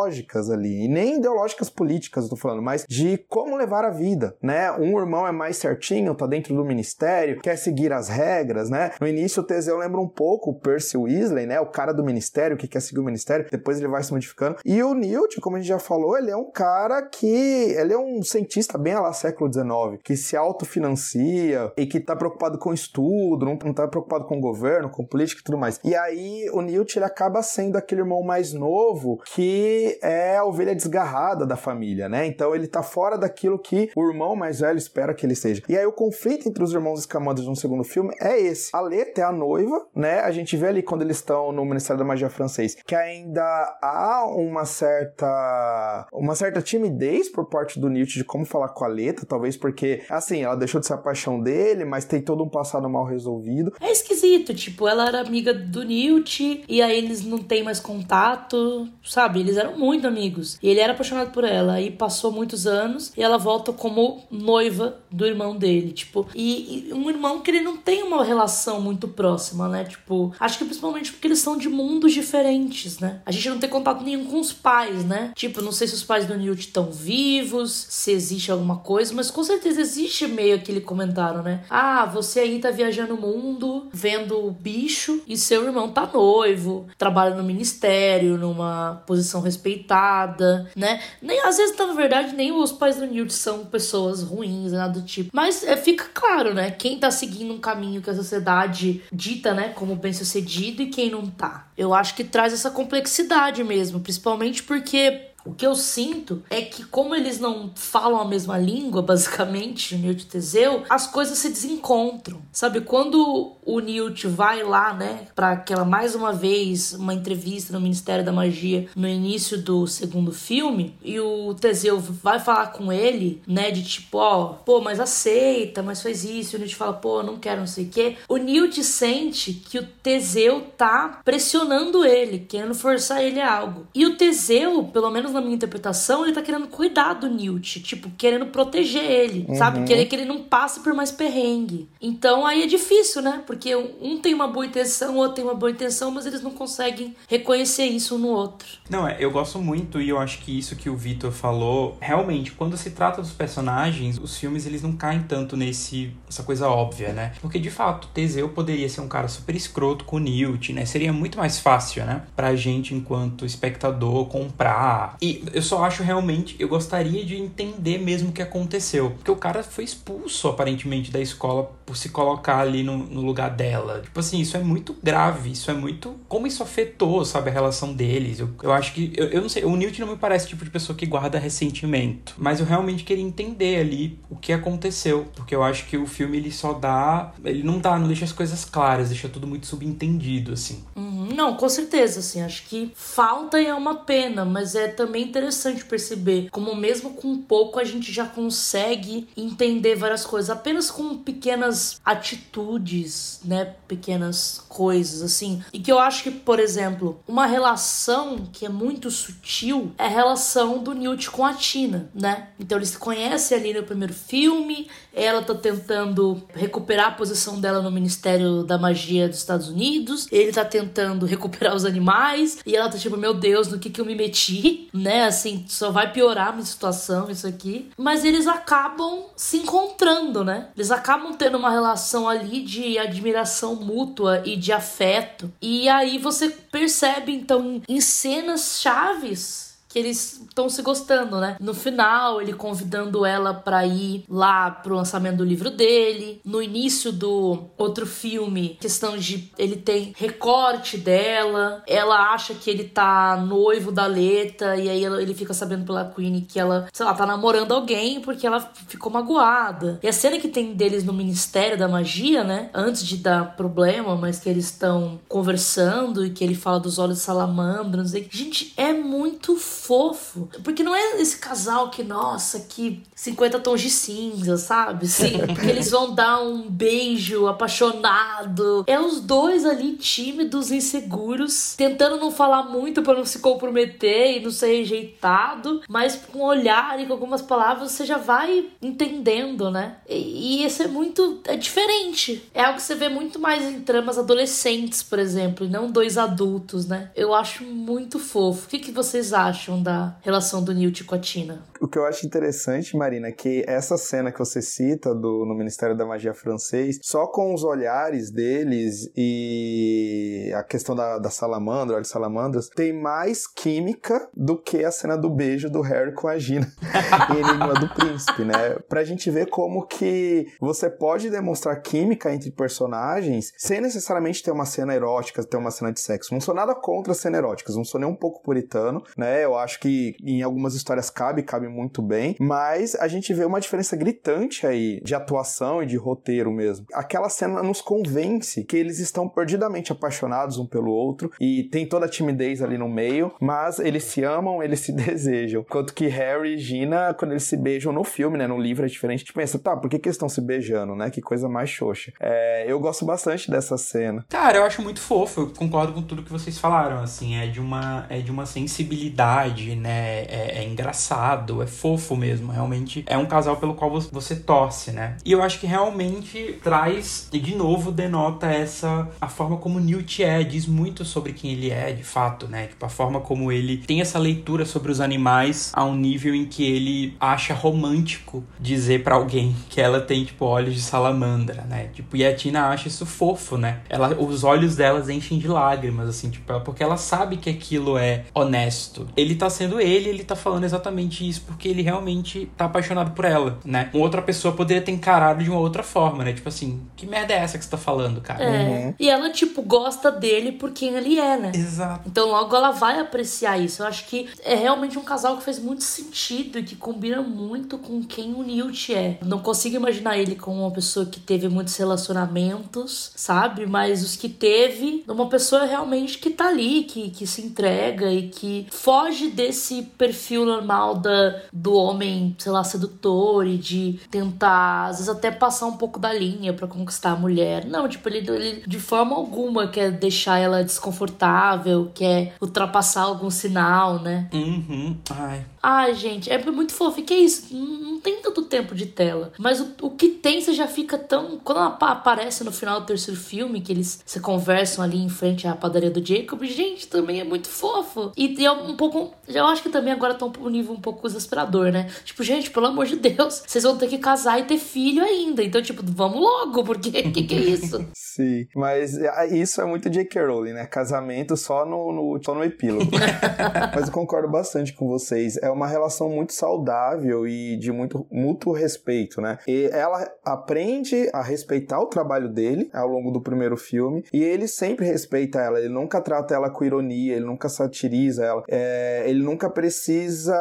ali, 0.50 0.84
e 0.84 0.88
nem 0.88 1.18
ideológicas 1.18 1.70
políticas, 1.70 2.24
eu 2.24 2.30
tô 2.30 2.36
falando, 2.36 2.62
mas 2.62 2.84
de 2.88 3.18
como 3.28 3.56
levar 3.56 3.84
a 3.84 3.90
vida, 3.90 4.36
né? 4.42 4.70
Um 4.72 4.98
irmão 4.98 5.26
é 5.26 5.32
mais 5.32 5.56
certinho, 5.56 6.14
tá 6.14 6.26
dentro 6.26 6.54
do 6.54 6.64
ministério, 6.64 7.40
quer 7.40 7.56
seguir 7.56 7.92
as 7.92 8.08
regras, 8.08 8.68
né? 8.68 8.92
No 9.00 9.06
início 9.06 9.42
o 9.42 9.46
Teseu 9.46 9.78
lembra 9.78 10.00
um 10.00 10.08
pouco 10.08 10.50
o 10.50 10.54
Percy 10.54 10.96
Weasley, 10.96 11.46
né? 11.46 11.60
O 11.60 11.66
cara 11.66 11.92
do 11.92 12.04
ministério 12.04 12.56
que 12.56 12.68
quer 12.68 12.80
seguir 12.80 13.00
o 13.00 13.04
ministério, 13.04 13.46
depois 13.50 13.78
ele 13.78 13.88
vai 13.88 14.02
se 14.02 14.12
modificando. 14.12 14.56
E 14.64 14.82
o 14.82 14.94
Newt, 14.94 15.40
como 15.40 15.56
a 15.56 15.58
gente 15.58 15.68
já 15.68 15.78
falou, 15.78 16.16
ele 16.16 16.30
é 16.30 16.36
um 16.36 16.50
cara 16.50 17.02
que 17.02 17.26
ele 17.26 17.92
é 17.92 17.98
um 17.98 18.22
cientista 18.22 18.76
bem 18.76 18.94
lá 18.94 19.12
século 19.12 19.52
XIX, 19.52 20.02
que 20.02 20.16
se 20.16 20.36
autofinancia 20.36 21.72
e 21.76 21.86
que 21.86 22.00
tá 22.00 22.14
preocupado 22.14 22.58
com 22.58 22.72
estudo, 22.72 23.44
não, 23.44 23.58
não 23.64 23.74
tá 23.74 23.86
preocupado 23.88 24.24
com 24.24 24.38
o 24.38 24.40
governo, 24.40 24.90
com 24.90 25.04
política 25.04 25.40
e 25.40 25.44
tudo 25.44 25.58
mais. 25.58 25.80
E 25.84 25.94
aí 25.94 26.48
o 26.52 26.60
Newt 26.60 26.98
ele 26.98 27.04
acaba 27.04 27.42
sendo 27.42 27.76
aquele 27.76 28.02
irmão 28.02 28.22
mais 28.22 28.52
novo 28.52 29.20
que 29.24 29.85
é 30.02 30.36
a 30.36 30.44
ovelha 30.44 30.74
desgarrada 30.74 31.46
da 31.46 31.56
família, 31.56 32.08
né? 32.08 32.26
Então 32.26 32.54
ele 32.54 32.66
tá 32.66 32.82
fora 32.82 33.16
daquilo 33.16 33.58
que 33.58 33.90
o 33.94 34.10
irmão 34.10 34.36
mais 34.36 34.60
velho 34.60 34.78
espera 34.78 35.14
que 35.14 35.24
ele 35.24 35.34
seja. 35.34 35.62
E 35.68 35.76
aí 35.76 35.86
o 35.86 35.92
conflito 35.92 36.48
entre 36.48 36.62
os 36.62 36.72
irmãos 36.72 37.02
Scamander 37.02 37.44
no 37.44 37.56
segundo 37.56 37.84
filme 37.84 38.14
é 38.20 38.40
esse. 38.40 38.70
A 38.74 38.80
Leta 38.80 39.20
é 39.20 39.24
a 39.24 39.32
noiva, 39.32 39.86
né? 39.94 40.20
A 40.20 40.30
gente 40.30 40.56
vê 40.56 40.68
ali 40.68 40.82
quando 40.82 41.02
eles 41.02 41.16
estão 41.16 41.52
no 41.52 41.64
Ministério 41.64 41.98
da 41.98 42.04
Magia 42.04 42.30
francês 42.30 42.76
que 42.86 42.94
ainda 42.94 43.42
há 43.82 44.24
uma 44.26 44.64
certa 44.64 46.06
uma 46.12 46.34
certa 46.34 46.60
timidez 46.62 47.28
por 47.28 47.46
parte 47.46 47.78
do 47.80 47.88
Newt 47.88 48.14
de 48.14 48.24
como 48.24 48.44
falar 48.44 48.68
com 48.68 48.84
a 48.84 48.88
Leta, 48.88 49.26
talvez 49.26 49.56
porque 49.56 50.02
assim, 50.08 50.42
ela 50.42 50.56
deixou 50.56 50.80
de 50.80 50.86
ser 50.86 50.94
a 50.94 50.98
paixão 50.98 51.40
dele, 51.40 51.84
mas 51.84 52.04
tem 52.04 52.20
todo 52.20 52.42
um 52.42 52.48
passado 52.48 52.88
mal 52.88 53.04
resolvido. 53.04 53.72
É 53.80 53.90
esquisito, 53.90 54.54
tipo, 54.54 54.86
ela 54.88 55.08
era 55.08 55.20
amiga 55.20 55.52
do 55.52 55.84
Newt 55.84 56.64
e 56.68 56.82
aí 56.82 56.98
eles 56.98 57.24
não 57.24 57.38
têm 57.38 57.62
mais 57.62 57.80
contato, 57.80 58.88
sabe? 59.04 59.40
Eles 59.40 59.56
eram 59.56 59.65
muito 59.68 60.06
amigos. 60.06 60.58
E 60.62 60.68
ele 60.68 60.80
era 60.80 60.92
apaixonado 60.92 61.30
por 61.30 61.44
ela. 61.44 61.74
Aí 61.74 61.90
passou 61.90 62.32
muitos 62.32 62.66
anos 62.66 63.12
e 63.16 63.22
ela 63.22 63.38
volta 63.38 63.72
como 63.72 64.24
noiva 64.30 64.98
do 65.10 65.26
irmão 65.26 65.56
dele, 65.56 65.92
tipo, 65.92 66.26
e, 66.34 66.88
e 66.88 66.92
um 66.92 67.08
irmão 67.08 67.40
que 67.40 67.50
ele 67.50 67.60
não 67.60 67.76
tem 67.76 68.02
uma 68.02 68.22
relação 68.24 68.80
muito 68.80 69.08
próxima, 69.08 69.68
né? 69.68 69.84
Tipo, 69.84 70.32
acho 70.38 70.58
que 70.58 70.64
principalmente 70.64 71.12
porque 71.12 71.26
eles 71.26 71.38
são 71.38 71.56
de 71.56 71.68
mundos 71.68 72.12
diferentes, 72.12 72.98
né? 72.98 73.20
A 73.24 73.32
gente 73.32 73.48
não 73.48 73.58
tem 73.58 73.68
contato 73.68 74.02
nenhum 74.02 74.26
com 74.26 74.40
os 74.40 74.52
pais, 74.52 75.04
né? 75.04 75.32
Tipo, 75.34 75.62
não 75.62 75.72
sei 75.72 75.86
se 75.88 75.94
os 75.94 76.04
pais 76.04 76.26
do 76.26 76.36
Newt 76.36 76.60
estão 76.60 76.90
vivos, 76.90 77.86
se 77.88 78.10
existe 78.10 78.50
alguma 78.50 78.76
coisa, 78.76 79.14
mas 79.14 79.30
com 79.30 79.42
certeza 79.42 79.80
existe 79.80 80.26
meio 80.26 80.56
aquele 80.56 80.80
comentário, 80.80 81.42
né? 81.42 81.64
Ah, 81.70 82.04
você 82.06 82.40
aí 82.40 82.58
tá 82.58 82.70
viajando 82.70 83.14
o 83.14 83.20
mundo, 83.20 83.88
vendo 83.92 84.46
o 84.46 84.50
bicho, 84.50 85.22
e 85.26 85.36
seu 85.36 85.64
irmão 85.64 85.90
tá 85.90 86.08
noivo, 86.12 86.86
trabalha 86.98 87.34
no 87.34 87.42
ministério, 87.42 88.36
numa 88.36 89.02
posição 89.06 89.40
respeitada, 89.56 90.70
né? 90.76 91.00
Nem 91.20 91.40
às 91.40 91.56
vezes, 91.56 91.76
na 91.76 91.92
verdade, 91.92 92.34
nem 92.34 92.52
os 92.52 92.70
pais 92.70 92.96
do 92.96 93.06
Newt 93.06 93.32
são 93.32 93.64
pessoas 93.64 94.22
ruins, 94.22 94.72
nada 94.72 95.00
do 95.00 95.06
tipo. 95.06 95.30
Mas 95.32 95.64
é, 95.64 95.76
fica 95.76 96.04
claro, 96.12 96.54
né? 96.54 96.70
Quem 96.70 96.98
tá 96.98 97.10
seguindo 97.10 97.52
um 97.52 97.58
caminho 97.58 98.02
que 98.02 98.10
a 98.10 98.14
sociedade 98.14 99.02
dita, 99.12 99.54
né, 99.54 99.70
como 99.70 99.96
bem 99.96 100.12
sucedido 100.12 100.82
e 100.82 100.86
quem 100.86 101.10
não 101.10 101.26
tá. 101.26 101.66
Eu 101.76 101.94
acho 101.94 102.14
que 102.14 102.24
traz 102.24 102.52
essa 102.52 102.70
complexidade 102.70 103.64
mesmo, 103.64 104.00
principalmente 104.00 104.62
porque 104.62 105.30
o 105.46 105.54
que 105.54 105.66
eu 105.66 105.74
sinto 105.74 106.42
é 106.50 106.60
que, 106.60 106.84
como 106.84 107.14
eles 107.14 107.38
não 107.38 107.70
falam 107.74 108.20
a 108.20 108.24
mesma 108.24 108.58
língua, 108.58 109.02
basicamente, 109.02 109.94
o 109.94 109.98
Newt 109.98 110.22
e 110.22 110.26
Teseu, 110.26 110.82
as 110.88 111.06
coisas 111.06 111.38
se 111.38 111.48
desencontram. 111.48 112.40
Sabe, 112.52 112.80
quando 112.80 113.52
o 113.64 113.80
Newt 113.80 114.26
vai 114.26 114.62
lá, 114.62 114.92
né, 114.92 115.26
para 115.34 115.52
aquela 115.52 115.84
mais 115.84 116.14
uma 116.14 116.32
vez 116.32 116.92
uma 116.94 117.14
entrevista 117.14 117.72
no 117.72 117.80
Ministério 117.80 118.24
da 118.24 118.32
Magia 118.32 118.88
no 118.96 119.08
início 119.08 119.60
do 119.60 119.86
segundo 119.86 120.32
filme, 120.32 120.96
e 121.02 121.20
o 121.20 121.54
Teseu 121.54 121.98
vai 121.98 122.40
falar 122.40 122.68
com 122.68 122.92
ele, 122.92 123.42
né, 123.46 123.70
de 123.70 123.84
tipo, 123.84 124.18
ó, 124.18 124.54
pô, 124.64 124.80
mas 124.80 124.98
aceita, 124.98 125.82
mas 125.82 126.02
faz 126.02 126.24
isso, 126.24 126.54
e 126.54 126.56
o 126.56 126.58
Newt 126.60 126.74
fala, 126.74 126.92
pô, 126.94 127.22
não 127.22 127.36
quero, 127.36 127.60
não 127.60 127.66
sei 127.66 127.84
o 127.84 127.88
quê. 127.88 128.16
O 128.28 128.36
Newt 128.36 128.82
sente 128.82 129.52
que 129.52 129.78
o 129.78 129.86
Teseu 129.86 130.62
tá 130.76 131.20
pressionando 131.24 132.04
ele, 132.04 132.40
querendo 132.40 132.74
forçar 132.74 133.22
ele 133.22 133.40
a 133.40 133.52
algo. 133.52 133.86
E 133.94 134.06
o 134.06 134.16
Teseu, 134.16 134.84
pelo 134.84 135.10
menos 135.10 135.32
na 135.36 135.42
minha 135.42 135.54
interpretação, 135.54 136.24
ele 136.24 136.32
tá 136.32 136.42
querendo 136.42 136.66
cuidar 136.66 137.14
do 137.14 137.28
Newt, 137.28 137.80
tipo, 137.80 138.10
querendo 138.16 138.46
proteger 138.46 139.04
ele, 139.04 139.46
uhum. 139.48 139.54
sabe? 139.54 139.84
Querer 139.84 140.06
que 140.06 140.16
ele 140.16 140.24
não 140.24 140.42
passe 140.42 140.80
por 140.80 140.92
mais 140.94 141.10
perrengue. 141.10 141.88
Então 142.00 142.46
aí 142.46 142.62
é 142.62 142.66
difícil, 142.66 143.22
né? 143.22 143.42
Porque 143.46 143.74
um 143.74 144.18
tem 144.20 144.34
uma 144.34 144.48
boa 144.48 144.66
intenção, 144.66 145.14
o 145.14 145.18
outro 145.18 145.36
tem 145.36 145.44
uma 145.44 145.54
boa 145.54 145.70
intenção, 145.70 146.10
mas 146.10 146.26
eles 146.26 146.42
não 146.42 146.50
conseguem 146.50 147.14
reconhecer 147.28 147.84
isso 147.84 148.16
um 148.16 148.18
no 148.18 148.28
outro. 148.28 148.66
Não, 148.88 149.06
é, 149.06 149.16
eu 149.20 149.30
gosto 149.30 149.58
muito 149.58 150.00
e 150.00 150.08
eu 150.08 150.18
acho 150.18 150.38
que 150.38 150.58
isso 150.58 150.76
que 150.76 150.88
o 150.88 150.96
Vitor 150.96 151.30
falou, 151.30 151.96
realmente, 152.00 152.52
quando 152.52 152.76
se 152.76 152.90
trata 152.90 153.20
dos 153.20 153.32
personagens, 153.32 154.18
os 154.18 154.36
filmes 154.36 154.66
eles 154.66 154.82
não 154.82 154.92
caem 154.92 155.22
tanto 155.22 155.56
nesse 155.56 156.12
essa 156.28 156.42
coisa 156.42 156.68
óbvia, 156.68 157.12
né? 157.12 157.32
Porque 157.40 157.58
de 157.58 157.70
fato, 157.70 158.08
Teseu 158.08 158.48
poderia 158.48 158.88
ser 158.88 159.00
um 159.00 159.08
cara 159.08 159.28
super 159.28 159.54
escroto 159.54 160.04
com 160.04 160.16
o 160.16 160.18
Newt, 160.18 160.72
né? 160.72 160.84
Seria 160.84 161.12
muito 161.12 161.38
mais 161.38 161.58
fácil, 161.58 162.04
né, 162.04 162.22
pra 162.34 162.54
gente 162.54 162.94
enquanto 162.94 163.44
espectador 163.44 164.26
comprar 164.26 165.16
e 165.26 165.42
eu 165.52 165.62
só 165.62 165.84
acho 165.84 166.04
realmente, 166.04 166.54
eu 166.58 166.68
gostaria 166.68 167.24
de 167.24 167.36
entender 167.36 167.98
mesmo 167.98 168.28
o 168.28 168.32
que 168.32 168.42
aconteceu. 168.42 169.10
Porque 169.10 169.30
o 169.30 169.36
cara 169.36 169.62
foi 169.62 169.82
expulso, 169.82 170.46
aparentemente, 170.48 171.10
da 171.10 171.20
escola 171.20 171.70
por 171.84 171.96
se 171.96 172.10
colocar 172.10 172.58
ali 172.58 172.82
no, 172.82 172.98
no 172.98 173.22
lugar 173.22 173.50
dela. 173.50 174.00
Tipo 174.02 174.20
assim, 174.20 174.40
isso 174.40 174.56
é 174.56 174.60
muito 174.60 174.96
grave, 175.02 175.50
isso 175.50 175.70
é 175.70 175.74
muito. 175.74 176.16
Como 176.28 176.46
isso 176.46 176.62
afetou, 176.62 177.24
sabe, 177.24 177.50
a 177.50 177.52
relação 177.52 177.92
deles. 177.92 178.38
Eu, 178.38 178.50
eu 178.62 178.72
acho 178.72 178.92
que. 178.92 179.12
Eu, 179.16 179.26
eu 179.28 179.40
não 179.40 179.48
sei, 179.48 179.64
o 179.64 179.74
Newt 179.74 180.00
não 180.00 180.08
me 180.08 180.16
parece 180.16 180.46
o 180.46 180.48
tipo 180.50 180.64
de 180.64 180.70
pessoa 180.70 180.96
que 180.96 181.06
guarda 181.06 181.38
ressentimento. 181.38 182.34
Mas 182.38 182.60
eu 182.60 182.66
realmente 182.66 183.02
queria 183.02 183.24
entender 183.24 183.80
ali 183.80 184.18
o 184.30 184.36
que 184.36 184.52
aconteceu. 184.52 185.26
Porque 185.34 185.54
eu 185.54 185.62
acho 185.62 185.86
que 185.86 185.96
o 185.96 186.06
filme 186.06 186.36
ele 186.36 186.52
só 186.52 186.72
dá. 186.72 187.32
Ele 187.44 187.62
não 187.62 187.78
dá, 187.78 187.98
não 187.98 188.06
deixa 188.06 188.24
as 188.24 188.32
coisas 188.32 188.64
claras, 188.64 189.08
deixa 189.08 189.28
tudo 189.28 189.46
muito 189.46 189.66
subentendido, 189.66 190.52
assim. 190.52 190.84
Uhum, 190.94 191.28
não, 191.34 191.56
com 191.56 191.68
certeza, 191.68 192.20
assim. 192.20 192.42
Acho 192.42 192.64
que 192.68 192.92
falta 192.94 193.60
e 193.60 193.66
é 193.66 193.74
uma 193.74 193.96
pena, 193.96 194.44
mas 194.44 194.74
é 194.74 194.88
também 194.88 195.15
interessante 195.18 195.84
perceber 195.84 196.48
como, 196.50 196.74
mesmo 196.74 197.10
com 197.14 197.36
pouco, 197.38 197.78
a 197.78 197.84
gente 197.84 198.12
já 198.12 198.26
consegue 198.26 199.28
entender 199.36 199.96
várias 199.96 200.24
coisas, 200.24 200.50
apenas 200.50 200.90
com 200.90 201.16
pequenas 201.18 202.00
atitudes, 202.04 203.40
né? 203.44 203.74
Pequenas 203.88 204.64
coisas, 204.76 205.22
assim. 205.22 205.62
E 205.72 205.80
que 205.80 205.90
eu 205.90 205.98
acho 205.98 206.22
que, 206.22 206.30
por 206.30 206.60
exemplo, 206.60 207.18
uma 207.26 207.46
relação 207.46 208.46
que 208.52 208.66
é 208.66 208.68
muito 208.68 209.10
sutil 209.10 209.92
é 209.96 210.04
a 210.04 210.08
relação 210.08 210.82
do 210.82 210.92
Newt 210.92 211.30
com 211.30 211.46
a 211.46 211.54
Tina, 211.54 212.10
né? 212.14 212.48
Então 212.60 212.76
eles 212.76 212.90
se 212.90 212.98
conhecem 212.98 213.56
ali 213.56 213.72
no 213.72 213.82
primeiro 213.82 214.12
filme, 214.12 214.86
ela 215.14 215.40
tá 215.40 215.54
tentando 215.54 216.42
recuperar 216.52 217.06
a 217.06 217.12
posição 217.12 217.58
dela 217.58 217.80
no 217.80 217.90
Ministério 217.90 218.62
da 218.64 218.76
Magia 218.76 219.26
dos 219.26 219.38
Estados 219.38 219.68
Unidos, 219.68 220.26
ele 220.30 220.52
tá 220.52 220.62
tentando 220.62 221.24
recuperar 221.26 221.74
os 221.74 221.86
animais, 221.86 222.58
e 222.66 222.76
ela 222.76 222.90
tá 222.90 222.98
tipo, 222.98 223.16
meu 223.16 223.32
Deus, 223.32 223.68
no 223.68 223.78
que 223.78 223.88
que 223.88 223.98
eu 223.98 224.04
me 224.04 224.14
meti, 224.14 224.90
né? 224.92 225.24
Assim, 225.24 225.64
só 225.68 225.90
vai 225.90 226.12
piorar 226.12 226.48
a 226.48 226.52
minha 226.52 226.66
situação, 226.66 227.30
isso 227.30 227.46
aqui. 227.46 227.88
Mas 227.96 228.26
eles 228.26 228.46
acabam 228.46 229.24
se 229.34 229.56
encontrando, 229.56 230.44
né? 230.44 230.68
Eles 230.76 230.90
acabam 230.90 231.32
tendo 231.32 231.56
uma 231.56 231.70
relação 231.70 232.28
ali 232.28 232.62
de 232.62 232.98
admiração 232.98 233.74
mútua 233.74 234.42
e 234.44 234.54
de 234.54 234.65
afeto. 234.72 235.52
E 235.60 235.88
aí 235.88 236.18
você 236.18 236.48
percebe, 236.48 237.32
então, 237.32 237.82
em 237.88 238.00
cenas 238.00 238.80
chaves 238.80 239.75
que 239.96 240.00
eles 240.00 240.42
estão 240.46 240.68
se 240.68 240.82
gostando, 240.82 241.40
né? 241.40 241.56
No 241.58 241.72
final, 241.72 242.42
ele 242.42 242.52
convidando 242.52 243.24
ela 243.24 243.54
para 243.54 243.86
ir 243.86 244.24
lá 244.28 244.70
pro 244.70 244.94
lançamento 244.94 245.38
do 245.38 245.44
livro 245.44 245.70
dele. 245.70 246.38
No 246.44 246.62
início 246.62 247.10
do 247.10 247.64
outro 247.78 248.06
filme, 248.06 248.76
questão 248.78 249.16
de 249.16 249.50
ele 249.56 249.76
tem 249.76 250.12
recorte 250.18 250.98
dela, 250.98 251.82
ela 251.86 252.34
acha 252.34 252.52
que 252.52 252.68
ele 252.68 252.84
tá 252.84 253.42
noivo 253.42 253.90
da 253.90 254.06
Leta 254.06 254.76
e 254.76 254.90
aí 254.90 255.02
ele 255.02 255.32
fica 255.32 255.54
sabendo 255.54 255.86
pela 255.86 256.04
Queen 256.04 256.42
que 256.46 256.60
ela, 256.60 256.88
sei 256.92 257.06
lá, 257.06 257.14
tá 257.14 257.24
namorando 257.24 257.72
alguém 257.72 258.20
porque 258.20 258.46
ela 258.46 258.60
ficou 258.88 259.10
magoada. 259.10 259.98
E 260.02 260.08
a 260.08 260.12
cena 260.12 260.38
que 260.38 260.48
tem 260.48 260.74
deles 260.74 261.04
no 261.04 261.12
Ministério 261.14 261.78
da 261.78 261.88
Magia, 261.88 262.44
né? 262.44 262.68
Antes 262.74 263.02
de 263.02 263.16
dar 263.16 263.56
problema, 263.56 264.14
mas 264.14 264.38
que 264.38 264.48
eles 264.50 264.66
estão 264.66 265.18
conversando 265.26 266.26
e 266.26 266.30
que 266.30 266.44
ele 266.44 266.54
fala 266.54 266.78
dos 266.78 266.98
olhos 266.98 267.16
de 267.16 267.22
salamandra, 267.22 268.02
não 268.02 268.08
sei. 268.08 268.28
Gente, 268.30 268.74
é 268.76 268.92
muito 268.92 269.56
fofo. 269.86 270.48
Porque 270.64 270.82
não 270.82 270.94
é 270.94 271.20
esse 271.20 271.38
casal 271.38 271.90
que, 271.90 272.02
nossa, 272.02 272.60
que 272.60 273.02
50 273.14 273.60
tons 273.60 273.80
de 273.80 273.90
cinza, 273.90 274.56
sabe? 274.56 275.06
Sim, 275.06 275.38
eles 275.68 275.90
vão 275.90 276.12
dar 276.14 276.40
um 276.40 276.68
beijo 276.68 277.46
apaixonado. 277.46 278.84
É 278.86 278.98
os 278.98 279.20
dois 279.20 279.64
ali 279.64 279.92
tímidos, 279.92 280.72
inseguros, 280.72 281.74
tentando 281.76 282.16
não 282.16 282.30
falar 282.30 282.64
muito 282.64 283.02
para 283.02 283.14
não 283.14 283.24
se 283.24 283.38
comprometer 283.38 284.38
e 284.38 284.40
não 284.40 284.50
ser 284.50 284.78
rejeitado, 284.78 285.82
mas 285.88 286.16
com 286.16 286.40
um 286.40 286.42
olhar 286.42 286.98
e 286.98 287.06
com 287.06 287.12
algumas 287.12 287.42
palavras 287.42 287.92
você 287.92 288.04
já 288.04 288.18
vai 288.18 288.68
entendendo, 288.82 289.70
né? 289.70 289.98
E, 290.08 290.62
e 290.62 290.66
isso 290.66 290.82
é 290.82 290.88
muito 290.88 291.40
é 291.44 291.56
diferente. 291.56 292.48
É 292.52 292.64
algo 292.64 292.76
que 292.76 292.82
você 292.82 292.94
vê 292.94 293.08
muito 293.08 293.38
mais 293.38 293.64
em 293.64 293.80
tramas 293.80 294.18
adolescentes, 294.18 295.02
por 295.02 295.18
exemplo, 295.18 295.64
e 295.64 295.68
não 295.68 295.90
dois 295.90 296.18
adultos, 296.18 296.86
né? 296.86 297.10
Eu 297.14 297.34
acho 297.34 297.64
muito 297.64 298.18
fofo. 298.18 298.66
O 298.66 298.68
que, 298.68 298.78
que 298.78 298.90
vocês 298.90 299.32
acham 299.32 299.65
da 299.82 300.16
relação 300.22 300.62
do 300.62 300.72
Newt 300.72 301.04
com 301.04 301.14
a 301.14 301.18
Tina? 301.18 301.62
O 301.80 301.88
que 301.88 301.98
eu 301.98 302.06
acho 302.06 302.26
interessante, 302.26 302.96
Marina, 302.96 303.28
é 303.28 303.32
que 303.32 303.64
essa 303.66 303.96
cena 303.96 304.32
que 304.32 304.38
você 304.38 304.62
cita 304.62 305.14
do, 305.14 305.44
no 305.44 305.54
Ministério 305.54 305.96
da 305.96 306.06
Magia 306.06 306.32
francês, 306.32 306.98
só 307.02 307.26
com 307.26 307.52
os 307.54 307.64
olhares 307.64 308.30
deles 308.30 309.10
e 309.16 310.52
a 310.54 310.62
questão 310.62 310.94
da, 310.94 311.18
da 311.18 311.30
salamandra, 311.30 312.00
de 312.00 312.08
salamandras, 312.08 312.68
tem 312.68 312.92
mais 312.92 313.46
química 313.46 314.28
do 314.34 314.56
que 314.56 314.84
a 314.84 314.90
cena 314.90 315.16
do 315.16 315.28
beijo 315.28 315.68
do 315.68 315.80
Harry 315.80 316.14
com 316.14 316.28
a 316.28 316.38
Gina 316.38 316.70
em 317.34 317.38
Enigma 317.38 317.74
do 317.74 317.88
Príncipe, 317.94 318.44
né? 318.44 318.78
Pra 318.88 319.04
gente 319.04 319.30
ver 319.30 319.48
como 319.48 319.86
que 319.86 320.46
você 320.60 320.88
pode 320.88 321.30
demonstrar 321.30 321.80
química 321.82 322.32
entre 322.32 322.50
personagens 322.50 323.52
sem 323.56 323.80
necessariamente 323.80 324.42
ter 324.42 324.50
uma 324.50 324.66
cena 324.66 324.94
erótica, 324.94 325.44
ter 325.44 325.56
uma 325.56 325.70
cena 325.70 325.92
de 325.92 326.00
sexo. 326.00 326.32
Não 326.32 326.40
sou 326.40 326.54
nada 326.54 326.74
contra 326.74 327.14
cena 327.14 327.38
eróticas, 327.38 327.76
não 327.76 327.84
sou 327.84 328.00
nem 328.00 328.08
um 328.08 328.16
pouco 328.16 328.42
puritano, 328.42 329.02
né? 329.16 329.44
Eu 329.44 329.55
acho 329.56 329.80
que 329.80 330.16
em 330.22 330.42
algumas 330.42 330.74
histórias 330.74 331.10
cabe, 331.10 331.42
cabe 331.42 331.68
muito 331.68 332.02
bem, 332.02 332.36
mas 332.38 332.94
a 332.94 333.08
gente 333.08 333.32
vê 333.32 333.44
uma 333.44 333.60
diferença 333.60 333.96
gritante 333.96 334.66
aí 334.66 335.00
de 335.02 335.14
atuação 335.14 335.82
e 335.82 335.86
de 335.86 335.96
roteiro 335.96 336.52
mesmo. 336.52 336.86
Aquela 336.92 337.28
cena 337.28 337.62
nos 337.62 337.80
convence 337.80 338.64
que 338.64 338.76
eles 338.76 338.98
estão 338.98 339.28
perdidamente 339.28 339.92
apaixonados 339.92 340.58
um 340.58 340.66
pelo 340.66 340.90
outro 340.90 341.30
e 341.40 341.64
tem 341.64 341.86
toda 341.86 342.06
a 342.06 342.08
timidez 342.08 342.62
ali 342.62 342.78
no 342.78 342.88
meio, 342.88 343.32
mas 343.40 343.78
eles 343.78 344.04
se 344.04 344.22
amam, 344.22 344.62
eles 344.62 344.80
se 344.80 344.92
desejam. 344.94 345.62
Enquanto 345.62 345.94
que 345.94 346.06
Harry 346.06 346.54
e 346.54 346.58
Gina, 346.58 347.14
quando 347.14 347.32
eles 347.32 347.44
se 347.44 347.56
beijam 347.56 347.92
no 347.92 348.04
filme, 348.04 348.38
né, 348.38 348.46
no 348.46 348.58
livro 348.58 348.84
é 348.84 348.88
diferente, 348.88 349.18
a 349.18 349.24
gente 349.24 349.32
pensa, 349.32 349.58
tá, 349.58 349.76
por 349.76 349.88
que, 349.88 349.98
que 349.98 350.08
eles 350.08 350.16
estão 350.16 350.28
se 350.28 350.40
beijando, 350.40 350.94
né? 350.94 351.10
Que 351.10 351.20
coisa 351.20 351.48
mais 351.48 351.70
xoxa. 351.70 352.12
É, 352.20 352.64
eu 352.70 352.78
gosto 352.80 353.04
bastante 353.04 353.50
dessa 353.50 353.76
cena. 353.76 354.24
Cara, 354.28 354.58
eu 354.58 354.64
acho 354.64 354.82
muito 354.82 355.00
fofo, 355.00 355.42
eu 355.42 355.46
concordo 355.50 355.92
com 355.92 356.02
tudo 356.02 356.22
que 356.22 356.32
vocês 356.32 356.58
falaram, 356.58 357.00
assim, 357.00 357.36
é 357.36 357.46
de 357.46 357.60
uma, 357.60 358.06
é 358.08 358.20
de 358.20 358.30
uma 358.30 358.46
sensibilidade, 358.46 359.45
né? 359.46 360.22
É, 360.22 360.58
é 360.58 360.64
engraçado, 360.64 361.62
é 361.62 361.66
fofo 361.66 362.16
mesmo, 362.16 362.52
realmente 362.52 363.04
é 363.06 363.16
um 363.16 363.26
casal 363.26 363.56
pelo 363.56 363.74
qual 363.74 363.90
você 364.12 364.36
torce, 364.36 364.90
né? 364.90 365.16
E 365.24 365.32
eu 365.32 365.42
acho 365.42 365.60
que 365.60 365.66
realmente 365.66 366.58
traz, 366.62 367.28
e 367.32 367.38
de 367.38 367.54
novo 367.54 367.92
denota 367.92 368.46
essa, 368.46 369.08
a 369.20 369.28
forma 369.28 369.56
como 369.56 369.80
Newt 369.80 370.22
é, 370.22 370.42
diz 370.42 370.66
muito 370.66 371.04
sobre 371.04 371.32
quem 371.32 371.52
ele 371.52 371.70
é, 371.70 371.92
de 371.92 372.02
fato, 372.02 372.48
né? 372.48 372.66
Tipo, 372.66 372.86
a 372.86 372.88
forma 372.88 373.20
como 373.20 373.52
ele 373.52 373.78
tem 373.78 374.00
essa 374.00 374.18
leitura 374.18 374.64
sobre 374.64 374.90
os 374.90 375.00
animais 375.00 375.72
a 375.74 375.84
um 375.84 375.94
nível 375.94 376.34
em 376.34 376.44
que 376.44 376.64
ele 376.64 377.16
acha 377.20 377.54
romântico 377.54 378.44
dizer 378.58 379.02
para 379.02 379.14
alguém 379.14 379.54
que 379.68 379.80
ela 379.80 380.00
tem, 380.00 380.24
tipo, 380.24 380.44
olhos 380.44 380.74
de 380.74 380.80
salamandra, 380.80 381.62
né? 381.62 381.88
Tipo, 381.94 382.16
e 382.16 382.26
a 382.26 382.34
Tina 382.34 382.68
acha 382.68 382.88
isso 382.88 383.06
fofo, 383.06 383.56
né? 383.56 383.80
Ela, 383.88 384.14
os 384.20 384.44
olhos 384.44 384.76
delas 384.76 385.08
enchem 385.08 385.38
de 385.38 385.48
lágrimas, 385.48 386.08
assim, 386.08 386.30
tipo, 386.30 386.60
porque 386.60 386.82
ela 386.82 386.96
sabe 386.96 387.36
que 387.36 387.50
aquilo 387.50 387.96
é 387.96 388.24
honesto. 388.34 389.08
Ele 389.16 389.34
tá 389.36 389.48
sendo 389.50 389.80
ele, 389.80 390.08
ele 390.08 390.24
tá 390.24 390.36
falando 390.36 390.64
exatamente 390.64 391.26
isso 391.28 391.42
porque 391.46 391.68
ele 391.68 391.82
realmente 391.82 392.50
tá 392.56 392.64
apaixonado 392.64 393.12
por 393.12 393.24
ela, 393.24 393.58
né? 393.64 393.90
Uma 393.92 394.02
outra 394.02 394.22
pessoa 394.22 394.54
poderia 394.54 394.82
ter 394.82 394.92
encarado 394.92 395.42
de 395.42 395.50
uma 395.50 395.60
outra 395.60 395.82
forma, 395.82 396.24
né? 396.24 396.32
Tipo 396.32 396.48
assim, 396.48 396.82
que 396.96 397.06
merda 397.06 397.34
é 397.34 397.38
essa 397.38 397.58
que 397.58 397.64
você 397.64 397.70
tá 397.70 397.78
falando, 397.78 398.20
cara? 398.20 398.44
É. 398.44 398.68
Uhum. 398.68 398.94
E 398.98 399.08
ela, 399.08 399.30
tipo, 399.30 399.62
gosta 399.62 400.10
dele 400.10 400.52
por 400.52 400.70
quem 400.70 400.94
ele 400.94 401.18
é, 401.18 401.36
né? 401.36 401.52
Exato. 401.54 402.08
Então 402.08 402.28
logo 402.28 402.54
ela 402.54 402.70
vai 402.70 403.00
apreciar 403.00 403.58
isso. 403.58 403.82
Eu 403.82 403.86
acho 403.86 404.06
que 404.06 404.28
é 404.44 404.54
realmente 404.54 404.98
um 404.98 405.02
casal 405.02 405.36
que 405.36 405.44
faz 405.44 405.58
muito 405.58 405.84
sentido 405.84 406.58
e 406.58 406.62
que 406.62 406.76
combina 406.76 407.22
muito 407.22 407.78
com 407.78 408.02
quem 408.02 408.34
o 408.34 408.42
Newt 408.42 408.94
é. 408.94 409.18
Não 409.24 409.38
consigo 409.38 409.76
imaginar 409.76 410.18
ele 410.18 410.36
como 410.36 410.62
uma 410.62 410.70
pessoa 410.70 411.06
que 411.06 411.20
teve 411.20 411.48
muitos 411.48 411.76
relacionamentos, 411.76 413.12
sabe? 413.14 413.66
Mas 413.66 414.02
os 414.02 414.16
que 414.16 414.28
teve, 414.28 415.04
uma 415.08 415.28
pessoa 415.28 415.64
realmente 415.64 416.18
que 416.18 416.30
tá 416.30 416.48
ali, 416.48 416.84
que, 416.84 417.10
que 417.10 417.26
se 417.26 417.42
entrega 417.42 418.10
e 418.10 418.28
que 418.28 418.66
foge 418.70 419.25
desse 419.30 419.82
perfil 419.82 420.44
normal 420.44 420.96
da, 420.96 421.42
do 421.52 421.74
homem, 421.74 422.34
sei 422.38 422.52
lá, 422.52 422.62
sedutor 422.64 423.46
e 423.46 423.56
de 423.56 424.00
tentar, 424.10 424.86
às 424.86 424.96
vezes, 424.96 425.08
até 425.08 425.30
passar 425.30 425.66
um 425.66 425.76
pouco 425.76 425.98
da 425.98 426.12
linha 426.12 426.52
para 426.52 426.66
conquistar 426.66 427.12
a 427.12 427.16
mulher. 427.16 427.64
Não, 427.64 427.88
tipo, 427.88 428.08
ele, 428.08 428.28
ele 428.30 428.64
de 428.66 428.78
forma 428.80 429.14
alguma 429.16 429.68
quer 429.68 429.90
deixar 429.90 430.38
ela 430.38 430.62
desconfortável, 430.62 431.90
quer 431.94 432.34
ultrapassar 432.40 433.02
algum 433.02 433.30
sinal, 433.30 434.00
né? 434.00 434.28
Uhum. 434.32 434.96
Ai. 435.10 435.44
Ai, 435.68 435.94
gente, 435.94 436.30
é 436.30 436.38
muito 436.48 436.72
fofo. 436.72 437.00
E 437.00 437.02
que 437.02 437.12
é 437.12 437.18
isso? 437.18 437.52
Não, 437.52 438.00
tem 438.00 438.22
tanto 438.22 438.42
tempo 438.42 438.72
de 438.72 438.86
tela. 438.86 439.32
Mas 439.36 439.60
o, 439.60 439.74
o 439.82 439.90
que 439.90 440.10
tem, 440.10 440.40
você 440.40 440.52
já 440.52 440.68
fica 440.68 440.96
tão. 440.96 441.40
Quando 441.42 441.58
ela 441.58 441.76
aparece 441.80 442.44
no 442.44 442.52
final 442.52 442.80
do 442.80 442.86
terceiro 442.86 443.18
filme, 443.18 443.60
que 443.60 443.72
eles 443.72 444.00
se 444.06 444.20
conversam 444.20 444.84
ali 444.84 444.96
em 444.96 445.08
frente 445.08 445.48
à 445.48 445.56
padaria 445.56 445.90
do 445.90 446.06
Jacob, 446.06 446.40
gente, 446.44 446.86
também 446.86 447.18
é 447.18 447.24
muito 447.24 447.48
fofo. 447.48 448.12
E, 448.16 448.40
e 448.40 448.46
é 448.46 448.52
um 448.52 448.76
pouco. 448.76 449.12
Eu 449.26 449.44
acho 449.46 449.60
que 449.60 449.68
também 449.68 449.92
agora 449.92 450.14
tá 450.14 450.24
um 450.24 450.48
nível 450.48 450.72
um 450.72 450.80
pouco 450.80 451.04
desesperador, 451.04 451.72
né? 451.72 451.88
Tipo, 452.04 452.22
gente, 452.22 452.48
pelo 452.48 452.66
amor 452.66 452.86
de 452.86 452.94
Deus, 452.94 453.42
vocês 453.44 453.64
vão 453.64 453.76
ter 453.76 453.88
que 453.88 453.98
casar 453.98 454.38
e 454.38 454.44
ter 454.44 454.58
filho 454.58 455.02
ainda. 455.02 455.42
Então, 455.42 455.60
tipo, 455.60 455.82
vamos 455.84 456.20
logo, 456.20 456.62
porque 456.62 456.92
que, 457.10 457.24
que 457.24 457.34
é 457.34 457.38
isso? 457.38 457.84
Sim, 457.92 458.46
mas 458.54 458.96
é, 458.96 459.36
isso 459.36 459.60
é 459.60 459.64
muito 459.64 459.90
J.K. 459.90 460.26
Rowling, 460.26 460.52
né? 460.52 460.64
Casamento 460.64 461.36
só 461.36 461.66
no, 461.66 461.92
no, 461.92 462.22
só 462.24 462.36
no 462.36 462.44
epílogo. 462.44 462.88
mas 463.74 463.88
eu 463.88 463.92
concordo 463.92 464.28
bastante 464.28 464.72
com 464.72 464.86
vocês. 464.86 465.36
É 465.38 465.55
uma 465.56 465.66
relação 465.66 466.08
muito 466.08 466.32
saudável 466.32 467.26
e 467.26 467.56
de 467.56 467.72
muito 467.72 468.06
mútuo 468.10 468.52
respeito, 468.52 469.20
né? 469.20 469.38
E 469.48 469.68
ela 469.72 470.08
aprende 470.24 471.08
a 471.12 471.22
respeitar 471.22 471.80
o 471.80 471.86
trabalho 471.86 472.28
dele 472.28 472.70
ao 472.72 472.86
longo 472.86 473.10
do 473.10 473.20
primeiro 473.20 473.56
filme 473.56 474.04
e 474.12 474.22
ele 474.22 474.46
sempre 474.46 474.86
respeita 474.86 475.40
ela. 475.40 475.58
Ele 475.58 475.68
nunca 475.68 476.00
trata 476.00 476.34
ela 476.34 476.50
com 476.50 476.64
ironia, 476.64 477.16
ele 477.16 477.24
nunca 477.24 477.48
satiriza 477.48 478.24
ela. 478.24 478.44
É, 478.48 479.04
ele 479.06 479.22
nunca 479.22 479.48
precisa 479.48 480.36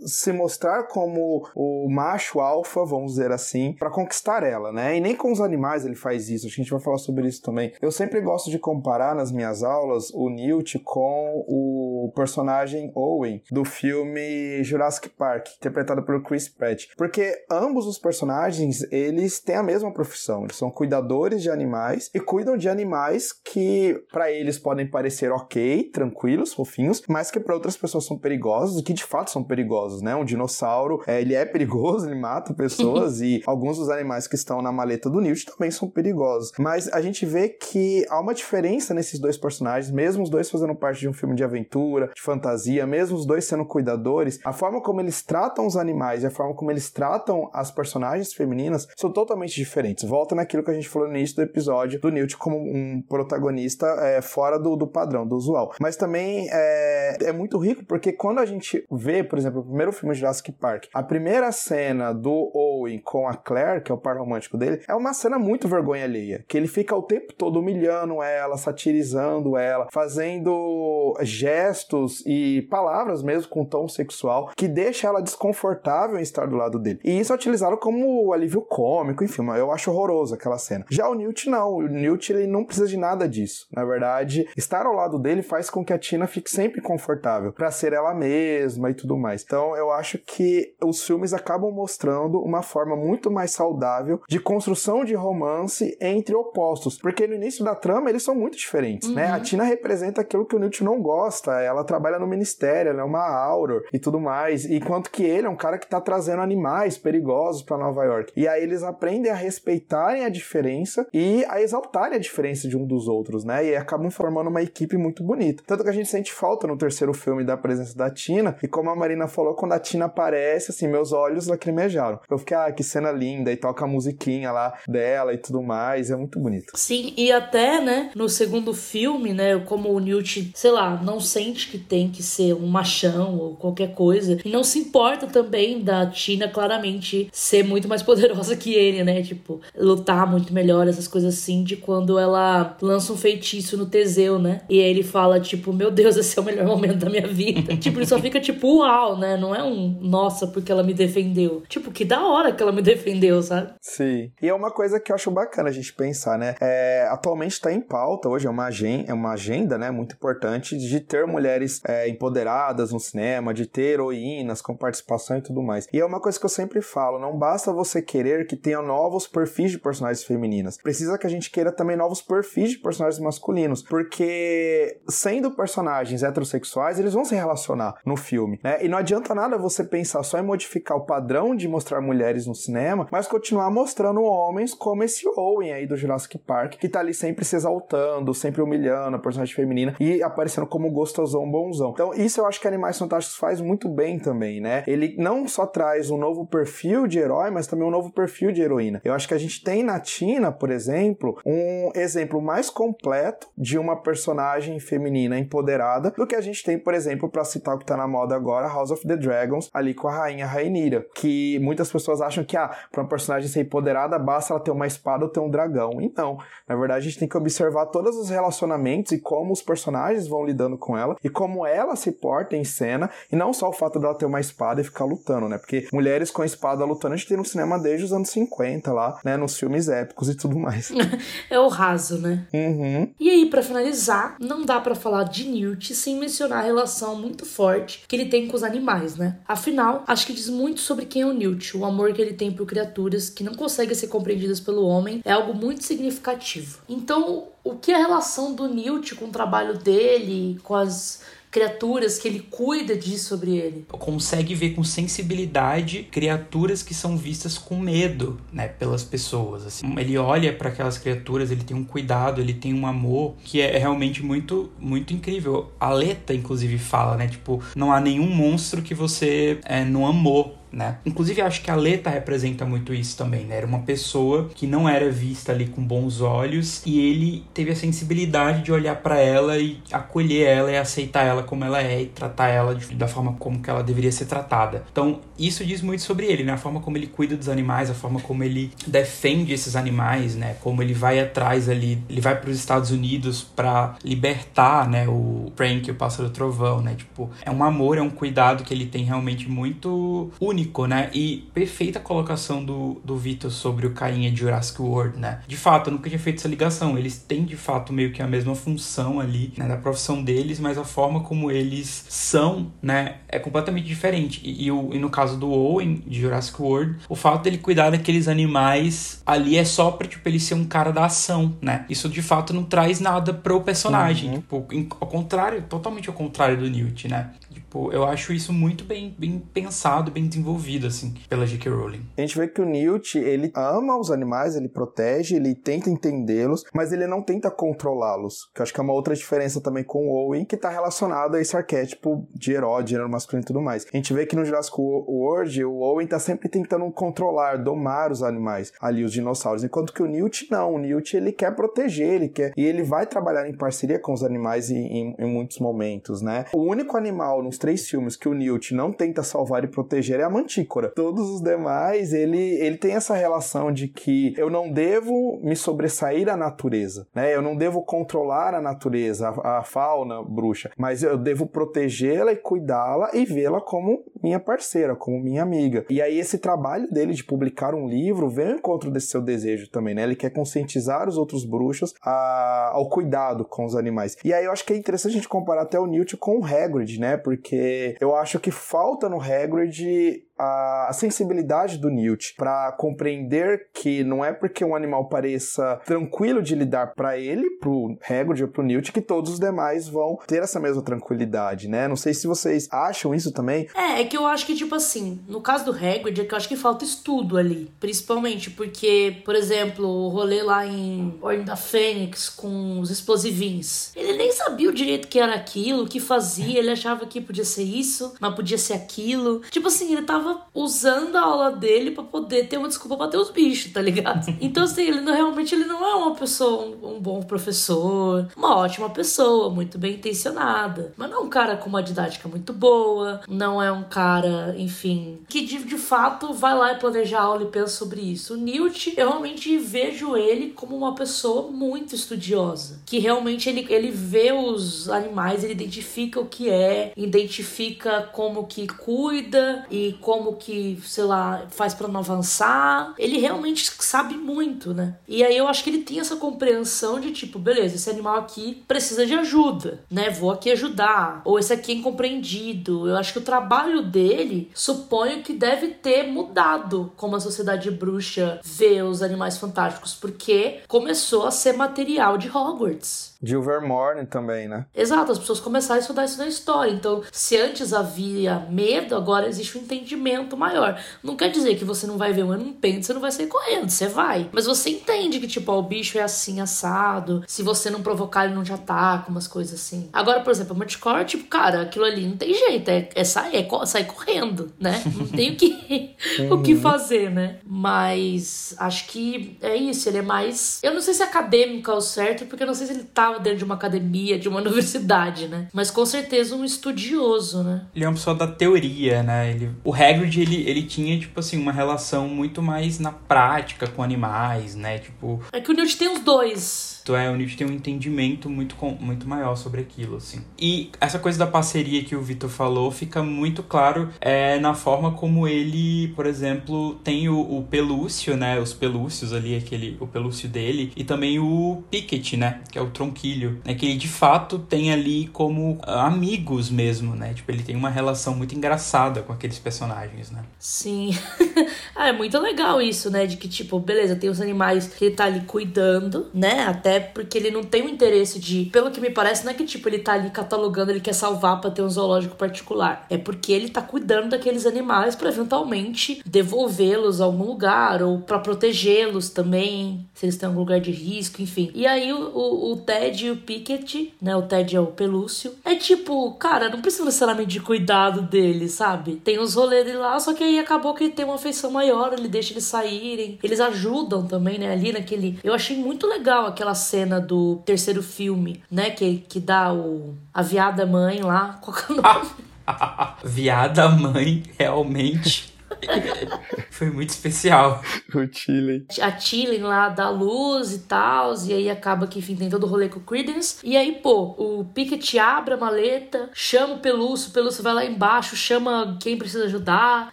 se 0.00 0.32
mostrar 0.32 0.84
como 0.84 1.48
o 1.54 1.88
macho 1.90 2.40
alfa, 2.40 2.84
vamos 2.84 3.12
dizer 3.12 3.32
assim, 3.32 3.74
para 3.78 3.90
conquistar 3.90 4.42
ela, 4.42 4.70
né? 4.72 4.96
E 4.96 5.00
nem 5.00 5.16
com 5.16 5.32
os 5.32 5.40
animais 5.40 5.84
ele 5.84 5.96
faz 5.96 6.28
isso. 6.28 6.46
A 6.46 6.50
gente 6.50 6.70
vai 6.70 6.80
falar 6.80 6.98
sobre 6.98 7.26
isso 7.26 7.42
também. 7.42 7.72
Eu 7.80 7.90
sempre 7.90 8.20
gosto 8.20 8.50
de 8.50 8.58
comparar 8.58 9.14
nas 9.14 9.32
minhas 9.32 9.62
aulas 9.62 10.10
o 10.12 10.28
Newt 10.28 10.78
com 10.80 11.44
o 11.48 12.12
personagem 12.14 12.92
Owen 12.94 13.42
do 13.50 13.64
filme 13.64 14.20
Jurassic 14.62 15.08
Park, 15.10 15.48
interpretado 15.56 16.02
por 16.02 16.22
Chris 16.22 16.48
Pratt. 16.48 16.86
Porque 16.96 17.32
ambos 17.50 17.86
os 17.86 17.98
personagens, 17.98 18.82
eles 18.92 19.40
têm 19.40 19.56
a 19.56 19.62
mesma 19.62 19.92
profissão. 19.92 20.44
Eles 20.44 20.56
são 20.56 20.70
cuidadores 20.70 21.42
de 21.42 21.50
animais 21.50 22.10
e 22.14 22.20
cuidam 22.20 22.56
de 22.56 22.68
animais 22.68 23.32
que 23.32 24.02
para 24.12 24.30
eles 24.30 24.58
podem 24.58 24.86
parecer 24.86 25.32
ok, 25.32 25.90
tranquilos, 25.92 26.52
fofinhos, 26.52 27.02
mas 27.08 27.30
que 27.30 27.40
para 27.40 27.54
outras 27.54 27.76
pessoas 27.76 28.04
são 28.04 28.18
perigosos 28.18 28.82
que 28.82 28.92
de 28.92 29.04
fato 29.04 29.30
são 29.30 29.42
perigosos, 29.42 30.02
né? 30.02 30.14
Um 30.14 30.24
dinossauro, 30.24 31.02
é, 31.06 31.20
ele 31.20 31.34
é 31.34 31.44
perigoso, 31.44 32.06
ele 32.10 32.18
mata 32.18 32.52
pessoas 32.52 33.20
e 33.20 33.42
alguns 33.46 33.78
dos 33.78 33.88
animais 33.88 34.26
que 34.26 34.34
estão 34.34 34.60
na 34.60 34.72
maleta 34.72 35.08
do 35.08 35.20
Newt 35.20 35.46
também 35.46 35.70
são 35.70 35.88
perigosos. 35.88 36.52
Mas 36.58 36.88
a 36.88 37.00
gente 37.00 37.24
vê 37.24 37.48
que 37.48 38.04
há 38.08 38.20
uma 38.20 38.34
diferença 38.34 38.92
nesses 38.92 39.18
dois 39.18 39.36
personagens, 39.36 39.92
mesmo 39.92 40.22
os 40.22 40.30
dois 40.30 40.50
fazendo 40.50 40.74
parte 40.74 41.00
de 41.00 41.08
um 41.08 41.12
filme 41.12 41.34
de 41.34 41.44
aventura, 41.44 42.10
de 42.14 42.20
fantasia, 42.20 42.86
mesmo 42.86 43.16
os 43.16 43.26
dois 43.26 43.44
sendo 43.44 43.64
cuidadores, 43.64 44.29
a 44.44 44.52
forma 44.52 44.80
como 44.80 45.00
eles 45.00 45.22
tratam 45.22 45.66
os 45.66 45.76
animais 45.76 46.22
e 46.22 46.26
a 46.26 46.30
forma 46.30 46.54
como 46.54 46.70
eles 46.70 46.90
tratam 46.90 47.50
as 47.52 47.70
personagens 47.70 48.32
femininas 48.32 48.86
são 48.96 49.10
totalmente 49.10 49.54
diferentes. 49.54 50.04
Volta 50.04 50.34
naquilo 50.34 50.62
que 50.62 50.70
a 50.70 50.74
gente 50.74 50.88
falou 50.88 51.08
no 51.08 51.16
início 51.16 51.36
do 51.36 51.42
episódio 51.42 52.00
do 52.00 52.10
Newt 52.10 52.36
como 52.36 52.56
um 52.56 53.02
protagonista 53.08 53.86
é, 54.00 54.22
fora 54.22 54.58
do, 54.58 54.76
do 54.76 54.86
padrão, 54.86 55.26
do 55.26 55.36
usual. 55.36 55.72
Mas 55.80 55.96
também 55.96 56.48
é, 56.50 57.16
é, 57.22 57.32
muito 57.32 57.58
rico 57.58 57.84
porque 57.84 58.12
quando 58.12 58.38
a 58.38 58.46
gente 58.46 58.84
vê, 58.90 59.22
por 59.22 59.38
exemplo, 59.38 59.60
o 59.60 59.64
primeiro 59.64 59.92
filme 59.92 60.14
de 60.14 60.20
Jurassic 60.20 60.52
Park, 60.52 60.86
a 60.92 61.02
primeira 61.02 61.50
cena 61.52 62.12
do 62.12 62.50
Owen 62.54 62.98
com 62.98 63.26
a 63.26 63.34
Claire, 63.34 63.82
que 63.82 63.90
é 63.90 63.94
o 63.94 63.98
par 63.98 64.18
romântico 64.18 64.56
dele, 64.56 64.82
é 64.88 64.94
uma 64.94 65.12
cena 65.12 65.38
muito 65.38 65.68
vergonha 65.68 66.04
alheia, 66.04 66.44
que 66.48 66.56
ele 66.56 66.68
fica 66.68 66.94
o 66.94 67.02
tempo 67.02 67.32
todo 67.34 67.60
humilhando 67.60 68.22
ela, 68.22 68.56
satirizando 68.56 69.56
ela, 69.56 69.88
fazendo 69.92 71.16
gestos 71.22 72.24
e 72.26 72.62
palavras 72.70 73.22
mesmo 73.22 73.48
com 73.48 73.64
tom 73.64 73.88
sexual 73.88 74.19
que 74.56 74.68
deixa 74.68 75.08
ela 75.08 75.22
desconfortável 75.22 76.18
em 76.18 76.22
estar 76.22 76.46
do 76.46 76.56
lado 76.56 76.78
dele. 76.78 77.00
E 77.04 77.18
isso 77.18 77.32
é 77.32 77.36
utilizado 77.36 77.76
como 77.76 78.32
alívio 78.32 78.62
cômico, 78.62 79.24
enfim, 79.24 79.42
eu 79.56 79.70
acho 79.70 79.90
horroroso 79.90 80.34
aquela 80.34 80.58
cena. 80.58 80.84
Já 80.90 81.08
o 81.08 81.14
Newt 81.14 81.48
não, 81.48 81.74
o 81.74 81.82
Newt 81.82 82.32
ele 82.32 82.46
não 82.46 82.64
precisa 82.64 82.86
de 82.86 82.96
nada 82.96 83.28
disso. 83.28 83.66
Na 83.72 83.84
verdade, 83.84 84.48
estar 84.56 84.86
ao 84.86 84.94
lado 84.94 85.18
dele 85.18 85.42
faz 85.42 85.70
com 85.70 85.84
que 85.84 85.92
a 85.92 85.98
Tina 85.98 86.26
fique 86.26 86.50
sempre 86.50 86.80
confortável 86.80 87.52
para 87.52 87.70
ser 87.70 87.92
ela 87.92 88.14
mesma 88.14 88.90
e 88.90 88.94
tudo 88.94 89.16
mais. 89.16 89.42
Então, 89.42 89.76
eu 89.76 89.90
acho 89.90 90.18
que 90.18 90.74
os 90.82 91.04
filmes 91.04 91.32
acabam 91.32 91.72
mostrando 91.72 92.40
uma 92.40 92.62
forma 92.62 92.96
muito 92.96 93.30
mais 93.30 93.50
saudável 93.50 94.20
de 94.28 94.38
construção 94.38 95.04
de 95.04 95.14
romance 95.14 95.96
entre 96.00 96.34
opostos, 96.34 96.98
porque 96.98 97.26
no 97.26 97.34
início 97.34 97.64
da 97.64 97.74
trama 97.74 98.10
eles 98.10 98.22
são 98.22 98.34
muito 98.34 98.56
diferentes, 98.56 99.08
uhum. 99.08 99.14
né? 99.14 99.28
A 99.28 99.36
uhum. 99.36 99.42
Tina 99.42 99.64
representa 99.64 100.20
aquilo 100.20 100.46
que 100.46 100.56
o 100.56 100.58
Newt 100.58 100.82
não 100.82 101.00
gosta, 101.00 101.60
ela 101.60 101.84
trabalha 101.84 102.18
no 102.18 102.26
ministério, 102.26 102.90
ela 102.90 103.02
é 103.02 103.04
uma 103.04 103.20
Auror 103.20 103.84
e 103.92 103.98
tudo 103.98 104.09
mais, 104.18 104.64
enquanto 104.64 105.10
que 105.10 105.22
ele 105.22 105.46
é 105.46 105.50
um 105.50 105.56
cara 105.56 105.78
que 105.78 105.86
tá 105.86 106.00
trazendo 106.00 106.42
animais 106.42 106.96
perigosos 106.96 107.62
para 107.62 107.76
Nova 107.76 108.02
York. 108.04 108.32
E 108.34 108.48
aí 108.48 108.62
eles 108.62 108.82
aprendem 108.82 109.30
a 109.30 109.34
respeitarem 109.34 110.24
a 110.24 110.28
diferença 110.28 111.06
e 111.12 111.44
a 111.48 111.60
exaltarem 111.60 112.16
a 112.16 112.20
diferença 112.20 112.66
de 112.66 112.76
um 112.76 112.86
dos 112.86 113.06
outros, 113.06 113.44
né? 113.44 113.66
E 113.66 113.76
acabam 113.76 114.10
formando 114.10 114.48
uma 114.48 114.62
equipe 114.62 114.96
muito 114.96 115.22
bonita. 115.22 115.62
Tanto 115.66 115.84
que 115.84 115.90
a 115.90 115.92
gente 115.92 116.08
sente 116.08 116.32
falta 116.32 116.66
no 116.66 116.76
terceiro 116.76 117.12
filme 117.12 117.44
da 117.44 117.56
presença 117.56 117.96
da 117.96 118.10
Tina, 118.10 118.56
e 118.62 118.68
como 118.68 118.90
a 118.90 118.96
Marina 118.96 119.28
falou, 119.28 119.54
quando 119.54 119.72
a 119.72 119.78
Tina 119.78 120.06
aparece, 120.06 120.70
assim, 120.70 120.88
meus 120.88 121.12
olhos 121.12 121.46
lacrimejaram. 121.46 122.18
Eu 122.30 122.38
fiquei, 122.38 122.56
ah, 122.56 122.72
que 122.72 122.82
cena 122.82 123.12
linda, 123.12 123.52
e 123.52 123.56
toca 123.56 123.84
a 123.84 123.88
musiquinha 123.88 124.50
lá 124.50 124.78
dela 124.88 125.34
e 125.34 125.38
tudo 125.38 125.62
mais, 125.62 126.10
é 126.10 126.16
muito 126.16 126.38
bonito. 126.38 126.72
Sim, 126.74 127.12
e 127.16 127.30
até, 127.30 127.80
né, 127.80 128.10
no 128.14 128.28
segundo 128.28 128.72
filme, 128.72 129.32
né, 129.32 129.58
como 129.60 129.90
o 129.90 130.00
Newt, 130.00 130.52
sei 130.54 130.70
lá, 130.70 131.00
não 131.02 131.20
sente 131.20 131.70
que 131.70 131.78
tem 131.78 132.10
que 132.10 132.22
ser 132.22 132.54
um 132.54 132.66
machão 132.66 133.38
ou 133.38 133.56
qualquer 133.56 133.94
coisa, 133.94 133.99
e 134.44 134.48
não 134.48 134.64
se 134.64 134.78
importa 134.78 135.26
também 135.26 135.82
da 135.82 136.06
Tina 136.06 136.48
claramente 136.48 137.28
ser 137.32 137.62
muito 137.62 137.86
mais 137.86 138.02
poderosa 138.04 138.56
que 138.56 138.74
ele, 138.74 139.04
né, 139.04 139.22
tipo, 139.22 139.60
lutar 139.76 140.30
muito 140.30 140.54
melhor, 140.54 140.88
essas 140.88 141.06
coisas 141.06 141.34
assim, 141.34 141.62
de 141.62 141.76
quando 141.76 142.18
ela 142.18 142.76
lança 142.80 143.12
um 143.12 143.16
feitiço 143.16 143.76
no 143.76 143.86
Teseu, 143.86 144.38
né, 144.38 144.62
e 144.68 144.80
aí 144.80 144.90
ele 144.90 145.02
fala, 145.02 145.38
tipo, 145.38 145.72
meu 145.72 145.90
Deus, 145.90 146.16
esse 146.20 146.38
é 146.38 146.42
o 146.42 146.44
melhor 146.44 146.66
momento 146.66 146.96
da 146.96 147.10
minha 147.10 147.26
vida. 147.26 147.76
tipo, 147.76 147.98
ele 147.98 148.06
só 148.06 148.18
fica 148.18 148.40
tipo, 148.40 148.78
uau, 148.78 149.18
né, 149.18 149.36
não 149.36 149.54
é 149.54 149.62
um, 149.62 149.98
nossa, 150.00 150.46
porque 150.46 150.72
ela 150.72 150.82
me 150.82 150.94
defendeu. 150.94 151.62
Tipo, 151.68 151.90
que 151.90 152.04
da 152.04 152.26
hora 152.26 152.52
que 152.52 152.62
ela 152.62 152.72
me 152.72 152.82
defendeu, 152.82 153.42
sabe? 153.42 153.74
Sim. 153.80 154.32
E 154.40 154.48
é 154.48 154.54
uma 154.54 154.70
coisa 154.70 154.98
que 154.98 155.12
eu 155.12 155.16
acho 155.16 155.30
bacana 155.30 155.68
a 155.68 155.72
gente 155.72 155.92
pensar, 155.92 156.38
né? 156.38 156.54
É, 156.60 157.06
atualmente 157.10 157.52
está 157.52 157.72
em 157.72 157.80
pauta, 157.80 158.28
hoje 158.28 158.46
é 158.46 158.50
uma, 158.50 158.66
agenda, 158.66 159.10
é 159.10 159.14
uma 159.14 159.32
agenda, 159.32 159.76
né, 159.76 159.90
muito 159.90 160.14
importante 160.14 160.76
de 160.76 161.00
ter 161.00 161.26
mulheres 161.26 161.80
é, 161.86 162.08
empoderadas 162.08 162.92
no 162.92 163.00
cinema, 163.00 163.52
de 163.52 163.66
ter 163.66 163.89
heroínas 163.90 164.62
com 164.62 164.76
participação 164.76 165.38
e 165.38 165.42
tudo 165.42 165.62
mais. 165.62 165.86
E 165.92 166.00
é 166.00 166.04
uma 166.04 166.20
coisa 166.20 166.38
que 166.38 166.44
eu 166.44 166.50
sempre 166.50 166.80
falo, 166.80 167.18
não 167.18 167.36
basta 167.36 167.72
você 167.72 168.00
querer 168.02 168.46
que 168.46 168.56
tenha 168.56 168.82
novos 168.82 169.26
perfis 169.26 169.70
de 169.72 169.78
personagens 169.78 170.24
femininas. 170.24 170.76
Precisa 170.76 171.18
que 171.18 171.26
a 171.26 171.30
gente 171.30 171.50
queira 171.50 171.72
também 171.72 171.96
novos 171.96 172.22
perfis 172.22 172.70
de 172.70 172.78
personagens 172.78 173.20
masculinos, 173.20 173.82
porque 173.82 175.00
sendo 175.08 175.50
personagens 175.50 176.22
heterossexuais, 176.22 176.98
eles 176.98 177.14
vão 177.14 177.24
se 177.24 177.34
relacionar 177.34 178.00
no 178.04 178.16
filme, 178.16 178.60
né? 178.62 178.84
E 178.84 178.88
não 178.88 178.98
adianta 178.98 179.34
nada 179.34 179.58
você 179.58 179.84
pensar 179.84 180.22
só 180.22 180.38
em 180.38 180.42
modificar 180.42 180.96
o 180.96 181.04
padrão 181.04 181.54
de 181.54 181.68
mostrar 181.68 182.00
mulheres 182.00 182.46
no 182.46 182.54
cinema, 182.54 183.06
mas 183.10 183.26
continuar 183.26 183.70
mostrando 183.70 184.22
homens 184.22 184.74
como 184.74 185.04
esse 185.04 185.26
Owen 185.36 185.72
aí 185.72 185.86
do 185.86 185.96
Jurassic 185.96 186.38
Park, 186.38 186.74
que 186.74 186.88
tá 186.88 187.00
ali 187.00 187.14
sempre 187.14 187.44
se 187.44 187.56
exaltando, 187.56 188.34
sempre 188.34 188.62
humilhando 188.62 189.16
a 189.16 189.20
personagem 189.20 189.54
feminina 189.54 189.94
e 189.98 190.22
aparecendo 190.22 190.66
como 190.66 190.90
gostosão 190.90 191.48
bonzão. 191.50 191.90
Então, 191.90 192.14
isso 192.14 192.40
eu 192.40 192.46
acho 192.46 192.60
que 192.60 192.68
Animais 192.68 192.98
Fantásticos 192.98 193.38
faz 193.38 193.60
muito 193.60 193.79
bem 193.88 194.18
também, 194.18 194.60
né? 194.60 194.84
Ele 194.86 195.14
não 195.18 195.46
só 195.46 195.66
traz 195.66 196.10
um 196.10 196.16
novo 196.16 196.46
perfil 196.46 197.06
de 197.06 197.18
herói, 197.18 197.50
mas 197.50 197.66
também 197.66 197.86
um 197.86 197.90
novo 197.90 198.12
perfil 198.12 198.52
de 198.52 198.62
heroína. 198.62 199.00
Eu 199.04 199.14
acho 199.14 199.28
que 199.28 199.34
a 199.34 199.38
gente 199.38 199.62
tem 199.62 199.82
na 199.82 199.98
Tina, 200.00 200.52
por 200.52 200.70
exemplo, 200.70 201.38
um 201.44 201.90
exemplo 201.94 202.40
mais 202.40 202.70
completo 202.70 203.48
de 203.56 203.78
uma 203.78 203.96
personagem 203.96 204.78
feminina 204.80 205.38
empoderada 205.38 206.10
do 206.10 206.26
que 206.26 206.34
a 206.34 206.40
gente 206.40 206.62
tem, 206.62 206.78
por 206.78 206.94
exemplo, 206.94 207.28
para 207.28 207.44
citar 207.44 207.74
o 207.74 207.78
que 207.78 207.84
tá 207.84 207.96
na 207.96 208.06
moda 208.06 208.34
agora, 208.34 208.68
House 208.68 208.90
of 208.90 209.06
the 209.06 209.16
Dragons, 209.16 209.68
ali 209.72 209.94
com 209.94 210.08
a 210.08 210.12
rainha 210.12 210.46
Rainira, 210.46 211.06
que 211.14 211.58
muitas 211.60 211.90
pessoas 211.90 212.20
acham 212.20 212.44
que, 212.44 212.56
ah, 212.56 212.70
pra 212.90 213.02
uma 213.02 213.08
personagem 213.08 213.48
ser 213.48 213.62
empoderada, 213.62 214.18
basta 214.18 214.52
ela 214.52 214.62
ter 214.62 214.70
uma 214.70 214.86
espada 214.86 215.24
ou 215.24 215.30
ter 215.30 215.40
um 215.40 215.50
dragão. 215.50 216.00
E 216.00 216.12
não. 216.16 216.38
Na 216.68 216.76
verdade, 216.76 217.00
a 217.00 217.10
gente 217.10 217.18
tem 217.18 217.28
que 217.28 217.36
observar 217.36 217.86
todos 217.86 218.16
os 218.16 218.30
relacionamentos 218.30 219.12
e 219.12 219.20
como 219.20 219.52
os 219.52 219.62
personagens 219.62 220.26
vão 220.26 220.44
lidando 220.44 220.76
com 220.78 220.96
ela 220.96 221.16
e 221.22 221.28
como 221.28 221.66
ela 221.66 221.96
se 221.96 222.12
porta 222.12 222.56
em 222.56 222.64
cena, 222.64 223.10
e 223.30 223.36
não 223.36 223.52
só 223.52 223.69
o 223.70 223.72
fato 223.72 223.98
dela 223.98 224.14
ter 224.14 224.26
uma 224.26 224.40
espada 224.40 224.80
e 224.80 224.84
ficar 224.84 225.04
lutando, 225.04 225.48
né? 225.48 225.58
Porque 225.58 225.88
mulheres 225.92 226.30
com 226.30 226.44
espada 226.44 226.84
lutando 226.84 227.14
a 227.14 227.16
gente 227.16 227.28
tem 227.28 227.36
no 227.36 227.44
cinema 227.44 227.78
desde 227.78 228.04
os 228.04 228.12
anos 228.12 228.30
50 228.30 228.92
lá, 228.92 229.18
né? 229.24 229.36
Nos 229.36 229.56
filmes 229.56 229.88
épicos 229.88 230.28
e 230.28 230.34
tudo 230.34 230.58
mais. 230.58 230.90
é 231.50 231.58
o 231.58 231.68
raso, 231.68 232.18
né? 232.18 232.46
Uhum. 232.52 233.12
E 233.18 233.30
aí, 233.30 233.46
para 233.46 233.62
finalizar, 233.62 234.36
não 234.38 234.64
dá 234.64 234.80
para 234.80 234.94
falar 234.94 235.24
de 235.24 235.48
Newt 235.48 235.94
sem 235.94 236.18
mencionar 236.18 236.60
a 236.60 236.66
relação 236.66 237.16
muito 237.16 237.46
forte 237.46 238.04
que 238.06 238.16
ele 238.16 238.26
tem 238.26 238.46
com 238.46 238.56
os 238.56 238.62
animais, 238.62 239.16
né? 239.16 239.38
Afinal, 239.46 240.04
acho 240.06 240.26
que 240.26 240.32
diz 240.32 240.48
muito 240.48 240.80
sobre 240.80 241.06
quem 241.06 241.22
é 241.22 241.26
o 241.26 241.32
Newt. 241.32 241.76
O 241.76 241.84
amor 241.84 242.12
que 242.12 242.20
ele 242.20 242.34
tem 242.34 242.52
por 242.52 242.66
criaturas 242.66 243.30
que 243.30 243.44
não 243.44 243.54
conseguem 243.54 243.94
ser 243.94 244.08
compreendidas 244.08 244.60
pelo 244.60 244.86
homem 244.86 245.20
é 245.24 245.32
algo 245.32 245.54
muito 245.54 245.84
significativo. 245.84 246.80
Então, 246.88 247.48
o 247.62 247.74
que 247.76 247.92
é 247.92 247.96
a 247.96 247.98
relação 247.98 248.54
do 248.54 248.68
Newt 248.68 249.14
com 249.14 249.26
o 249.26 249.30
trabalho 249.30 249.78
dele, 249.78 250.58
com 250.62 250.74
as 250.74 251.22
criaturas 251.50 252.18
que 252.18 252.28
ele 252.28 252.40
cuida 252.50 252.96
disso 252.96 253.28
sobre 253.28 253.56
ele. 253.56 253.84
Consegue 253.88 254.54
ver 254.54 254.70
com 254.70 254.84
sensibilidade 254.84 256.04
criaturas 256.04 256.82
que 256.82 256.94
são 256.94 257.16
vistas 257.16 257.58
com 257.58 257.78
medo, 257.78 258.40
né, 258.52 258.68
pelas 258.68 259.02
pessoas. 259.02 259.66
Assim. 259.66 259.92
Ele 259.98 260.16
olha 260.16 260.52
para 260.52 260.68
aquelas 260.68 260.96
criaturas, 260.96 261.50
ele 261.50 261.64
tem 261.64 261.76
um 261.76 261.84
cuidado, 261.84 262.40
ele 262.40 262.54
tem 262.54 262.72
um 262.72 262.86
amor 262.86 263.34
que 263.44 263.60
é 263.60 263.76
realmente 263.78 264.22
muito, 264.22 264.70
muito 264.78 265.12
incrível. 265.12 265.72
A 265.78 265.90
Leta, 265.90 266.32
inclusive, 266.32 266.78
fala, 266.78 267.16
né, 267.16 267.26
tipo, 267.26 267.62
não 267.74 267.92
há 267.92 268.00
nenhum 268.00 268.28
monstro 268.28 268.82
que 268.82 268.94
você 268.94 269.58
é, 269.64 269.84
não 269.84 270.06
amou 270.06 270.59
né? 270.72 270.98
Inclusive, 271.04 271.40
acho 271.40 271.62
que 271.62 271.70
a 271.70 271.74
Leta 271.74 272.10
representa 272.10 272.64
muito 272.64 272.94
isso 272.94 273.16
também, 273.16 273.44
né? 273.44 273.56
Era 273.56 273.66
uma 273.66 273.80
pessoa 273.80 274.48
que 274.54 274.66
não 274.66 274.88
era 274.88 275.10
vista 275.10 275.52
ali 275.52 275.66
com 275.66 275.82
bons 275.82 276.20
olhos 276.20 276.82
e 276.86 277.00
ele 277.00 277.44
teve 277.52 277.70
a 277.70 277.76
sensibilidade 277.76 278.62
de 278.62 278.72
olhar 278.72 278.96
para 278.96 279.18
ela 279.18 279.58
e 279.58 279.80
acolher 279.92 280.46
ela 280.46 280.70
e 280.70 280.76
aceitar 280.76 281.24
ela 281.24 281.42
como 281.42 281.64
ela 281.64 281.82
é 281.82 282.02
e 282.02 282.06
tratar 282.06 282.48
ela 282.48 282.74
de, 282.74 282.94
da 282.94 283.08
forma 283.08 283.32
como 283.34 283.60
que 283.60 283.70
ela 283.70 283.82
deveria 283.82 284.12
ser 284.12 284.26
tratada. 284.26 284.84
Então, 284.90 285.20
isso 285.38 285.64
diz 285.64 285.82
muito 285.82 286.02
sobre 286.02 286.26
ele, 286.26 286.44
né? 286.44 286.52
A 286.52 286.58
forma 286.58 286.80
como 286.80 286.96
ele 286.96 287.06
cuida 287.06 287.36
dos 287.36 287.48
animais, 287.48 287.90
a 287.90 287.94
forma 287.94 288.20
como 288.20 288.44
ele 288.44 288.72
defende 288.86 289.52
esses 289.52 289.74
animais, 289.76 290.34
né? 290.36 290.56
Como 290.60 290.82
ele 290.82 290.94
vai 290.94 291.18
atrás 291.18 291.68
ali, 291.68 292.02
ele 292.08 292.20
vai 292.20 292.38
para 292.38 292.50
os 292.50 292.56
Estados 292.56 292.90
Unidos 292.90 293.42
para 293.42 293.96
libertar, 294.04 294.88
né, 294.88 295.08
o 295.08 295.52
Frank, 295.56 295.90
o 295.90 295.94
pássaro 295.94 296.30
trovão, 296.30 296.80
né? 296.80 296.94
Tipo, 296.96 297.30
é 297.44 297.50
um 297.50 297.64
amor, 297.64 297.98
é 297.98 298.02
um 298.02 298.10
cuidado 298.10 298.64
que 298.64 298.72
ele 298.72 298.86
tem 298.86 299.04
realmente 299.04 299.48
muito 299.48 300.30
único 300.40 300.59
único, 300.60 300.86
né? 300.86 301.10
E 301.12 301.48
perfeita 301.54 301.98
colocação 301.98 302.64
do, 302.64 303.00
do 303.04 303.16
Vitor 303.16 303.50
sobre 303.50 303.86
o 303.86 303.92
Cainha 303.92 304.30
de 304.30 304.40
Jurassic 304.40 304.80
World, 304.80 305.18
né? 305.18 305.40
De 305.46 305.56
fato, 305.56 305.88
eu 305.88 305.94
nunca 305.94 306.08
tinha 306.08 306.18
feito 306.18 306.38
essa 306.38 306.48
ligação. 306.48 306.98
Eles 306.98 307.16
têm, 307.16 307.44
de 307.44 307.56
fato, 307.56 307.92
meio 307.92 308.12
que 308.12 308.22
a 308.22 308.26
mesma 308.26 308.54
função 308.54 309.18
ali, 309.18 309.52
né? 309.56 309.66
Da 309.66 309.76
profissão 309.76 310.22
deles, 310.22 310.60
mas 310.60 310.76
a 310.78 310.84
forma 310.84 311.20
como 311.20 311.50
eles 311.50 312.04
são, 312.08 312.70
né? 312.82 313.16
É 313.28 313.38
completamente 313.38 313.86
diferente. 313.86 314.40
E, 314.44 314.66
e, 314.66 314.70
o, 314.70 314.90
e 314.92 314.98
no 314.98 315.10
caso 315.10 315.38
do 315.38 315.50
Owen, 315.50 316.02
de 316.06 316.20
Jurassic 316.20 316.60
World, 316.60 316.96
o 317.08 317.16
fato 317.16 317.44
dele 317.44 317.58
cuidar 317.58 317.90
daqueles 317.90 318.28
animais 318.28 319.22
ali 319.24 319.56
é 319.56 319.64
só 319.64 319.90
pra, 319.90 320.06
tipo, 320.06 320.28
ele 320.28 320.38
ser 320.38 320.54
um 320.54 320.64
cara 320.64 320.92
da 320.92 321.06
ação, 321.06 321.56
né? 321.60 321.86
Isso, 321.88 322.08
de 322.08 322.22
fato, 322.22 322.52
não 322.52 322.64
traz 322.64 323.00
nada 323.00 323.32
pro 323.32 323.60
personagem. 323.60 324.30
Uhum. 324.30 324.36
Tipo, 324.36 324.96
ao 325.00 325.06
contrário, 325.06 325.62
totalmente 325.62 326.08
ao 326.08 326.14
contrário 326.14 326.56
do 326.56 326.68
Newt, 326.68 327.08
né? 327.08 327.30
Pô, 327.70 327.92
eu 327.92 328.04
acho 328.04 328.32
isso 328.32 328.52
muito 328.52 328.84
bem, 328.84 329.14
bem 329.16 329.38
pensado, 329.38 330.10
bem 330.10 330.26
desenvolvido, 330.26 330.88
assim, 330.88 331.14
pela 331.28 331.46
J.K. 331.46 331.70
Rowling. 331.70 332.04
A 332.18 332.20
gente 332.20 332.36
vê 332.36 332.48
que 332.48 332.60
o 332.60 332.64
Newt, 332.64 333.16
ele 333.16 333.52
ama 333.54 333.96
os 333.96 334.10
animais, 334.10 334.56
ele 334.56 334.68
protege, 334.68 335.36
ele 335.36 335.54
tenta 335.54 335.88
entendê-los, 335.88 336.64
mas 336.74 336.92
ele 336.92 337.06
não 337.06 337.22
tenta 337.22 337.48
controlá-los. 337.48 338.50
Que 338.52 338.60
eu 338.60 338.64
acho 338.64 338.74
que 338.74 338.80
é 338.80 338.82
uma 338.82 338.92
outra 338.92 339.14
diferença 339.14 339.60
também 339.60 339.84
com 339.84 340.08
o 340.08 340.12
Owen, 340.12 340.44
que 340.44 340.56
tá 340.56 340.68
relacionado 340.68 341.36
a 341.36 341.40
esse 341.40 341.56
arquétipo 341.56 342.26
de 342.34 342.52
herói, 342.52 342.82
de 342.82 342.90
gênero 342.90 343.08
masculino 343.08 343.44
e 343.44 343.46
tudo 343.46 343.62
mais. 343.62 343.86
A 343.92 343.96
gente 343.96 344.12
vê 344.12 344.26
que 344.26 344.34
no 344.34 344.44
Jurassic 344.44 344.76
World, 344.76 345.64
o 345.64 345.78
Owen 345.78 346.08
tá 346.08 346.18
sempre 346.18 346.48
tentando 346.48 346.90
controlar, 346.90 347.56
domar 347.56 348.10
os 348.10 348.22
animais, 348.22 348.72
ali 348.80 349.04
os 349.04 349.12
dinossauros, 349.12 349.62
enquanto 349.62 349.92
que 349.92 350.02
o 350.02 350.06
Newt 350.06 350.48
não. 350.50 350.74
O 350.74 350.78
Newt, 350.78 351.16
ele 351.16 351.30
quer 351.30 351.54
proteger, 351.54 352.14
ele 352.14 352.28
quer... 352.28 352.52
E 352.56 352.64
ele 352.64 352.82
vai 352.82 353.06
trabalhar 353.06 353.48
em 353.48 353.56
parceria 353.56 353.98
com 354.00 354.12
os 354.12 354.24
animais 354.24 354.70
em, 354.70 354.86
em, 354.86 355.16
em 355.16 355.32
muitos 355.32 355.60
momentos, 355.60 356.20
né? 356.20 356.46
O 356.52 356.62
único 356.62 356.96
animal 356.96 357.42
nos 357.44 357.59
três 357.60 357.88
filmes 357.88 358.16
que 358.16 358.28
o 358.28 358.34
Newt 358.34 358.74
não 358.74 358.90
tenta 358.90 359.22
salvar 359.22 359.62
e 359.62 359.68
proteger 359.68 360.18
é 360.18 360.24
a 360.24 360.30
mantícora. 360.30 360.88
Todos 360.88 361.28
os 361.28 361.42
demais, 361.42 362.12
ele, 362.12 362.38
ele 362.38 362.78
tem 362.78 362.94
essa 362.94 363.14
relação 363.14 363.70
de 363.70 363.86
que 363.86 364.34
eu 364.36 364.48
não 364.48 364.72
devo 364.72 365.38
me 365.42 365.54
sobressair 365.54 366.28
à 366.28 366.36
natureza, 366.36 367.06
né? 367.14 367.34
Eu 367.34 367.42
não 367.42 367.54
devo 367.54 367.82
controlar 367.82 368.54
a 368.54 368.60
natureza, 368.62 369.28
a, 369.28 369.58
a 369.58 369.62
fauna 369.62 370.22
bruxa, 370.22 370.70
mas 370.76 371.02
eu 371.02 371.18
devo 371.18 371.46
protegê-la 371.46 372.32
e 372.32 372.36
cuidá-la 372.36 373.10
e 373.12 373.24
vê-la 373.26 373.60
como 373.60 374.02
minha 374.22 374.40
parceira, 374.40 374.94
como 374.94 375.20
minha 375.20 375.42
amiga. 375.42 375.84
E 375.88 376.00
aí 376.00 376.18
esse 376.18 376.38
trabalho 376.38 376.88
dele 376.90 377.14
de 377.14 377.24
publicar 377.24 377.74
um 377.74 377.88
livro 377.88 378.28
vem 378.28 378.48
ao 378.48 378.54
encontro 378.54 378.90
desse 378.90 379.08
seu 379.08 379.20
desejo 379.20 379.70
também, 379.70 379.94
né? 379.94 380.02
Ele 380.02 380.16
quer 380.16 380.30
conscientizar 380.30 381.08
os 381.08 381.16
outros 381.16 381.44
bruxos 381.44 381.94
a, 382.02 382.70
ao 382.72 382.88
cuidado 382.88 383.44
com 383.44 383.64
os 383.64 383.74
animais. 383.74 384.16
E 384.24 384.32
aí 384.32 384.44
eu 384.44 384.52
acho 384.52 384.64
que 384.64 384.72
é 384.72 384.76
interessante 384.76 385.12
a 385.12 385.16
gente 385.16 385.28
comparar 385.28 385.62
até 385.62 385.78
o 385.78 385.86
Newt 385.86 386.16
com 386.16 386.38
o 386.38 386.44
Hagrid, 386.44 386.98
né? 386.98 387.16
Porque 387.16 387.96
eu 388.00 388.14
acho 388.14 388.38
que 388.38 388.50
falta 388.50 389.08
no 389.08 389.20
Hagrid 389.20 390.24
a 390.40 390.92
sensibilidade 390.92 391.76
do 391.76 391.90
Newt 391.90 392.34
para 392.36 392.72
compreender 392.72 393.68
que 393.74 394.02
não 394.02 394.24
é 394.24 394.32
porque 394.32 394.64
um 394.64 394.74
animal 394.74 395.08
pareça 395.08 395.80
tranquilo 395.84 396.42
de 396.42 396.54
lidar 396.54 396.94
para 396.94 397.18
ele, 397.18 397.48
pro 397.60 397.98
Hagrid 398.08 398.42
ou 398.42 398.48
pro 398.48 398.62
Newt, 398.62 398.90
que 398.90 399.02
todos 399.02 399.32
os 399.32 399.38
demais 399.38 399.86
vão 399.88 400.18
ter 400.26 400.42
essa 400.42 400.58
mesma 400.58 400.82
tranquilidade, 400.82 401.68
né? 401.68 401.86
Não 401.86 401.96
sei 401.96 402.14
se 402.14 402.26
vocês 402.26 402.68
acham 402.72 403.14
isso 403.14 403.32
também. 403.32 403.68
É, 403.74 404.00
é 404.00 404.04
que 404.04 404.16
eu 404.16 404.26
acho 404.26 404.46
que, 404.46 404.54
tipo 404.54 404.74
assim, 404.74 405.20
no 405.28 405.40
caso 405.42 405.64
do 405.66 405.72
Hagrid, 405.72 406.20
é 406.20 406.24
que 406.24 406.32
eu 406.32 406.36
acho 406.36 406.48
que 406.48 406.56
falta 406.56 406.84
estudo 406.84 407.36
ali. 407.36 407.70
Principalmente 407.78 408.50
porque, 408.50 409.20
por 409.24 409.34
exemplo, 409.34 409.86
o 409.86 410.08
rolê 410.08 410.42
lá 410.42 410.66
em 410.66 411.18
Ordem 411.20 411.44
da 411.44 411.56
Fênix 411.56 412.28
com 412.28 412.80
os 412.80 412.90
explosivinhos. 412.90 413.92
Ele 413.94 414.14
nem 414.14 414.32
sabia 414.32 414.68
o 414.68 414.72
direito 414.72 415.08
que 415.08 415.18
era 415.18 415.34
aquilo, 415.34 415.84
o 415.84 415.88
que 415.88 416.00
fazia, 416.00 416.58
ele 416.58 416.70
achava 416.70 417.04
que 417.06 417.20
podia 417.20 417.44
ser 417.44 417.64
isso, 417.64 418.14
mas 418.18 418.34
podia 418.34 418.58
ser 418.58 418.74
aquilo. 418.74 419.40
Tipo 419.50 419.68
assim, 419.68 419.92
ele 419.92 420.02
tava 420.02 420.29
usando 420.54 421.16
a 421.16 421.22
aula 421.22 421.52
dele 421.52 421.90
para 421.90 422.04
poder 422.04 422.48
ter 422.48 422.58
uma 422.58 422.68
desculpa 422.68 422.96
pra 422.96 423.08
ter 423.08 423.16
os 423.16 423.30
bichos, 423.30 423.72
tá 423.72 423.80
ligado? 423.80 424.30
Então, 424.40 424.64
assim, 424.64 424.82
ele 424.82 425.00
não, 425.00 425.12
realmente 425.12 425.54
ele 425.54 425.64
não 425.64 425.84
é 425.84 425.94
uma 425.94 426.14
pessoa, 426.14 426.64
um, 426.64 426.96
um 426.96 427.00
bom 427.00 427.22
professor, 427.22 428.26
uma 428.36 428.56
ótima 428.56 428.88
pessoa, 428.90 429.50
muito 429.50 429.78
bem 429.78 429.94
intencionada. 429.94 430.92
Mas 430.96 431.10
não 431.10 431.18
é 431.18 431.20
um 431.20 431.28
cara 431.28 431.56
com 431.56 431.68
uma 431.68 431.82
didática 431.82 432.28
muito 432.28 432.52
boa, 432.52 433.20
não 433.28 433.62
é 433.62 433.70
um 433.70 433.84
cara, 433.84 434.54
enfim, 434.56 435.20
que 435.28 435.44
de, 435.44 435.58
de 435.58 435.76
fato 435.76 436.32
vai 436.32 436.56
lá 436.56 436.72
e 436.72 436.78
planeja 436.78 437.18
a 437.18 437.22
aula 437.22 437.42
e 437.42 437.46
pensa 437.46 437.76
sobre 437.76 438.00
isso. 438.00 438.34
O 438.34 438.36
Newt, 438.36 438.94
eu 438.96 439.08
realmente 439.08 439.56
vejo 439.58 440.16
ele 440.16 440.50
como 440.50 440.76
uma 440.76 440.94
pessoa 440.94 441.50
muito 441.50 441.94
estudiosa, 441.94 442.80
que 442.86 442.98
realmente 442.98 443.48
ele, 443.48 443.66
ele 443.68 443.90
vê 443.90 444.32
os 444.32 444.88
animais, 444.88 445.44
ele 445.44 445.52
identifica 445.52 446.20
o 446.20 446.26
que 446.26 446.48
é, 446.48 446.92
identifica 446.96 448.08
como 448.12 448.46
que 448.46 448.66
cuida 448.66 449.66
e 449.70 449.96
como 450.00 450.19
como 450.20 450.36
que, 450.36 450.78
sei 450.84 451.04
lá, 451.04 451.46
faz 451.48 451.72
para 451.72 451.88
não 451.88 452.00
avançar. 452.00 452.94
Ele 452.98 453.18
realmente 453.18 453.70
sabe 453.78 454.14
muito, 454.14 454.74
né? 454.74 454.96
E 455.08 455.24
aí 455.24 455.36
eu 455.36 455.48
acho 455.48 455.64
que 455.64 455.70
ele 455.70 455.82
tem 455.82 455.98
essa 455.98 456.16
compreensão 456.16 457.00
de 457.00 457.10
tipo, 457.10 457.38
beleza, 457.38 457.76
esse 457.76 457.88
animal 457.88 458.18
aqui 458.18 458.62
precisa 458.68 459.06
de 459.06 459.14
ajuda, 459.14 459.80
né? 459.90 460.10
Vou 460.10 460.30
aqui 460.30 460.50
ajudar. 460.50 461.22
Ou 461.24 461.38
esse 461.38 461.52
aqui 461.52 461.72
é 461.72 461.74
incompreendido. 461.76 462.86
Eu 462.86 462.96
acho 462.96 463.14
que 463.14 463.18
o 463.18 463.22
trabalho 463.22 463.82
dele, 463.82 464.50
suponho 464.54 465.22
que 465.22 465.32
deve 465.32 465.68
ter 465.68 466.04
mudado 466.04 466.92
como 466.96 467.16
a 467.16 467.20
sociedade 467.20 467.70
bruxa 467.70 468.40
vê 468.44 468.82
os 468.82 469.02
animais 469.02 469.38
fantásticos, 469.38 469.94
porque 469.94 470.60
começou 470.68 471.26
a 471.26 471.30
ser 471.30 471.54
material 471.54 472.18
de 472.18 472.28
Hogwarts. 472.28 473.16
De 473.22 473.36
Overmorning 473.36 474.06
também, 474.06 474.48
né? 474.48 474.66
Exato, 474.74 475.12
as 475.12 475.18
pessoas 475.18 475.40
começaram 475.40 475.78
a 475.78 475.82
estudar 475.82 476.04
isso 476.04 476.18
na 476.18 476.26
história. 476.26 476.72
Então, 476.72 477.02
se 477.12 477.36
antes 477.36 477.72
havia 477.72 478.46
medo, 478.50 478.96
agora 478.96 479.28
existe 479.28 479.58
um 479.58 479.60
entendimento 479.60 480.09
maior. 480.36 480.80
Não 481.02 481.16
quer 481.16 481.30
dizer 481.30 481.56
que 481.56 481.64
você 481.64 481.86
não 481.86 481.98
vai 481.98 482.12
ver 482.12 482.24
um 482.24 482.30
ano 482.30 482.52
pente, 482.52 482.86
você 482.86 482.92
não 482.92 483.00
vai 483.00 483.10
sair 483.10 483.26
correndo, 483.26 483.68
você 483.68 483.88
vai. 483.88 484.28
Mas 484.32 484.46
você 484.46 484.70
entende 484.70 485.18
que, 485.18 485.26
tipo, 485.26 485.50
ó, 485.50 485.58
o 485.58 485.62
bicho 485.62 485.98
é 485.98 486.02
assim, 486.02 486.40
assado. 486.40 487.24
Se 487.26 487.42
você 487.42 487.70
não 487.70 487.82
provocar, 487.82 488.24
ele 488.24 488.34
não 488.34 488.44
te 488.44 488.52
ataca, 488.52 489.10
umas 489.10 489.26
coisas 489.26 489.60
assim. 489.60 489.88
Agora, 489.92 490.20
por 490.20 490.30
exemplo, 490.30 490.54
a 490.54 490.58
Manticore, 490.58 491.04
tipo, 491.04 491.24
cara, 491.24 491.62
aquilo 491.62 491.84
ali 491.84 492.06
não 492.06 492.16
tem 492.16 492.32
jeito. 492.32 492.68
É, 492.68 492.88
é, 492.94 493.04
sair, 493.04 493.36
é 493.36 493.66
sair 493.66 493.84
correndo, 493.84 494.52
né? 494.58 494.82
Não 494.96 495.06
tem 495.06 495.32
o 495.32 495.36
que, 495.36 495.94
o 496.30 496.42
que 496.42 496.56
fazer, 496.56 497.10
né? 497.10 497.38
Mas 497.44 498.54
acho 498.58 498.86
que 498.86 499.36
é 499.40 499.56
isso. 499.56 499.88
Ele 499.88 499.98
é 499.98 500.02
mais. 500.02 500.60
Eu 500.62 500.72
não 500.72 500.80
sei 500.80 500.94
se 500.94 501.02
é 501.02 501.06
acadêmico 501.06 501.70
é 501.70 501.74
o 501.74 501.80
certo, 501.80 502.26
porque 502.26 502.42
eu 502.42 502.46
não 502.46 502.54
sei 502.54 502.66
se 502.66 502.72
ele 502.72 502.84
tá 502.84 503.00
estava 503.00 503.18
dentro 503.18 503.38
de 503.38 503.44
uma 503.44 503.54
academia, 503.54 504.18
de 504.18 504.28
uma 504.28 504.40
universidade, 504.40 505.26
né? 505.26 505.48
Mas 505.52 505.70
com 505.70 505.84
certeza 505.84 506.36
um 506.36 506.44
estudioso, 506.44 507.42
né? 507.42 507.62
Ele 507.74 507.84
é 507.84 507.88
uma 507.88 507.94
pessoa 507.94 508.14
da 508.14 508.26
teoria, 508.26 509.02
né? 509.02 509.30
Ele, 509.30 509.50
o 509.64 509.70
Hagrid, 509.90 510.20
ele, 510.20 510.48
ele 510.48 510.62
tinha, 510.62 510.98
tipo 510.98 511.18
assim, 511.20 511.40
uma 511.40 511.52
relação 511.52 512.08
muito 512.08 512.42
mais 512.42 512.78
na 512.78 512.92
prática 512.92 513.66
com 513.66 513.82
animais, 513.82 514.54
né? 514.54 514.78
Tipo... 514.78 515.22
É 515.32 515.40
que 515.40 515.50
o 515.50 515.54
Newt 515.54 515.76
tem 515.76 515.88
os 515.88 516.00
dois. 516.00 516.79
Tu 516.84 516.94
é, 516.94 517.10
o 517.10 517.16
Newt 517.16 517.36
tem 517.36 517.46
um 517.46 517.52
entendimento 517.52 518.28
muito, 518.28 518.56
muito 518.80 519.08
maior 519.08 519.36
sobre 519.36 519.60
aquilo, 519.60 519.96
assim. 519.96 520.22
E 520.38 520.70
essa 520.80 520.98
coisa 520.98 521.18
da 521.18 521.26
parceria 521.26 521.84
que 521.84 521.94
o 521.94 522.02
Vitor 522.02 522.30
falou 522.30 522.70
fica 522.70 523.02
muito 523.02 523.42
claro 523.42 523.90
é, 524.00 524.38
na 524.38 524.54
forma 524.54 524.92
como 524.92 525.26
ele, 525.26 525.88
por 525.88 526.06
exemplo, 526.06 526.76
tem 526.82 527.08
o, 527.08 527.18
o 527.18 527.44
pelúcio, 527.44 528.16
né? 528.16 528.38
Os 528.38 528.52
pelúcios 528.52 529.12
ali, 529.12 529.36
aquele, 529.36 529.76
o 529.80 529.86
pelúcio 529.86 530.28
dele, 530.28 530.72
e 530.76 530.84
também 530.84 531.18
o 531.18 531.62
Pickett, 531.70 532.16
né? 532.16 532.40
Que 532.50 532.58
é 532.58 532.62
o 532.62 532.70
tronquilho, 532.70 533.40
né? 533.44 533.54
Que 533.54 533.66
ele 533.66 533.76
de 533.76 533.88
fato 533.88 534.38
tem 534.38 534.72
ali 534.72 535.06
como 535.08 535.58
amigos 535.62 536.50
mesmo, 536.50 536.94
né? 536.94 537.14
Tipo, 537.14 537.30
ele 537.30 537.42
tem 537.42 537.56
uma 537.56 537.70
relação 537.70 538.14
muito 538.14 538.34
engraçada 538.34 539.02
com 539.02 539.12
aqueles 539.12 539.38
personagens, 539.38 540.10
né? 540.10 540.22
Sim. 540.38 540.96
ah, 541.74 541.88
é 541.88 541.92
muito 541.92 542.18
legal 542.18 542.60
isso, 542.60 542.90
né? 542.90 543.06
De 543.06 543.16
que, 543.16 543.28
tipo, 543.28 543.58
beleza, 543.58 543.96
tem 543.96 544.10
os 544.10 544.20
animais 544.20 544.66
que 544.66 544.86
ele 544.86 544.94
tá 544.94 545.04
ali 545.04 545.20
cuidando, 545.20 546.10
né? 546.14 546.44
Até 546.44 546.69
até 546.70 546.78
porque 546.78 547.18
ele 547.18 547.30
não 547.32 547.42
tem 547.42 547.62
o 547.62 547.68
interesse 547.68 548.20
de. 548.20 548.44
Pelo 548.52 548.70
que 548.70 548.80
me 548.80 548.90
parece, 548.90 549.24
não 549.24 549.32
é 549.32 549.34
que 549.34 549.44
tipo 549.44 549.68
ele 549.68 549.80
tá 549.80 549.94
ali 549.94 550.10
catalogando, 550.10 550.70
ele 550.70 550.80
quer 550.80 550.92
salvar 550.92 551.40
para 551.40 551.50
ter 551.50 551.62
um 551.62 551.68
zoológico 551.68 552.14
particular. 552.14 552.86
É 552.88 552.96
porque 552.96 553.32
ele 553.32 553.48
tá 553.48 553.60
cuidando 553.60 554.10
daqueles 554.10 554.46
animais 554.46 554.94
para 554.94 555.08
eventualmente 555.08 556.00
devolvê-los 556.06 557.00
a 557.00 557.04
algum 557.04 557.24
lugar 557.24 557.82
ou 557.82 557.98
para 557.98 558.20
protegê-los 558.20 559.10
também, 559.10 559.86
se 559.94 560.06
eles 560.06 560.16
têm 560.16 560.28
algum 560.28 560.40
lugar 560.40 560.60
de 560.60 560.70
risco, 560.70 561.20
enfim. 561.20 561.50
E 561.54 561.66
aí 561.66 561.92
o, 561.92 561.98
o, 561.98 562.52
o, 562.52 562.56
Ted 562.56 563.06
e 563.06 563.10
o 563.10 563.16
Pickett, 563.16 563.94
né? 564.00 564.14
O 564.14 564.22
Ted 564.22 564.54
é 564.54 564.60
o 564.60 564.66
pelúcio. 564.66 565.34
É 565.44 565.56
tipo, 565.56 566.12
cara, 566.14 566.48
não 566.48 566.60
precisa 566.60 566.84
necessariamente 566.84 567.30
de 567.30 567.40
cuidado 567.40 568.02
dele, 568.02 568.48
sabe? 568.48 568.96
Tem 568.96 569.18
os 569.18 569.34
rolês 569.34 569.64
dele 569.64 569.78
lá, 569.78 569.98
só 569.98 570.14
que 570.14 570.22
aí 570.22 570.38
acabou 570.38 570.74
que 570.74 570.84
ele 570.84 570.92
tem 570.92 571.04
uma 571.04 571.16
afeição 571.16 571.50
maior, 571.50 571.92
ele 571.92 572.08
deixa 572.08 572.32
eles 572.32 572.44
saírem. 572.44 573.18
Eles 573.22 573.40
ajudam 573.40 574.06
também, 574.06 574.38
né? 574.38 574.52
Ali 574.52 574.72
naquele. 574.72 575.18
Eu 575.24 575.34
achei 575.34 575.56
muito 575.56 575.86
legal 575.86 576.26
aquela 576.26 576.54
cena 576.60 577.00
do 577.00 577.42
terceiro 577.44 577.82
filme, 577.82 578.40
né? 578.48 578.70
Que, 578.70 578.98
que 578.98 579.18
dá 579.18 579.52
o. 579.52 579.96
A 580.14 580.22
viada 580.22 580.64
mãe 580.64 581.00
lá. 581.00 581.40
Qual 581.40 581.56
que 581.56 581.72
é 581.72 581.74
o 581.74 581.82
nome? 581.82 582.10
viada 583.04 583.68
mãe, 583.68 584.22
realmente. 584.38 585.34
Foi 586.50 586.70
muito 586.70 586.90
especial. 586.90 587.62
O 587.94 588.06
Tilly. 588.06 588.66
A 588.80 588.92
Tilly 588.92 589.38
lá 589.38 589.68
dá 589.68 589.88
luz 589.88 590.52
e 590.52 590.58
tal, 590.60 591.14
e 591.26 591.32
aí 591.32 591.50
acaba 591.50 591.86
que, 591.86 591.98
enfim, 591.98 592.16
tem 592.16 592.28
todo 592.28 592.44
o 592.44 592.46
rolê 592.46 592.68
com 592.68 592.78
o 592.78 592.82
Credence. 592.82 593.36
E 593.42 593.56
aí, 593.56 593.72
pô, 593.72 594.14
o 594.18 594.44
Pickett 594.44 594.98
abre 594.98 595.34
a 595.34 595.36
maleta, 595.36 596.10
chama 596.12 596.54
o 596.54 596.58
Pelúcio, 596.58 597.10
o 597.10 597.12
Pelúcio 597.12 597.42
vai 597.42 597.54
lá 597.54 597.64
embaixo, 597.64 598.16
chama 598.16 598.76
quem 598.80 598.96
precisa 598.96 599.24
ajudar, 599.24 599.90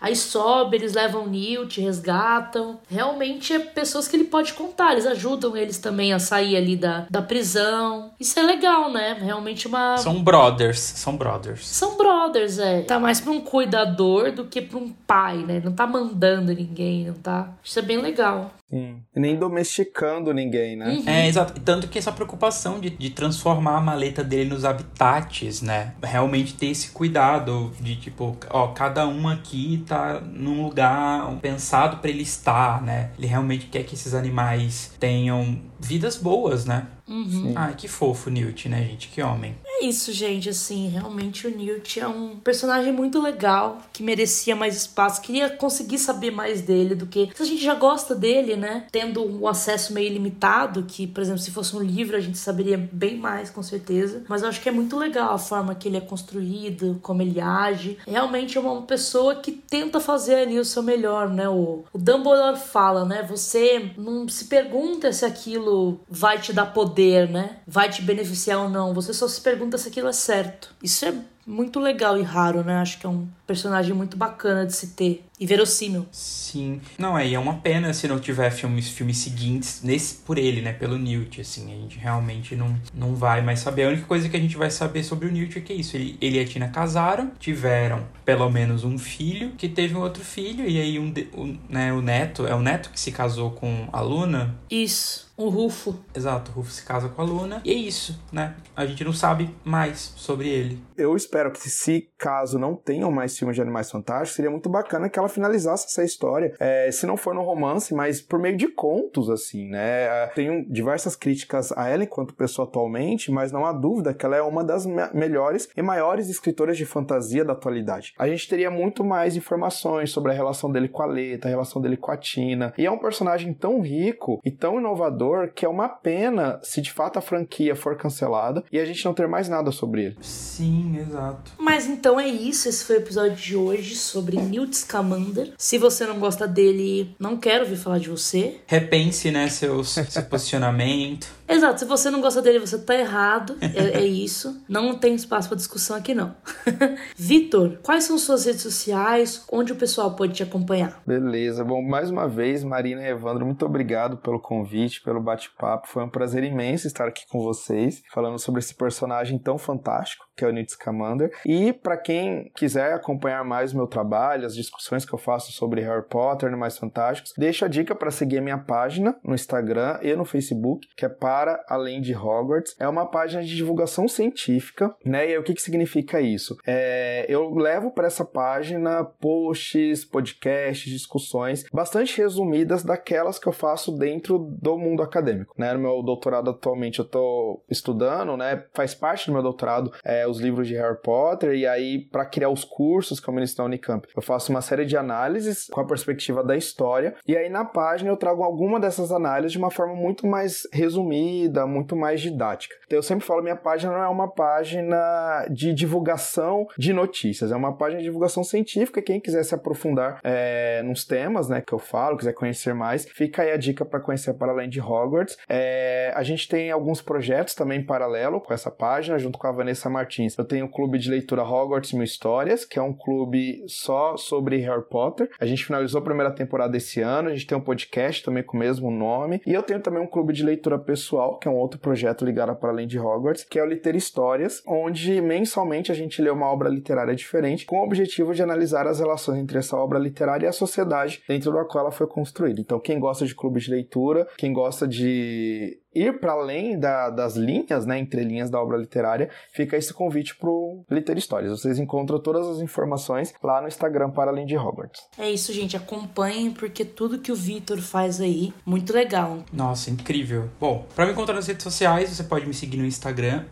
aí 0.02 0.16
sobe, 0.16 0.78
eles 0.78 0.94
levam 0.94 1.24
o 1.24 1.30
Newt, 1.30 1.80
resgatam. 1.82 2.80
Realmente 2.90 3.54
é 3.54 3.60
pessoas 3.60 4.08
que 4.08 4.16
ele 4.16 4.26
pode 4.26 4.54
contar, 4.54 4.94
eles 4.94 5.06
ajudam 5.06 5.56
eles 5.56 5.78
também 5.78 6.14
a 6.14 6.20
sair 6.20 6.56
ali 6.56 6.76
da, 6.76 7.06
da 7.10 7.22
prisão. 7.22 8.12
Isso 8.20 8.40
é 8.40 8.44
legal, 8.44 8.92
né? 8.92 9.18
Realmente 9.20 9.68
uma. 9.68 9.98
São 9.98 10.24
brothers, 10.24 10.80
são 10.80 11.16
brothers. 11.16 11.68
São 11.68 11.98
brothers, 11.98 12.60
é. 12.60 12.82
Tá 12.82 13.00
mais 13.00 13.20
pra 13.22 13.32
um 13.32 13.42
cuidador 13.42 14.32
do 14.32 14.46
que 14.46 14.62
pra 14.62 14.78
um 14.78 14.90
pai, 14.90 15.38
né? 15.38 15.57
Ele 15.58 15.66
não 15.66 15.74
tá 15.74 15.86
mandando 15.88 16.54
ninguém, 16.54 17.06
não 17.06 17.14
tá? 17.14 17.50
Isso 17.64 17.80
é 17.80 17.82
bem 17.82 17.98
legal. 17.98 18.52
Sim. 18.70 19.02
E 19.16 19.20
nem 19.20 19.38
domesticando 19.38 20.34
ninguém, 20.34 20.76
né? 20.76 20.90
Uhum. 20.90 21.10
É, 21.10 21.28
exato. 21.28 21.60
Tanto 21.62 21.88
que 21.88 21.98
essa 21.98 22.12
preocupação 22.12 22.80
de, 22.80 22.90
de 22.90 23.10
transformar 23.12 23.78
a 23.78 23.82
maleta 23.82 24.24
dele 24.24 24.50
nos 24.50 24.66
habitats, 24.66 25.62
né? 25.62 25.94
Realmente 26.04 26.54
ter 26.54 26.68
esse 26.68 26.92
cuidado 26.92 27.72
de, 27.80 27.96
tipo, 27.96 28.36
ó, 28.50 28.68
cada 28.70 29.08
um 29.08 29.28
aqui 29.28 29.84
tá 29.88 30.20
num 30.20 30.64
lugar 30.64 31.34
pensado 31.42 31.98
para 31.98 32.10
ele 32.10 32.24
estar, 32.24 32.82
né? 32.82 33.12
Ele 33.18 33.28
realmente 33.28 33.68
quer 33.68 33.84
que 33.84 33.96
esses 33.96 34.14
animais 34.14 34.94
tenham 35.00 35.62
vidas 35.80 36.18
boas, 36.18 36.66
né? 36.66 36.88
Uhum. 37.08 37.54
Ai, 37.56 37.74
que 37.76 37.88
fofo, 37.88 38.30
Newt, 38.30 38.68
né, 38.68 38.84
gente? 38.84 39.08
Que 39.08 39.22
homem. 39.22 39.56
É 39.66 39.86
isso, 39.86 40.12
gente. 40.12 40.50
Assim, 40.50 40.90
realmente 40.90 41.48
o 41.48 41.56
Newt 41.56 42.00
é 42.00 42.08
um 42.08 42.38
personagem 42.38 42.92
muito 42.92 43.22
legal, 43.22 43.78
que 43.94 44.04
merecia 44.04 44.56
mais 44.56 44.76
espaço. 44.76 45.22
Queria 45.22 45.50
conseguir 45.50 46.00
saber 46.00 46.32
mais 46.32 46.62
dele 46.62 46.96
do 46.96 47.06
que. 47.06 47.30
Se 47.34 47.44
a 47.44 47.46
gente 47.46 47.64
já 47.64 47.76
gosta 47.76 48.14
dele, 48.14 48.57
né? 48.58 48.88
Tendo 48.92 49.24
um 49.24 49.48
acesso 49.48 49.94
meio 49.94 50.12
limitado, 50.12 50.84
que, 50.84 51.08
por 51.08 51.22
exemplo, 51.22 51.40
se 51.40 51.52
fosse 51.52 51.76
um 51.76 51.82
livro, 51.82 52.16
a 52.16 52.20
gente 52.20 52.38
saberia 52.38 52.78
bem 52.92 53.18
mais, 53.18 53.50
com 53.50 53.64
certeza. 53.64 54.24
Mas 54.28 54.42
eu 54.42 54.50
acho 54.50 54.62
que 54.62 54.70
é 54.70 54.72
muito 54.72 54.98
legal 54.98 55.34
a 55.34 55.38
forma 55.38 55.76
que 55.76 55.88
ele 55.88 55.98
é 55.98 56.02
construído, 56.02 57.00
como 57.02 57.22
ele 57.22 57.40
age. 57.40 57.98
Realmente 58.08 58.58
é 58.58 58.62
uma 58.62 58.82
pessoa 58.82 59.36
que 59.36 59.52
tenta 59.52 60.00
fazer 60.00 60.36
ali 60.36 60.60
o 60.60 60.66
seu 60.66 60.84
melhor, 60.84 61.30
né? 61.30 61.48
O, 61.48 61.84
o 61.94 61.98
Dumbledore 61.98 62.58
fala, 62.58 63.06
né? 63.06 63.24
Você 63.24 63.92
não 63.98 64.28
se 64.28 64.46
pergunta 64.46 65.12
se 65.12 65.26
aquilo 65.26 66.00
vai 66.10 66.40
te 66.40 66.54
dar 66.54 66.68
poder 66.68 67.28
né? 67.28 67.58
Vai 67.66 67.90
te 67.90 68.02
beneficiar 68.02 68.62
ou 68.62 68.70
não. 68.70 68.94
Você 68.94 69.14
só 69.14 69.28
se 69.28 69.42
pergunta 69.42 69.78
se 69.78 69.88
aquilo 69.88 70.08
é 70.08 70.14
certo. 70.14 70.76
Isso 70.82 71.06
é 71.06 71.14
muito 71.48 71.80
legal 71.80 72.20
e 72.20 72.22
raro, 72.22 72.62
né? 72.62 72.76
Acho 72.76 73.00
que 73.00 73.06
é 73.06 73.10
um 73.10 73.26
personagem 73.48 73.94
muito 73.94 74.18
bacana 74.18 74.66
de 74.66 74.76
se 74.76 74.88
ter. 74.88 75.24
E 75.40 75.46
verossímil. 75.46 76.06
Sim. 76.12 76.82
Não, 76.98 77.18
é, 77.18 77.28
e 77.28 77.36
é 77.36 77.40
uma 77.40 77.56
pena 77.56 77.94
se 77.94 78.08
não 78.08 78.20
tiver 78.20 78.50
filmes, 78.50 78.90
filmes 78.90 79.20
seguintes 79.20 79.82
nesse, 79.84 80.16
por 80.16 80.38
ele, 80.38 80.62
né? 80.62 80.74
Pelo 80.74 80.98
Newt, 80.98 81.40
assim. 81.40 81.72
A 81.72 81.76
gente 81.76 81.98
realmente 81.98 82.56
não, 82.56 82.76
não 82.94 83.16
vai 83.16 83.42
mais 83.42 83.60
saber. 83.60 83.84
A 83.86 83.90
única 83.90 84.06
coisa 84.06 84.28
que 84.28 84.36
a 84.36 84.40
gente 84.40 84.58
vai 84.58 84.70
saber 84.70 85.04
sobre 85.04 85.28
o 85.28 85.32
Newt 85.32 85.58
é 85.58 85.62
que 85.62 85.72
é 85.72 85.76
isso. 85.76 85.96
Ele, 85.96 86.18
ele 86.20 86.38
e 86.38 86.40
a 86.42 86.46
Tina 86.46 86.68
casaram, 86.68 87.32
tiveram 87.40 88.04
pelo 88.26 88.50
menos 88.50 88.84
um 88.84 88.98
filho, 88.98 89.52
que 89.58 89.70
teve 89.70 89.96
um 89.96 90.02
outro 90.02 90.24
filho, 90.24 90.68
e 90.68 90.82
aí 90.82 91.00
um, 91.00 91.14
um, 91.34 91.58
né, 91.70 91.94
o 91.94 92.02
neto, 92.02 92.46
é 92.46 92.54
o 92.54 92.62
neto 92.62 92.90
que 92.90 93.00
se 93.00 93.12
casou 93.12 93.52
com 93.52 93.88
a 93.94 94.02
Luna? 94.02 94.56
Isso. 94.70 95.27
O 95.38 95.50
Rufo. 95.50 95.96
Exato, 96.16 96.50
o 96.52 96.56
Rufo 96.56 96.72
se 96.72 96.84
casa 96.84 97.10
com 97.10 97.22
a 97.22 97.26
Luna. 97.26 97.62
E 97.64 97.72
é 97.72 97.76
isso, 97.76 98.20
né? 98.32 98.56
A 98.76 98.88
gente 98.88 99.04
não 99.04 99.14
sabe 99.14 99.56
mais 99.64 100.14
sobre 100.16 100.50
ele. 100.50 100.80
Eu 100.98 101.16
espero 101.16 101.52
que, 101.52 101.70
se 101.70 102.10
caso 102.18 102.58
não 102.58 102.76
tenham 102.76 103.12
mais 103.12 103.38
filmes 103.38 103.56
de 103.56 103.62
Animais 103.62 103.92
Fantásticos, 103.92 104.36
seria 104.36 104.50
muito 104.50 104.68
bacana 104.68 105.08
que 105.08 105.20
ela 105.20 105.30
finalizasse 105.30 105.86
essa 105.86 106.04
história. 106.04 106.56
É, 106.60 106.90
se 106.92 107.06
não 107.06 107.16
for 107.16 107.36
no 107.36 107.44
romance, 107.44 107.94
mas 107.94 108.20
por 108.20 108.40
meio 108.40 108.58
de 108.58 108.68
contos, 108.68 109.30
assim, 109.30 109.70
né? 109.70 110.06
É, 110.06 110.32
tenho 110.34 110.66
diversas 110.68 111.16
críticas 111.16 111.72
a 111.78 111.88
ela 111.88 112.04
enquanto 112.04 112.34
pessoa 112.34 112.68
atualmente, 112.68 113.32
mas 113.32 113.52
não 113.52 113.64
há 113.64 113.72
dúvida 113.72 114.16
que 114.16 114.26
ela 114.26 114.36
é 114.36 114.42
uma 114.42 114.64
das 114.64 114.88
me 114.88 115.08
melhores 115.14 115.70
e 115.78 115.82
maiores 115.84 116.30
escritoras 116.30 116.78
de 116.78 116.86
fantasia 116.86 117.46
da 117.46 117.54
atualidade. 117.54 118.16
A 118.18 118.28
gente 118.28 118.50
teria 118.50 118.72
muito 118.72 119.04
mais 119.04 119.36
informações 119.36 120.10
sobre 120.10 120.32
a 120.32 120.36
relação 120.36 120.72
dele 120.72 120.88
com 120.90 121.04
a 121.04 121.06
Leta, 121.06 121.48
a 121.48 121.52
relação 121.52 121.80
dele 121.80 121.96
com 121.96 122.12
a 122.12 122.18
Tina. 122.18 122.74
E 122.76 122.88
é 122.88 122.92
um 122.92 122.98
personagem 122.98 123.54
tão 123.54 123.82
rico 123.82 124.42
e 124.44 124.50
tão 124.50 124.80
inovador 124.80 125.27
que 125.54 125.66
é 125.66 125.70
uma 125.70 125.90
pena 125.90 126.60
se 126.64 126.82
de 126.82 126.92
fato 126.92 127.18
a 127.18 127.22
franquia 127.22 127.76
for 127.76 127.96
cancelada 127.98 128.64
e 128.72 128.80
a 128.80 128.86
gente 128.86 129.04
não 129.06 129.14
ter 129.14 129.28
mais 129.28 129.50
nada 129.50 129.72
sobre 129.72 130.06
ele. 130.06 130.18
Sim, 130.22 130.98
exato. 131.00 131.52
Mas 131.58 131.88
então 131.88 132.20
é 132.20 132.28
isso. 132.28 132.68
Esse 132.70 132.86
foi 132.86 132.98
o 132.98 133.00
episódio 133.00 133.36
de 133.36 133.56
hoje 133.56 133.96
sobre 133.96 134.38
Newt 134.38 134.76
Scamander. 134.76 135.54
Se 135.58 135.78
você 135.78 136.06
não 136.06 136.20
gosta 136.20 136.48
dele, 136.48 137.16
não 137.20 137.38
quero 137.38 137.64
ouvir 137.64 137.78
falar 137.78 138.00
de 138.00 138.10
você. 138.10 138.58
Repense, 138.66 139.32
né, 139.32 139.50
seus, 139.50 139.90
seu 139.90 140.24
posicionamento. 140.30 141.38
Exato, 141.48 141.80
se 141.80 141.86
você 141.86 142.10
não 142.10 142.22
gosta 142.22 142.42
dele, 142.42 142.60
você 142.60 142.78
tá 142.78 142.96
errado. 142.96 143.58
É, 143.62 144.00
é 144.00 144.06
isso. 144.06 144.62
Não 144.68 144.98
tem 144.98 145.16
espaço 145.16 145.48
para 145.48 145.58
discussão 145.58 145.96
aqui, 145.96 146.14
não. 146.14 146.36
Vitor, 147.16 147.80
quais 147.82 148.04
são 148.04 148.18
suas 148.18 148.46
redes 148.46 148.62
sociais? 148.62 149.46
Onde 149.52 149.72
o 149.72 149.76
pessoal 149.76 150.16
pode 150.16 150.34
te 150.34 150.44
acompanhar? 150.44 151.02
Beleza. 151.06 151.64
Bom, 151.64 151.82
mais 151.82 152.10
uma 152.10 152.28
vez, 152.28 152.64
Marina 152.64 153.02
e 153.02 153.10
Evandro, 153.10 153.46
muito 153.46 153.66
obrigado 153.66 154.18
pelo 154.18 154.40
convite, 154.40 155.02
pelo 155.02 155.22
bate-papo. 155.22 155.88
Foi 155.88 156.04
um 156.04 156.10
prazer 156.10 156.44
imenso 156.44 156.88
estar 156.88 157.08
aqui 157.08 157.26
com 157.28 157.42
vocês, 157.42 158.04
falando 158.14 158.38
sobre 158.40 158.60
esse 158.60 158.76
personagem 158.76 159.40
tão 159.40 159.58
fantástico 159.58 160.27
que 160.38 160.46
é 160.46 160.48
o 160.48 160.52
Newt 160.52 160.72
Scamander. 160.72 161.32
E 161.44 161.74
para 161.74 161.98
quem 161.98 162.52
quiser 162.56 162.94
acompanhar 162.94 163.44
mais 163.44 163.74
o 163.74 163.78
meu 163.78 163.88
trabalho, 163.88 164.46
as 164.46 164.56
discussões 164.56 165.04
que 165.04 165.14
eu 165.14 165.18
faço 165.18 165.52
sobre 165.52 165.82
Harry 165.82 166.06
Potter, 166.08 166.48
Animais 166.48 166.78
Fantásticos, 166.78 167.34
deixo 167.36 167.66
a 167.66 167.68
dica 167.68 167.96
para 167.96 168.12
seguir 168.12 168.38
a 168.38 168.42
minha 168.42 168.58
página 168.58 169.16
no 169.24 169.34
Instagram 169.34 170.00
e 170.04 170.16
no 170.16 170.24
Facebook, 170.24 170.88
que 170.96 171.06
é 171.06 171.10
para 171.10 171.64
além 171.68 172.00
de 172.00 172.14
Hogwarts. 172.16 172.76
É 172.80 172.88
uma 172.88 173.08
página 173.08 173.42
de 173.42 173.56
divulgação 173.56 174.08
científica, 174.08 174.96
né? 175.04 175.32
E 175.32 175.38
o 175.38 175.44
que, 175.44 175.56
que 175.56 175.62
significa 175.62 176.22
isso? 176.22 176.56
É, 176.66 177.26
eu 177.28 177.54
levo 177.56 177.92
para 177.92 178.08
essa 178.08 178.24
página 178.24 179.04
posts, 179.04 180.06
podcasts, 180.06 180.92
discussões 180.92 181.66
bastante 181.74 182.18
resumidas 182.18 182.84
daquelas 182.84 183.40
que 183.40 183.48
eu 183.48 183.54
faço 183.54 183.92
dentro 183.92 184.38
do 184.38 184.78
mundo 184.78 185.02
acadêmico, 185.02 185.56
né? 185.58 185.74
No 185.74 185.80
meu 185.80 186.04
doutorado 186.04 186.52
atualmente 186.52 187.00
eu 187.00 187.06
estou 187.06 187.64
estudando, 187.70 188.38
né? 188.38 188.64
Faz 188.74 188.94
parte 188.94 189.28
do 189.28 189.34
meu 189.34 189.42
doutorado 189.42 189.92
é, 190.04 190.27
os 190.28 190.40
livros 190.40 190.68
de 190.68 190.76
Harry 190.76 190.98
Potter 191.02 191.54
e 191.54 191.66
aí 191.66 192.00
para 192.00 192.26
criar 192.26 192.50
os 192.50 192.64
cursos 192.64 193.20
que 193.20 193.28
eu 193.28 193.34
ministro 193.34 193.64
na 193.64 193.68
Unicamp, 193.68 194.08
eu 194.16 194.22
faço 194.22 194.52
uma 194.52 194.62
série 194.62 194.86
de 194.86 194.98
análises 194.98 195.68
com 195.72 195.82
a 195.82 195.86
perspectiva 195.86 196.44
da 196.44 196.56
história 196.56 197.16
e 197.28 197.36
aí 197.36 197.50
na 197.50 197.66
página 197.66 198.10
eu 198.10 198.18
trago 198.18 198.44
alguma 198.44 198.80
dessas 198.80 199.12
análises 199.12 199.52
de 199.52 199.58
uma 199.58 199.72
forma 199.72 199.96
muito 199.96 200.28
mais 200.28 200.68
resumida, 200.72 201.66
muito 201.66 201.96
mais 201.96 202.22
didática. 202.22 202.76
Então 202.86 202.98
eu 202.98 203.04
sempre 203.04 203.26
falo 203.26 203.42
minha 203.42 203.56
página 203.56 203.94
não 203.94 204.04
é 204.04 204.08
uma 204.08 204.30
página 204.30 205.46
de 205.50 205.74
divulgação 205.74 206.68
de 206.78 206.94
notícias, 206.94 207.52
é 207.52 207.56
uma 207.56 207.76
página 207.76 208.00
de 208.00 208.06
divulgação 208.06 208.44
científica. 208.44 209.02
Quem 209.02 209.20
quiser 209.20 209.44
se 209.44 209.56
aprofundar 209.56 210.20
é, 210.24 210.82
nos 210.84 211.06
temas, 211.06 211.50
né, 211.50 211.62
que 211.62 211.74
eu 211.74 211.80
falo, 211.80 212.18
quiser 212.18 212.34
conhecer 212.34 212.74
mais, 212.74 213.08
fica 213.10 213.44
aí 213.44 213.52
a 213.52 213.58
dica 213.58 213.86
para 213.86 214.00
conhecer 214.00 214.34
para 214.34 214.52
além 214.52 214.70
de 214.70 214.80
Hogwarts. 214.80 215.38
É, 215.48 216.12
a 216.16 216.24
gente 216.24 216.48
tem 216.48 216.72
alguns 216.72 217.02
projetos 217.02 217.56
também 217.56 217.80
em 217.80 217.86
paralelo 217.86 218.42
com 218.42 218.54
essa 218.54 218.72
página, 218.72 219.18
junto 219.18 219.38
com 219.38 219.48
a 219.48 219.52
Vanessa 219.52 219.90
Martins 219.90 220.17
Martins. 220.18 220.38
Eu 220.38 220.46
tenho 220.46 220.66
o 220.66 220.70
clube 220.70 220.98
de 220.98 221.10
leitura 221.10 221.44
Hogwarts 221.44 221.94
Mil 221.94 222.04
Histórias, 222.04 222.66
que 222.66 222.80
é 222.80 222.82
um 222.82 222.94
clube 222.94 223.64
só 223.68 224.18
sobre 224.18 224.58
Harry 224.58 224.84
Potter. 224.90 225.30
A 225.40 225.46
gente 225.46 225.64
finalizou 225.64 226.00
a 226.00 226.04
primeira 226.04 226.32
temporada 226.32 226.76
esse 226.76 227.02
ano, 227.02 227.30
a 227.30 227.34
gente 227.34 227.46
tem 227.46 227.58
um 227.58 227.62
podcast 227.62 228.24
também 228.24 228.44
com 228.44 228.58
o 228.58 228.60
mesmo 228.60 228.90
nome. 228.90 229.42
E 229.46 229.54
eu 229.54 229.62
tenho 229.62 229.80
também 229.80 230.02
um 230.02 230.08
clube 230.08 230.34
de 230.34 230.44
leitura 230.44 230.80
pessoal, 230.80 231.38
que 231.38 231.48
é 231.48 231.52
um 231.52 231.56
outro 231.56 231.80
projeto 231.80 232.26
ligado 232.26 232.56
para 232.56 232.70
além 232.70 232.88
de 232.88 233.00
Hogwarts, 233.00 233.44
que 233.44 233.60
é 233.60 233.64
o 233.64 233.68
Liter 233.68 233.96
Histórias, 233.96 234.64
onde 234.68 235.22
mensalmente 235.22 235.92
a 235.92 235.96
gente 235.96 236.22
lê 236.22 236.30
uma 236.30 236.48
obra 236.48 236.70
literária 236.70 237.16
diferente, 237.16 237.66
com 237.66 237.80
o 237.80 237.84
objetivo 237.84 238.34
de 238.34 238.42
analisar 238.42 238.88
as 238.88 239.00
relações 239.00 239.40
entre 239.40 239.60
essa 239.60 239.78
obra 239.78 240.00
literária 240.00 240.46
e 240.46 240.50
a 240.50 240.54
sociedade 240.54 241.22
dentro 241.28 241.52
da 241.52 241.66
qual 241.66 241.86
ela 241.86 241.92
foi 241.92 242.08
construída. 242.08 242.60
Então, 242.60 242.80
quem 242.80 243.00
gosta 243.00 243.26
de 243.26 243.36
clube 243.36 243.60
de 243.60 243.70
leitura, 243.70 244.28
quem 244.38 244.54
gosta 244.54 244.88
de 244.88 245.80
ir 245.98 246.20
para 246.20 246.34
além 246.34 246.80
da, 246.80 247.10
das 247.10 247.36
linhas, 247.36 247.86
né, 247.86 248.00
entre 248.00 248.24
linhas 248.24 248.50
da 248.50 248.62
obra 248.62 248.78
literária, 248.78 249.30
fica 249.52 249.76
esse 249.76 249.94
convite 249.94 250.36
pro 250.36 250.84
Liter 250.90 251.18
Histórias. 251.18 251.52
Vocês 251.52 251.80
encontram 251.80 252.20
todas 252.20 252.48
as 252.48 252.60
informações 252.60 253.34
lá 253.44 253.62
no 253.62 253.68
Instagram 253.68 254.12
para 254.12 254.32
além 254.32 254.46
de 254.46 254.58
Hogwarts. 254.58 255.02
É 255.18 255.30
isso, 255.30 255.52
gente, 255.54 255.76
acompanhem 255.76 256.52
porque 256.52 256.86
tudo 256.86 257.20
que 257.20 257.32
o 257.32 257.36
Vitor 257.36 257.80
faz 257.80 258.22
aí, 258.22 258.54
muito 258.66 258.94
legal. 258.94 259.40
Nossa, 259.52 259.90
incrível. 259.90 260.50
Bom, 260.60 260.86
para 260.96 261.06
me 261.06 261.12
encontrar 261.12 261.36
nas 261.36 261.48
redes 261.48 261.64
sociais, 261.64 262.10
você 262.10 262.24
pode 262.24 262.46
me 262.46 262.54
seguir 262.54 262.78
no 262.78 262.86
Instagram 262.86 263.46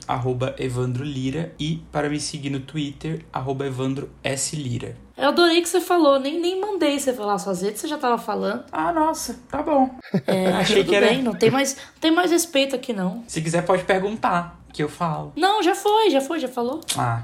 @evandrolira 0.57 1.53
e 1.59 1.83
para 1.91 2.09
me 2.09 2.19
seguir 2.19 2.49
no 2.49 2.59
Twitter 2.59 3.25
@evandroslira. 3.33 5.04
Eu 5.17 5.29
adorei 5.29 5.61
que 5.61 5.69
você 5.69 5.79
falou, 5.79 6.19
nem, 6.19 6.39
nem 6.39 6.59
mandei 6.59 6.99
você 6.99 7.13
falar 7.13 7.37
suas 7.37 7.61
redes, 7.61 7.81
você 7.81 7.87
já 7.87 7.97
tava 7.97 8.17
falando. 8.17 8.65
Ah, 8.71 8.91
nossa, 8.91 9.39
tá 9.49 9.63
bom. 9.63 9.97
É, 10.27 10.47
Achei 10.57 10.83
que 10.83 10.95
era... 10.95 11.07
bem, 11.07 11.23
não 11.23 11.33
tem, 11.33 11.49
mais, 11.49 11.75
não 11.75 11.99
tem 12.01 12.11
mais 12.11 12.31
respeito 12.31 12.75
aqui 12.75 12.91
não. 12.91 13.23
Se 13.27 13.41
quiser 13.41 13.65
pode 13.65 13.83
perguntar, 13.85 14.59
que 14.75 14.83
eu 14.83 14.89
falo. 14.89 15.31
Não, 15.37 15.63
já 15.63 15.73
foi, 15.73 16.09
já 16.09 16.19
foi, 16.19 16.37
já 16.37 16.49
falou. 16.49 16.81
Ah, 16.97 17.23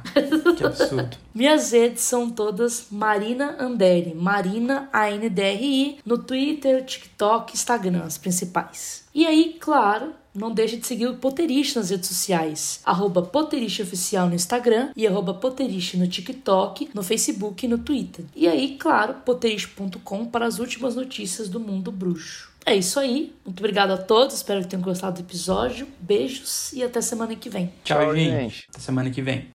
que 0.55 0.65
absurdo. 0.65 1.17
Minhas 1.35 1.73
redes 1.73 2.01
são 2.01 2.29
todas 2.29 2.87
Marina 2.89 3.57
Anderi, 3.59 4.15
Marina 4.15 4.87
A-N-D-R-I, 4.93 5.99
no 6.05 6.17
Twitter, 6.17 6.85
TikTok, 6.85 7.53
Instagram, 7.53 8.03
as 8.05 8.17
principais. 8.17 9.03
E 9.13 9.27
aí, 9.27 9.57
claro, 9.59 10.13
não 10.33 10.53
deixe 10.53 10.77
de 10.77 10.87
seguir 10.87 11.07
o 11.07 11.17
Potterish 11.17 11.75
nas 11.75 11.89
redes 11.89 12.07
sociais. 12.07 12.79
Arroba 12.85 13.21
Oficial 13.21 14.27
no 14.27 14.35
Instagram 14.35 14.91
e 14.95 15.07
arroba 15.07 15.33
no 15.33 16.07
TikTok, 16.07 16.89
no 16.93 17.03
Facebook 17.03 17.65
e 17.65 17.69
no 17.69 17.77
Twitter. 17.77 18.25
E 18.35 18.47
aí, 18.47 18.77
claro, 18.77 19.15
potterish.com 19.25 20.25
para 20.25 20.45
as 20.45 20.59
últimas 20.59 20.95
notícias 20.95 21.49
do 21.49 21.59
mundo 21.59 21.91
bruxo. 21.91 22.51
É 22.65 22.75
isso 22.75 22.99
aí. 22.99 23.33
Muito 23.43 23.59
obrigado 23.59 23.91
a 23.91 23.97
todos. 23.97 24.35
Espero 24.35 24.61
que 24.61 24.67
tenham 24.67 24.83
gostado 24.83 25.21
do 25.21 25.25
episódio. 25.25 25.87
Beijos 25.99 26.71
e 26.73 26.83
até 26.83 27.01
semana 27.01 27.35
que 27.35 27.49
vem. 27.49 27.73
Tchau, 27.83 27.99
Tchau 27.99 28.15
gente. 28.15 28.31
gente. 28.31 28.67
Até 28.69 28.79
semana 28.79 29.09
que 29.09 29.21
vem. 29.21 29.49